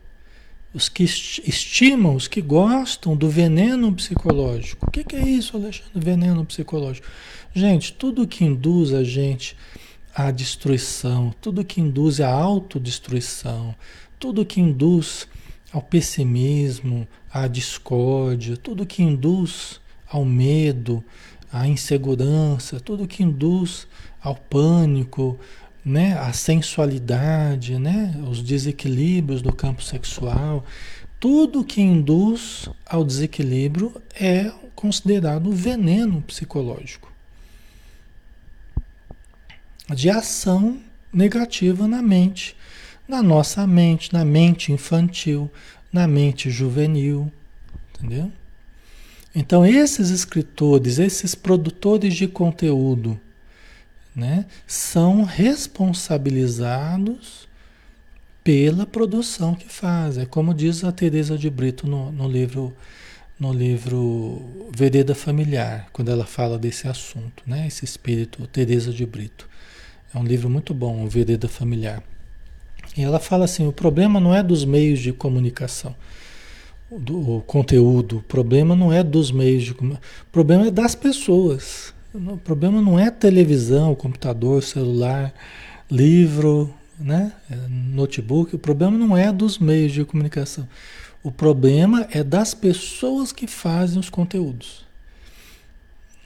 os 0.75 0.89
que 0.89 1.03
estimam, 1.03 2.15
os 2.15 2.29
que 2.29 2.43
gostam 2.43 3.17
do 3.17 3.31
veneno 3.31 3.93
psicológico. 3.95 4.87
O 4.87 4.91
que, 4.91 5.03
que 5.03 5.17
é 5.17 5.27
isso, 5.27 5.57
Alexandre? 5.57 5.93
Veneno 5.95 6.45
psicológico. 6.45 7.07
Gente, 7.55 7.93
tudo 7.95 8.29
que 8.29 8.45
induz 8.45 8.93
a 8.93 9.03
gente 9.03 9.57
à 10.19 10.33
destruição, 10.33 11.33
tudo 11.41 11.65
que 11.65 11.81
induz 11.81 12.21
à 12.21 12.29
autodestruição, 12.29 13.73
tudo 14.19 14.45
que 14.45 14.61
induz 14.61 15.29
ao 15.73 15.81
pessimismo, 15.81 17.07
à 17.33 17.47
discórdia, 17.47 18.57
tudo 18.57 18.85
que 18.85 19.01
induz 19.01 19.81
ao 20.11 20.25
medo, 20.25 21.05
à 21.53 21.69
insegurança, 21.69 22.81
tudo 22.81 23.07
que 23.07 23.23
induz 23.23 23.87
ao 24.21 24.35
pânico, 24.35 25.39
né, 25.85 26.19
à 26.19 26.33
sensualidade, 26.33 27.79
né, 27.79 28.21
os 28.29 28.43
desequilíbrios 28.43 29.41
do 29.41 29.53
campo 29.53 29.85
sexual, 29.85 30.65
tudo 31.21 31.63
que 31.63 31.81
induz 31.81 32.69
ao 32.85 33.05
desequilíbrio 33.05 33.95
é 34.21 34.53
considerado 34.75 35.53
veneno 35.53 36.21
psicológico 36.23 37.09
de 39.95 40.11
ação 40.11 40.79
negativa 41.13 41.89
na 41.89 42.03
mente 42.03 42.55
na 43.09 43.23
nossa 43.23 43.67
mente, 43.67 44.13
na 44.13 44.25
mente 44.25 44.71
infantil, 44.71 45.51
na 45.91 46.07
mente 46.07 46.51
juvenil, 46.51 47.33
entendeu? 47.95 48.31
Então 49.35 49.65
esses 49.65 50.11
escritores, 50.11 50.99
esses 50.99 51.35
produtores 51.35 52.15
de 52.15 52.29
conteúdo, 52.29 53.19
né, 54.15 54.45
são 54.67 55.25
responsabilizados 55.25 57.49
pela 58.45 58.85
produção 58.85 59.55
que 59.55 59.69
fazem. 59.69 60.25
É 60.25 60.27
como 60.27 60.53
diz 60.53 60.85
a 60.85 60.93
Teresa 60.93 61.39
de 61.39 61.49
Brito 61.49 61.87
no, 61.87 62.13
no 62.13 62.29
livro 62.29 62.77
no 63.39 63.53
livro 63.53 64.71
Vereda 64.77 65.15
Familiar, 65.15 65.89
quando 65.93 66.11
ela 66.11 66.27
fala 66.27 66.59
desse 66.59 66.89
assunto, 66.89 67.45
né? 67.47 67.69
Esse 67.69 67.85
espírito, 67.85 68.45
Teresa 68.49 68.93
de 68.93 69.07
Brito. 69.07 69.48
É 70.15 70.19
um 70.19 70.25
livro 70.25 70.49
muito 70.49 70.73
bom, 70.73 71.05
o 71.05 71.09
Vereda 71.09 71.49
Familiar. 71.49 72.03
E 72.97 73.03
ela 73.03 73.19
fala 73.19 73.45
assim: 73.45 73.67
o 73.67 73.73
problema 73.73 74.19
não 74.19 74.35
é 74.35 74.43
dos 74.43 74.65
meios 74.65 75.01
de 75.01 75.13
comunicação, 75.13 75.95
do 76.91 77.43
conteúdo, 77.47 78.19
o 78.19 78.23
problema 78.23 78.75
não 78.75 78.93
é 78.93 79.03
dos 79.03 79.31
meios 79.31 79.65
de 79.65 79.75
comunicação, 79.75 80.11
o 80.27 80.33
problema 80.33 80.67
é 80.67 80.71
das 80.71 80.95
pessoas. 80.95 81.95
O 82.15 82.39
problema 82.39 82.81
não 82.81 82.99
é 82.99 83.11
televisão, 83.11 83.95
computador, 83.95 84.63
celular, 84.63 85.33
livro, 85.91 86.75
né? 86.99 87.33
notebook. 87.69 88.57
O 88.57 88.59
problema 88.59 88.97
não 88.97 89.15
é 89.17 89.31
dos 89.31 89.59
meios 89.59 89.93
de 89.93 90.05
comunicação. 90.07 90.67
O 91.23 91.31
problema 91.31 92.09
é 92.11 92.25
das 92.25 92.55
pessoas 92.55 93.31
que 93.31 93.47
fazem 93.47 94.01
os 94.01 94.09
conteúdos. 94.09 94.88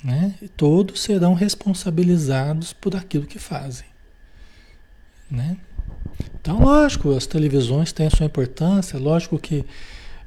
Né? 0.02 0.34
E 0.42 0.48
todos 0.48 1.00
serão 1.00 1.34
responsabilizados 1.34 2.72
por 2.72 2.96
aquilo 2.96 3.24
que 3.24 3.38
fazem. 3.38 3.86
Né? 5.30 5.56
Então, 6.40 6.60
lógico, 6.60 7.16
as 7.16 7.26
televisões 7.26 7.92
têm 7.92 8.06
a 8.06 8.10
sua 8.10 8.26
importância, 8.26 8.98
lógico 8.98 9.38
que 9.38 9.64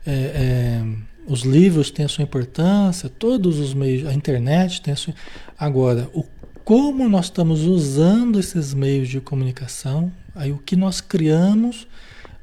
é, 0.06 0.12
é, 0.12 0.86
os 1.28 1.42
livros 1.42 1.92
têm 1.92 2.06
a 2.06 2.10
sua 2.10 2.24
importância, 2.24 3.10
todos 3.10 3.60
os 3.60 3.74
meios, 3.74 4.08
a 4.08 4.14
internet 4.14 4.82
tem 4.82 4.94
a 4.94 4.98
sua. 4.98 5.14
Agora, 5.58 6.10
o, 6.14 6.24
como 6.64 7.10
nós 7.10 7.26
estamos 7.26 7.64
usando 7.64 8.40
esses 8.40 8.74
meios 8.74 9.10
de 9.10 9.20
comunicação, 9.20 10.12
aí 10.34 10.52
o 10.52 10.58
que 10.58 10.76
nós 10.76 11.02
criamos, 11.02 11.86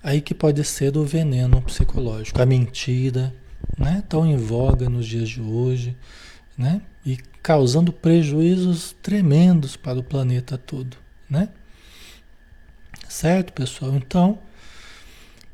aí 0.02 0.20
que 0.20 0.34
pode 0.34 0.62
ser 0.64 0.96
o 0.96 1.04
veneno 1.04 1.62
psicológico, 1.62 2.42
a 2.42 2.46
mentira, 2.46 3.32
né? 3.78 4.02
tão 4.08 4.26
em 4.26 4.36
voga 4.36 4.88
nos 4.88 5.06
dias 5.06 5.28
de 5.28 5.40
hoje, 5.40 5.96
né? 6.58 6.82
Causando 7.42 7.92
prejuízos 7.92 8.94
tremendos 9.02 9.76
para 9.76 9.98
o 9.98 10.02
planeta 10.02 10.56
todo. 10.56 10.96
Né? 11.28 11.48
Certo, 13.08 13.52
pessoal? 13.52 13.94
Então, 13.96 14.38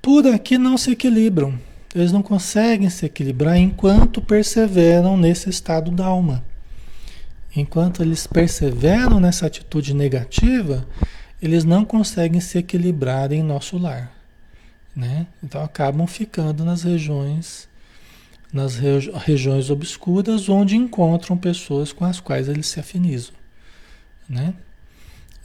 por 0.03 0.27
aqui 0.27 0.59
não 0.59 0.77
se 0.77 0.91
equilibram. 0.91 1.59
Eles 1.95 2.13
não 2.13 2.23
conseguem 2.23 2.91
se 2.91 3.07
equilibrar 3.07 3.57
enquanto 3.57 4.21
perseveram 4.21 5.17
nesse 5.17 5.49
estado 5.49 5.91
da 5.91 6.05
alma. 6.05 6.45
Enquanto 7.57 8.03
eles 8.03 8.27
perseveram 8.27 9.19
nessa 9.19 9.47
atitude 9.47 9.95
negativa, 9.95 10.87
eles 11.41 11.65
não 11.65 11.85
conseguem 11.85 12.41
se 12.41 12.59
equilibrar 12.59 13.33
em 13.33 13.43
nosso 13.43 13.79
lar. 13.79 14.13
Né? 14.95 15.27
Então 15.43 15.63
acabam 15.63 16.07
ficando 16.07 16.65
nas 16.65 16.83
regiões 16.83 17.69
nas 18.53 18.77
regi 18.77 19.11
regiões 19.15 19.71
obscuras 19.71 20.49
onde 20.49 20.77
encontram 20.77 21.37
pessoas 21.37 21.93
com 21.93 22.05
as 22.05 22.21
quais 22.21 22.49
eles 22.49 22.67
se 22.67 22.81
afinizam, 22.81 23.35
né? 24.29 24.55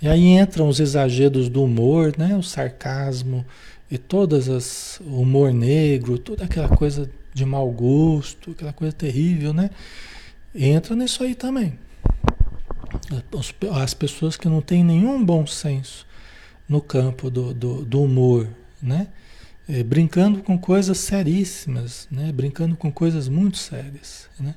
E 0.01 0.07
aí 0.07 0.25
entram 0.25 0.67
os 0.67 0.79
exageros 0.79 1.47
do 1.47 1.63
humor, 1.63 2.13
né? 2.17 2.35
O 2.35 2.43
sarcasmo 2.43 3.45
e 3.89 3.97
todas 3.97 4.49
as 4.49 4.99
o 5.01 5.21
humor 5.21 5.53
negro, 5.53 6.17
toda 6.17 6.43
aquela 6.43 6.69
coisa 6.69 7.09
de 7.33 7.45
mau 7.45 7.69
gosto, 7.71 8.51
aquela 8.51 8.73
coisa 8.73 8.93
terrível, 8.93 9.53
né? 9.53 9.69
Entra 10.53 10.95
nisso 10.95 11.23
aí 11.23 11.35
também. 11.35 11.79
As 13.81 13.93
pessoas 13.93 14.37
que 14.37 14.47
não 14.47 14.61
têm 14.61 14.83
nenhum 14.83 15.23
bom 15.23 15.47
senso 15.47 16.05
no 16.67 16.81
campo 16.81 17.29
do, 17.29 17.53
do, 17.53 17.85
do 17.85 18.03
humor, 18.03 18.47
né? 18.81 19.07
É, 19.67 19.81
brincando 19.83 20.43
com 20.43 20.57
coisas 20.57 20.97
seríssimas, 20.97 22.07
né? 22.11 22.31
Brincando 22.31 22.75
com 22.75 22.91
coisas 22.91 23.29
muito 23.29 23.57
sérias, 23.57 24.27
né? 24.39 24.55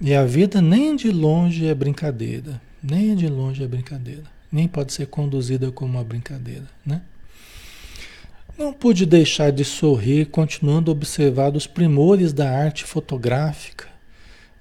E 0.00 0.14
a 0.14 0.24
vida 0.24 0.60
nem 0.60 0.94
de 0.96 1.10
longe 1.10 1.66
é 1.66 1.74
brincadeira, 1.74 2.60
nem 2.82 3.14
de 3.16 3.28
longe 3.28 3.62
é 3.62 3.66
brincadeira 3.66 4.24
nem 4.52 4.68
pode 4.68 4.92
ser 4.92 5.06
conduzida 5.06 5.72
como 5.72 5.94
uma 5.94 6.04
brincadeira, 6.04 6.66
né? 6.84 7.00
Não 8.58 8.70
pude 8.70 9.06
deixar 9.06 9.50
de 9.50 9.64
sorrir, 9.64 10.26
continuando 10.26 10.90
a 10.90 10.92
observar 10.92 11.56
os 11.56 11.66
primores 11.66 12.34
da 12.34 12.50
arte 12.50 12.84
fotográfica 12.84 13.88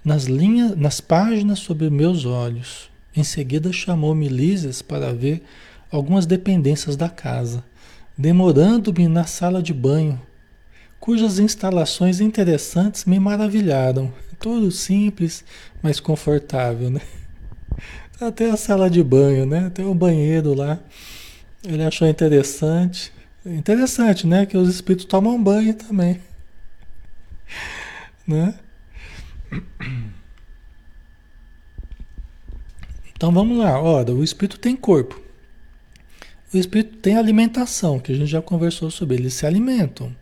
nas 0.03 0.23
linhas, 0.23 0.77
nas 0.77 1.01
páginas 1.01 1.59
sobre 1.59 1.89
meus 1.89 2.23
olhos. 2.25 2.89
Em 3.13 3.23
seguida 3.23 3.73
chamou-me 3.73 4.29
Lises 4.29 4.81
para 4.81 5.13
ver 5.13 5.43
algumas 5.91 6.25
dependências 6.25 6.95
da 6.95 7.09
casa, 7.09 7.61
demorando-me 8.21 9.07
na 9.07 9.25
sala 9.25 9.63
de 9.63 9.73
banho, 9.73 10.21
cujas 10.99 11.39
instalações 11.39 12.21
interessantes 12.21 13.03
me 13.05 13.19
maravilharam. 13.19 14.13
Tudo 14.39 14.71
simples, 14.71 15.43
mas 15.81 15.99
confortável, 15.99 16.91
né? 16.91 17.01
Até 18.21 18.51
a 18.51 18.57
sala 18.57 18.89
de 18.89 19.03
banho, 19.03 19.45
né? 19.47 19.65
Até 19.65 19.83
o 19.83 19.93
banheiro 19.95 20.53
lá. 20.53 20.79
Ele 21.63 21.83
achou 21.83 22.07
interessante. 22.07 23.11
Interessante, 23.43 24.27
né? 24.27 24.45
Que 24.45 24.55
os 24.55 24.69
espíritos 24.69 25.05
tomam 25.05 25.41
banho 25.41 25.73
também. 25.73 26.21
Né? 28.27 28.53
Então 33.13 33.31
vamos 33.31 33.57
lá. 33.57 33.81
Ora, 33.81 34.13
o 34.13 34.23
espírito 34.23 34.59
tem 34.59 34.75
corpo. 34.75 35.19
O 36.53 36.57
espírito 36.57 36.97
tem 36.97 37.15
alimentação, 37.15 37.99
que 37.99 38.11
a 38.11 38.15
gente 38.15 38.29
já 38.29 38.41
conversou 38.41 38.91
sobre. 38.91 39.15
Eles 39.15 39.33
se 39.33 39.45
alimentam. 39.45 40.15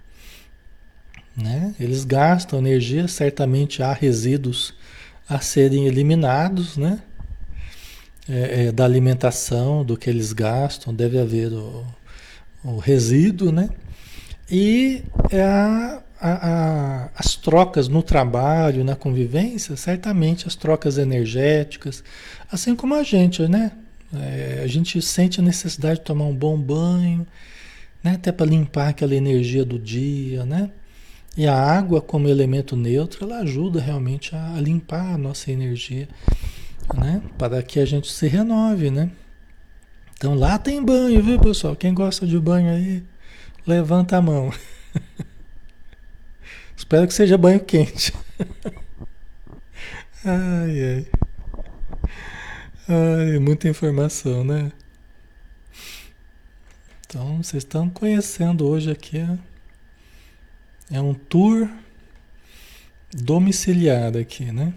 Né? 1.36 1.74
Eles 1.80 2.04
gastam 2.04 2.60
energia, 2.60 3.08
certamente 3.08 3.82
há 3.82 3.94
resíduos 3.94 4.74
a 5.28 5.40
serem 5.40 5.88
eliminados, 5.88 6.78
né? 6.78 7.02
é, 8.30 8.68
é, 8.68 8.72
da 8.72 8.86
alimentação, 8.86 9.84
do 9.84 9.98
que 9.98 10.10
eles 10.10 10.32
gastam, 10.32 10.94
deve 10.94 11.20
haver 11.20 11.52
o, 11.52 11.84
o 12.64 12.78
resíduo, 12.78 13.52
né? 13.52 13.70
E 14.52 15.04
é 15.32 15.42
a, 15.42 16.04
a, 16.22 16.30
a, 16.30 17.10
as 17.16 17.36
trocas 17.36 17.88
no 17.88 18.04
trabalho, 18.04 18.84
na 18.84 18.96
convivência, 18.96 19.76
certamente 19.76 20.48
as 20.48 20.56
trocas 20.56 20.98
energéticas, 21.00 22.04
assim 22.52 22.76
como 22.76 22.94
a 22.94 23.04
gente, 23.04 23.48
né? 23.48 23.72
É, 24.14 24.62
a 24.64 24.68
gente 24.68 25.02
sente 25.02 25.40
a 25.40 25.44
necessidade 25.44 26.00
de 26.00 26.06
tomar 26.06 26.26
um 26.26 26.36
bom 26.36 26.58
banho, 26.60 27.26
né? 28.04 28.14
até 28.14 28.32
para 28.32 28.46
limpar 28.46 28.90
aquela 28.90 29.16
energia 29.16 29.64
do 29.64 29.78
dia, 29.78 30.46
né? 30.46 30.72
E 31.38 31.48
a 31.48 31.56
água, 31.56 32.02
como 32.02 32.28
elemento 32.28 32.76
neutro, 32.76 33.24
ela 33.24 33.40
ajuda 33.40 33.80
realmente 33.80 34.36
a 34.36 34.60
limpar 34.60 35.14
a 35.14 35.18
nossa 35.18 35.52
energia 35.52 36.08
né? 36.96 37.22
Para 37.38 37.62
que 37.62 37.80
a 37.80 37.86
gente 37.86 38.12
se 38.12 38.28
renove, 38.28 38.90
né? 38.90 39.12
Então 40.18 40.36
lá 40.36 40.58
tem 40.58 40.84
banho, 40.84 41.22
viu, 41.24 41.40
pessoal? 41.40 41.76
Quem 41.76 41.94
gosta 41.94 42.26
de 42.26 42.38
banho 42.40 42.72
aí, 42.72 43.04
levanta 43.66 44.18
a 44.18 44.22
mão. 44.22 44.52
Espero 46.76 47.08
que 47.08 47.14
seja 47.14 47.38
banho 47.38 47.60
quente. 47.60 48.14
ai, 50.26 50.84
ai. 50.84 51.19
Ai, 52.92 53.38
muita 53.38 53.70
informação, 53.70 54.44
né? 54.44 54.72
Então, 57.06 57.38
vocês 57.38 57.62
estão 57.62 57.88
conhecendo 57.88 58.68
hoje 58.68 58.90
aqui. 58.90 59.20
É, 59.20 59.38
é 60.94 61.00
um 61.00 61.14
tour 61.14 61.70
domiciliar 63.14 64.18
aqui, 64.18 64.46
né? 64.46 64.74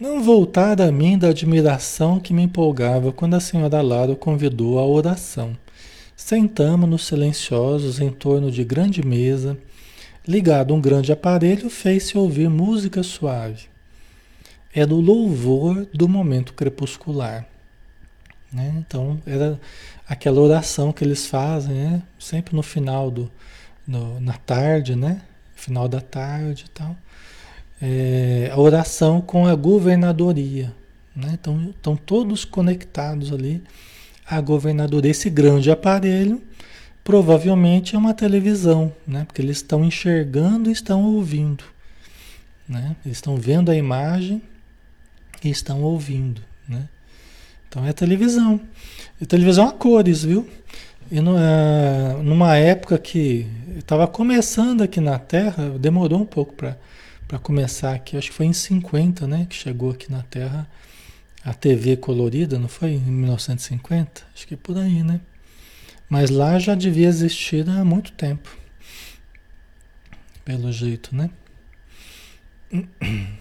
Não 0.00 0.20
voltar 0.20 0.80
a 0.80 0.90
mim 0.90 1.16
da 1.16 1.28
admiração 1.28 2.18
que 2.18 2.34
me 2.34 2.42
empolgava 2.42 3.12
quando 3.12 3.34
a 3.34 3.40
senhora 3.40 3.80
Lara 3.80 4.10
o 4.10 4.16
convidou 4.16 4.80
à 4.80 4.84
oração. 4.84 5.56
Sentamos-nos 6.16 7.06
silenciosos 7.06 8.00
em 8.00 8.10
torno 8.10 8.50
de 8.50 8.64
grande 8.64 9.00
mesa. 9.06 9.56
Ligado 10.26 10.74
um 10.74 10.80
grande 10.80 11.12
aparelho, 11.12 11.70
fez-se 11.70 12.18
ouvir 12.18 12.50
música 12.50 13.00
suave. 13.04 13.69
Era 14.74 14.94
o 14.94 15.00
louvor 15.00 15.86
do 15.92 16.08
momento 16.08 16.52
crepuscular. 16.54 17.46
Né? 18.52 18.74
Então, 18.78 19.20
era 19.26 19.60
aquela 20.08 20.40
oração 20.40 20.92
que 20.92 21.04
eles 21.04 21.26
fazem, 21.26 21.74
né? 21.74 22.02
sempre 22.18 22.54
no 22.54 22.62
final 22.62 23.10
do. 23.10 23.30
No, 23.86 24.20
na 24.20 24.34
tarde, 24.34 24.94
né? 24.94 25.22
Final 25.54 25.88
da 25.88 26.00
tarde 26.00 26.66
e 26.66 26.70
tal 26.70 26.96
é, 27.80 28.50
a 28.52 28.60
oração 28.60 29.20
com 29.20 29.46
a 29.46 29.54
governadoria. 29.54 30.74
Né? 31.16 31.30
Então, 31.32 31.70
estão 31.70 31.96
todos 31.96 32.44
conectados 32.44 33.32
ali 33.32 33.62
à 34.26 34.40
governadoria. 34.40 35.10
Esse 35.10 35.30
grande 35.30 35.70
aparelho 35.70 36.42
provavelmente 37.02 37.96
é 37.96 37.98
uma 37.98 38.12
televisão, 38.12 38.92
né? 39.06 39.24
porque 39.24 39.40
eles 39.40 39.56
estão 39.56 39.84
enxergando 39.84 40.68
e 40.68 40.72
estão 40.72 41.04
ouvindo. 41.04 41.64
Né? 42.68 42.94
Eles 43.04 43.16
estão 43.16 43.36
vendo 43.36 43.70
a 43.70 43.76
imagem 43.76 44.42
estão 45.48 45.82
ouvindo. 45.82 46.42
Né? 46.68 46.88
Então 47.68 47.86
é 47.86 47.92
televisão. 47.92 48.60
E 49.20 49.26
televisão 49.26 49.68
a 49.68 49.72
cores, 49.72 50.24
viu? 50.24 50.48
E 51.10 51.20
no, 51.20 51.36
é, 51.36 52.22
numa 52.22 52.56
época 52.56 52.98
que 52.98 53.46
estava 53.78 54.06
começando 54.06 54.82
aqui 54.82 55.00
na 55.00 55.18
Terra, 55.18 55.70
demorou 55.78 56.20
um 56.20 56.26
pouco 56.26 56.54
para 56.54 57.38
começar 57.42 57.94
aqui, 57.94 58.16
acho 58.16 58.30
que 58.30 58.36
foi 58.36 58.46
em 58.46 58.52
50, 58.52 59.26
né, 59.26 59.46
que 59.48 59.56
chegou 59.56 59.90
aqui 59.90 60.10
na 60.10 60.22
Terra 60.22 60.68
a 61.44 61.54
TV 61.54 61.96
colorida, 61.96 62.58
não 62.58 62.68
foi? 62.68 62.92
Em 62.92 63.00
1950? 63.00 64.22
Acho 64.34 64.46
que 64.46 64.54
é 64.54 64.56
por 64.56 64.76
aí, 64.76 65.02
né? 65.02 65.20
Mas 66.08 66.28
lá 66.28 66.58
já 66.58 66.74
devia 66.74 67.08
existir 67.08 67.68
há 67.68 67.84
muito 67.84 68.12
tempo. 68.12 68.56
Pelo 70.44 70.70
jeito, 70.72 71.14
né? 71.14 71.30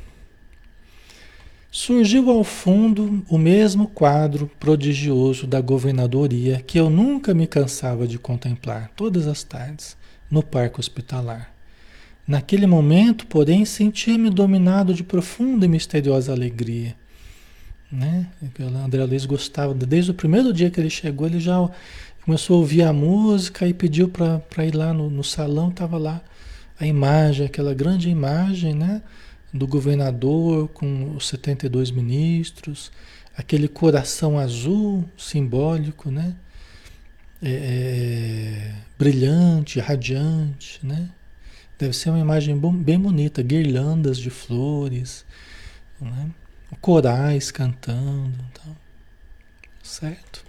Surgiu 1.71 2.29
ao 2.29 2.43
fundo 2.43 3.23
o 3.29 3.37
mesmo 3.37 3.87
quadro 3.87 4.49
prodigioso 4.59 5.45
da 5.45 5.61
governadoria 5.61 6.63
que 6.65 6.79
eu 6.79 6.89
nunca 6.89 7.33
me 7.33 7.45
cansava 7.45 8.07
de 8.07 8.17
contemplar 8.17 8.91
todas 8.95 9.27
as 9.27 9.43
tardes 9.43 9.95
no 10.31 10.41
parque 10.41 10.79
hospitalar 10.79 11.59
Naquele 12.29 12.67
momento, 12.67 13.25
porém, 13.25 13.65
sentia-me 13.65 14.29
dominado 14.29 14.93
de 14.93 15.03
profunda 15.03 15.65
e 15.65 15.67
misteriosa 15.67 16.31
alegria. 16.31 16.95
Né? 17.91 18.27
O 18.39 18.77
André 18.85 19.03
Luiz 19.03 19.25
gostava, 19.25 19.73
desde 19.73 20.11
o 20.11 20.13
primeiro 20.13 20.53
dia 20.53 20.69
que 20.69 20.79
ele 20.79 20.91
chegou, 20.91 21.25
ele 21.25 21.39
já 21.39 21.55
começou 22.23 22.57
a 22.57 22.59
ouvir 22.59 22.83
a 22.83 22.93
música 22.93 23.67
e 23.67 23.73
pediu 23.73 24.09
para 24.09 24.63
ir 24.63 24.75
lá 24.75 24.93
no, 24.93 25.09
no 25.09 25.23
salão, 25.23 25.69
estava 25.69 25.97
lá 25.97 26.21
a 26.79 26.85
imagem, 26.85 27.47
aquela 27.47 27.73
grande 27.73 28.11
imagem 28.11 28.75
né? 28.75 29.01
Do 29.53 29.67
governador 29.67 30.67
com 30.69 31.15
os 31.15 31.27
72 31.27 31.91
ministros, 31.91 32.91
aquele 33.35 33.67
coração 33.67 34.37
azul 34.37 35.03
simbólico, 35.17 36.11
né? 36.11 36.35
É, 37.41 37.51
é, 37.51 38.75
brilhante, 38.97 39.79
radiante, 39.79 40.79
né? 40.83 41.09
Deve 41.77 41.93
ser 41.93 42.09
uma 42.09 42.19
imagem 42.19 42.59
bem 42.83 42.99
bonita, 42.99 43.41
guirlandas 43.41 44.17
de 44.17 44.29
flores, 44.29 45.25
né? 46.01 46.29
corais 46.81 47.51
cantando, 47.51 48.33
então, 48.51 48.75
certo? 49.81 50.45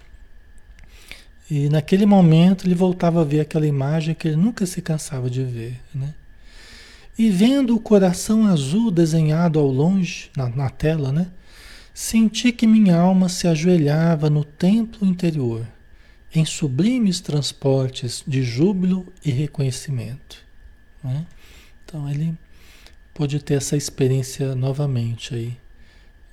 E 1.49 1.67
naquele 1.69 2.05
momento 2.05 2.65
ele 2.65 2.75
voltava 2.75 3.21
a 3.21 3.25
ver 3.25 3.41
aquela 3.41 3.67
imagem 3.67 4.13
que 4.13 4.27
ele 4.27 4.37
nunca 4.37 4.65
se 4.65 4.81
cansava 4.81 5.29
de 5.29 5.43
ver, 5.43 5.81
né? 5.93 6.13
E 7.17 7.29
vendo 7.29 7.75
o 7.75 7.79
coração 7.79 8.45
azul 8.45 8.89
desenhado 8.89 9.59
ao 9.59 9.67
longe, 9.67 10.29
na, 10.35 10.49
na 10.49 10.69
tela, 10.69 11.11
né? 11.11 11.31
Senti 11.93 12.51
que 12.51 12.65
minha 12.65 12.97
alma 12.97 13.27
se 13.27 13.47
ajoelhava 13.47 14.29
no 14.29 14.45
templo 14.45 15.05
interior, 15.05 15.67
em 16.33 16.45
sublimes 16.45 17.19
transportes 17.19 18.23
de 18.25 18.41
júbilo 18.43 19.11
e 19.23 19.29
reconhecimento. 19.29 20.43
Né? 21.03 21.25
Então 21.83 22.09
ele 22.09 22.33
pôde 23.13 23.39
ter 23.39 23.55
essa 23.55 23.75
experiência 23.75 24.55
novamente 24.55 25.35
aí 25.35 25.57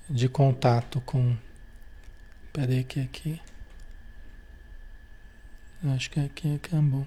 de 0.09 0.27
contato 0.27 1.01
com. 1.01 1.35
Peraí 2.51 2.83
que 2.83 2.99
aqui. 2.99 3.39
Acho 5.83 6.09
que 6.09 6.19
aqui 6.19 6.55
acabou. 6.55 7.05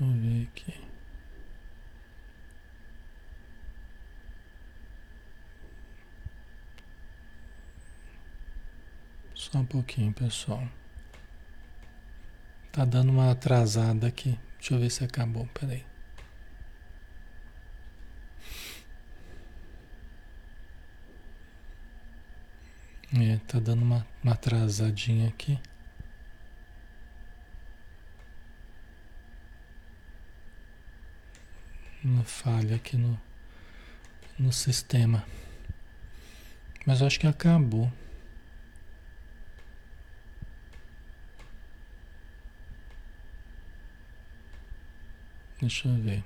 Eu 0.00 0.06
ver 0.06 0.48
aqui. 0.50 0.74
Só 9.34 9.58
um 9.58 9.66
pouquinho, 9.66 10.12
pessoal. 10.12 10.66
Tá 12.72 12.84
dando 12.84 13.10
uma 13.10 13.32
atrasada 13.32 14.06
aqui. 14.06 14.38
Deixa 14.58 14.74
eu 14.74 14.80
ver 14.80 14.90
se 14.90 15.04
acabou. 15.04 15.46
Peraí. 15.48 15.84
É, 23.12 23.38
tá 23.46 23.58
dando 23.58 23.82
uma, 23.82 24.06
uma 24.22 24.32
atrasadinha 24.32 25.28
aqui. 25.28 25.58
Uma 32.02 32.24
falha 32.24 32.76
aqui 32.76 32.96
no, 32.96 33.20
no 34.38 34.52
sistema. 34.52 35.22
Mas 36.86 37.02
acho 37.02 37.20
que 37.20 37.26
acabou. 37.26 37.92
Deixa 45.60 45.88
eu 45.88 45.94
ver. 45.96 46.24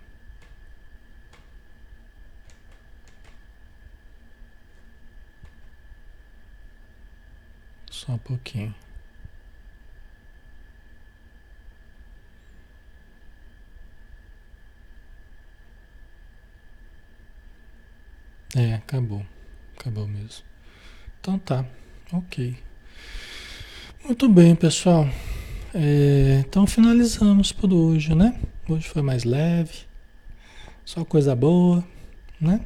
Só 7.90 8.12
um 8.12 8.18
pouquinho. 8.18 8.74
É, 18.56 18.74
acabou. 18.74 19.24
Acabou 19.76 20.06
mesmo. 20.06 20.44
Então 21.20 21.38
tá, 21.38 21.64
ok. 22.12 22.56
Muito 24.04 24.28
bem, 24.28 24.54
pessoal. 24.54 25.08
É, 25.74 26.44
então 26.46 26.66
finalizamos 26.66 27.50
por 27.50 27.72
hoje, 27.72 28.14
né? 28.14 28.38
Hoje 28.68 28.86
foi 28.88 29.02
mais 29.02 29.24
leve, 29.24 29.72
só 30.84 31.04
coisa 31.04 31.34
boa, 31.34 31.84
né? 32.40 32.60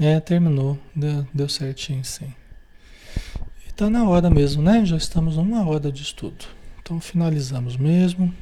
É, 0.00 0.18
terminou, 0.18 0.78
deu, 0.96 1.26
deu 1.34 1.48
certinho 1.48 2.04
sim. 2.04 2.32
E 3.68 3.72
tá 3.72 3.90
na 3.90 4.08
hora 4.08 4.30
mesmo, 4.30 4.62
né? 4.62 4.84
Já 4.86 4.96
estamos 4.96 5.36
numa 5.36 5.68
hora 5.68 5.92
de 5.92 6.02
estudo. 6.02 6.46
Então 6.80 6.98
finalizamos 7.00 7.76
mesmo. 7.76 8.34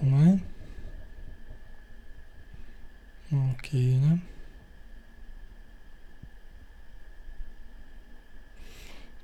Não 0.00 0.20
é? 0.24 0.53
Ok, 3.32 3.80
né? 3.80 4.20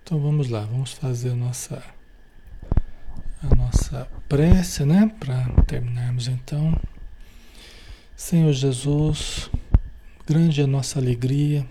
Então 0.03 0.19
vamos 0.19 0.49
lá, 0.49 0.63
vamos 0.63 0.93
fazer 0.93 1.31
a 1.31 1.37
nossa 1.37 1.83
a 3.43 3.55
nossa 3.55 4.09
prece, 4.29 4.85
né? 4.85 5.15
Para 5.21 5.49
terminarmos 5.67 6.29
então. 6.29 6.75
Senhor 8.17 8.53
Jesus, 8.53 9.51
grande 10.27 10.61
é 10.61 10.65
a 10.65 10.67
nossa 10.67 10.99
alegria 10.99 11.67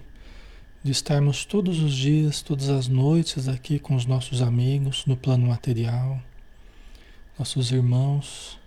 de 0.83 0.91
estarmos 0.91 1.45
todos 1.45 1.81
os 1.81 1.93
dias, 1.93 2.41
todas 2.41 2.69
as 2.69 2.87
noites 2.87 3.47
aqui 3.47 3.79
com 3.79 3.95
os 3.95 4.05
nossos 4.05 4.41
amigos 4.41 5.05
no 5.05 5.17
plano 5.17 5.47
material, 5.47 6.21
nossos 7.37 7.71
irmãos 7.71 8.58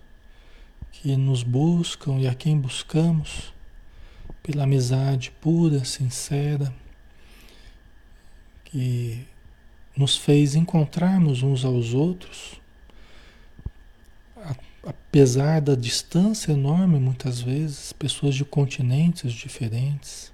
que 0.93 1.17
nos 1.17 1.43
buscam 1.43 2.19
e 2.19 2.27
a 2.27 2.33
quem 2.33 2.57
buscamos 2.57 3.53
pela 4.41 4.63
amizade 4.63 5.31
pura, 5.41 5.83
sincera, 5.85 6.73
que 8.65 9.25
nos 9.95 10.17
fez 10.17 10.55
encontrarmos 10.55 11.43
uns 11.43 11.63
aos 11.63 11.93
outros 11.93 12.63
apesar 14.85 15.61
da 15.61 15.75
distância 15.75 16.51
enorme, 16.51 16.99
muitas 16.99 17.39
vezes, 17.41 17.93
pessoas 17.93 18.35
de 18.35 18.43
continentes 18.43 19.31
diferentes, 19.31 20.31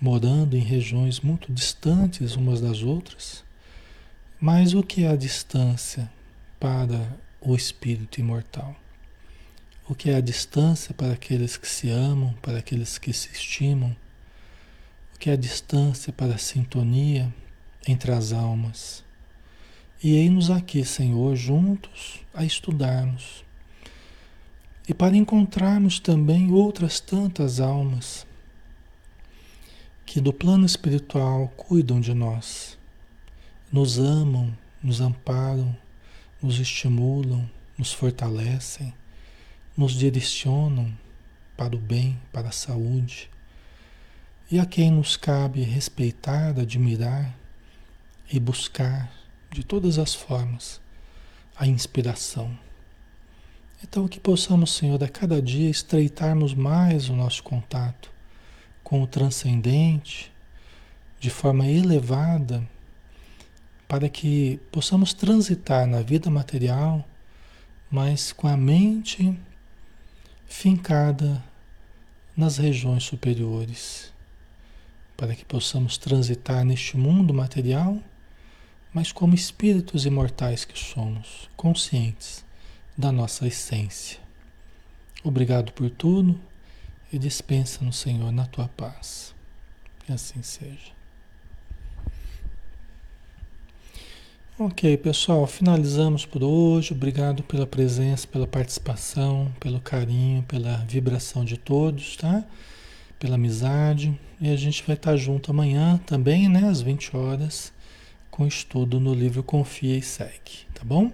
morando 0.00 0.56
em 0.56 0.60
regiões 0.60 1.20
muito 1.20 1.52
distantes 1.52 2.36
umas 2.36 2.60
das 2.60 2.82
outras. 2.82 3.42
Mas 4.38 4.74
o 4.74 4.82
que 4.82 5.04
é 5.04 5.08
a 5.08 5.16
distância 5.16 6.10
para 6.58 7.16
o 7.40 7.54
espírito 7.54 8.20
imortal? 8.20 8.76
O 9.90 9.94
que 9.96 10.08
é 10.08 10.14
a 10.14 10.20
distância 10.20 10.94
para 10.94 11.14
aqueles 11.14 11.56
que 11.56 11.66
se 11.68 11.90
amam, 11.90 12.32
para 12.40 12.58
aqueles 12.58 12.96
que 12.96 13.12
se 13.12 13.32
estimam? 13.32 13.90
O 15.12 15.18
que 15.18 15.28
é 15.28 15.32
a 15.32 15.36
distância 15.36 16.12
para 16.12 16.36
a 16.36 16.38
sintonia 16.38 17.34
entre 17.88 18.12
as 18.12 18.32
almas? 18.32 19.02
E 20.00 20.14
eis-nos 20.14 20.48
aqui, 20.48 20.84
Senhor, 20.84 21.34
juntos 21.34 22.20
a 22.32 22.44
estudarmos 22.44 23.44
e 24.88 24.94
para 24.94 25.16
encontrarmos 25.16 25.98
também 25.98 26.52
outras 26.52 27.00
tantas 27.00 27.58
almas 27.58 28.24
que 30.06 30.20
do 30.20 30.32
plano 30.32 30.64
espiritual 30.64 31.52
cuidam 31.56 32.00
de 32.00 32.14
nós, 32.14 32.78
nos 33.72 33.98
amam, 33.98 34.56
nos 34.80 35.00
amparam, 35.00 35.76
nos 36.40 36.60
estimulam, 36.60 37.44
nos 37.76 37.92
fortalecem, 37.92 38.94
nos 39.80 39.94
direcionam 39.94 40.92
para 41.56 41.74
o 41.74 41.78
bem, 41.78 42.20
para 42.30 42.50
a 42.50 42.52
saúde, 42.52 43.30
e 44.50 44.60
a 44.60 44.66
quem 44.66 44.90
nos 44.90 45.16
cabe 45.16 45.62
respeitar, 45.62 46.50
admirar 46.50 47.34
e 48.30 48.38
buscar 48.38 49.10
de 49.50 49.64
todas 49.64 49.98
as 49.98 50.14
formas 50.14 50.82
a 51.56 51.66
inspiração. 51.66 52.54
Então, 53.82 54.06
que 54.06 54.20
possamos, 54.20 54.74
Senhor, 54.74 55.02
a 55.02 55.08
cada 55.08 55.40
dia 55.40 55.70
estreitarmos 55.70 56.52
mais 56.52 57.08
o 57.08 57.16
nosso 57.16 57.42
contato 57.42 58.12
com 58.84 59.02
o 59.02 59.06
transcendente 59.06 60.30
de 61.18 61.30
forma 61.30 61.66
elevada, 61.66 62.68
para 63.88 64.10
que 64.10 64.60
possamos 64.70 65.14
transitar 65.14 65.86
na 65.86 66.02
vida 66.02 66.28
material, 66.28 67.02
mas 67.90 68.30
com 68.30 68.46
a 68.46 68.58
mente 68.58 69.34
fincada 70.50 71.42
nas 72.36 72.58
regiões 72.58 73.04
superiores, 73.04 74.12
para 75.16 75.34
que 75.34 75.44
possamos 75.46 75.96
transitar 75.96 76.62
neste 76.64 76.98
mundo 76.98 77.32
material 77.32 77.98
mas 78.92 79.12
como 79.12 79.34
espíritos 79.34 80.04
imortais 80.04 80.64
que 80.64 80.78
somos, 80.78 81.48
conscientes 81.56 82.44
da 82.96 83.12
nossa 83.12 83.46
essência. 83.46 84.18
Obrigado 85.22 85.72
por 85.72 85.90
tudo 85.90 86.38
e 87.12 87.18
dispensa 87.18 87.84
no 87.84 87.92
Senhor 87.92 88.32
na 88.32 88.46
tua 88.46 88.68
paz. 88.68 89.34
Que 90.04 90.12
assim 90.12 90.42
seja. 90.42 90.92
Ok, 94.62 94.94
pessoal, 94.98 95.46
finalizamos 95.46 96.26
por 96.26 96.44
hoje. 96.44 96.92
Obrigado 96.92 97.42
pela 97.42 97.66
presença, 97.66 98.28
pela 98.28 98.46
participação, 98.46 99.50
pelo 99.58 99.80
carinho, 99.80 100.42
pela 100.42 100.84
vibração 100.86 101.46
de 101.46 101.56
todos, 101.56 102.14
tá? 102.18 102.44
Pela 103.18 103.36
amizade. 103.36 104.20
E 104.38 104.50
a 104.50 104.56
gente 104.56 104.84
vai 104.86 104.96
estar 104.96 105.16
junto 105.16 105.50
amanhã 105.50 105.98
também, 106.04 106.46
né, 106.46 106.68
às 106.68 106.82
20 106.82 107.16
horas, 107.16 107.72
com 108.30 108.46
estudo 108.46 109.00
no 109.00 109.14
livro 109.14 109.42
Confia 109.42 109.96
e 109.96 110.02
Segue, 110.02 110.66
tá 110.74 110.84
bom? 110.84 111.10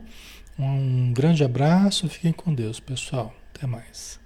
Um 0.59 1.13
grande 1.13 1.45
abraço, 1.45 2.09
fiquem 2.09 2.33
com 2.33 2.53
Deus, 2.53 2.81
pessoal. 2.81 3.33
Até 3.55 3.65
mais. 3.65 4.26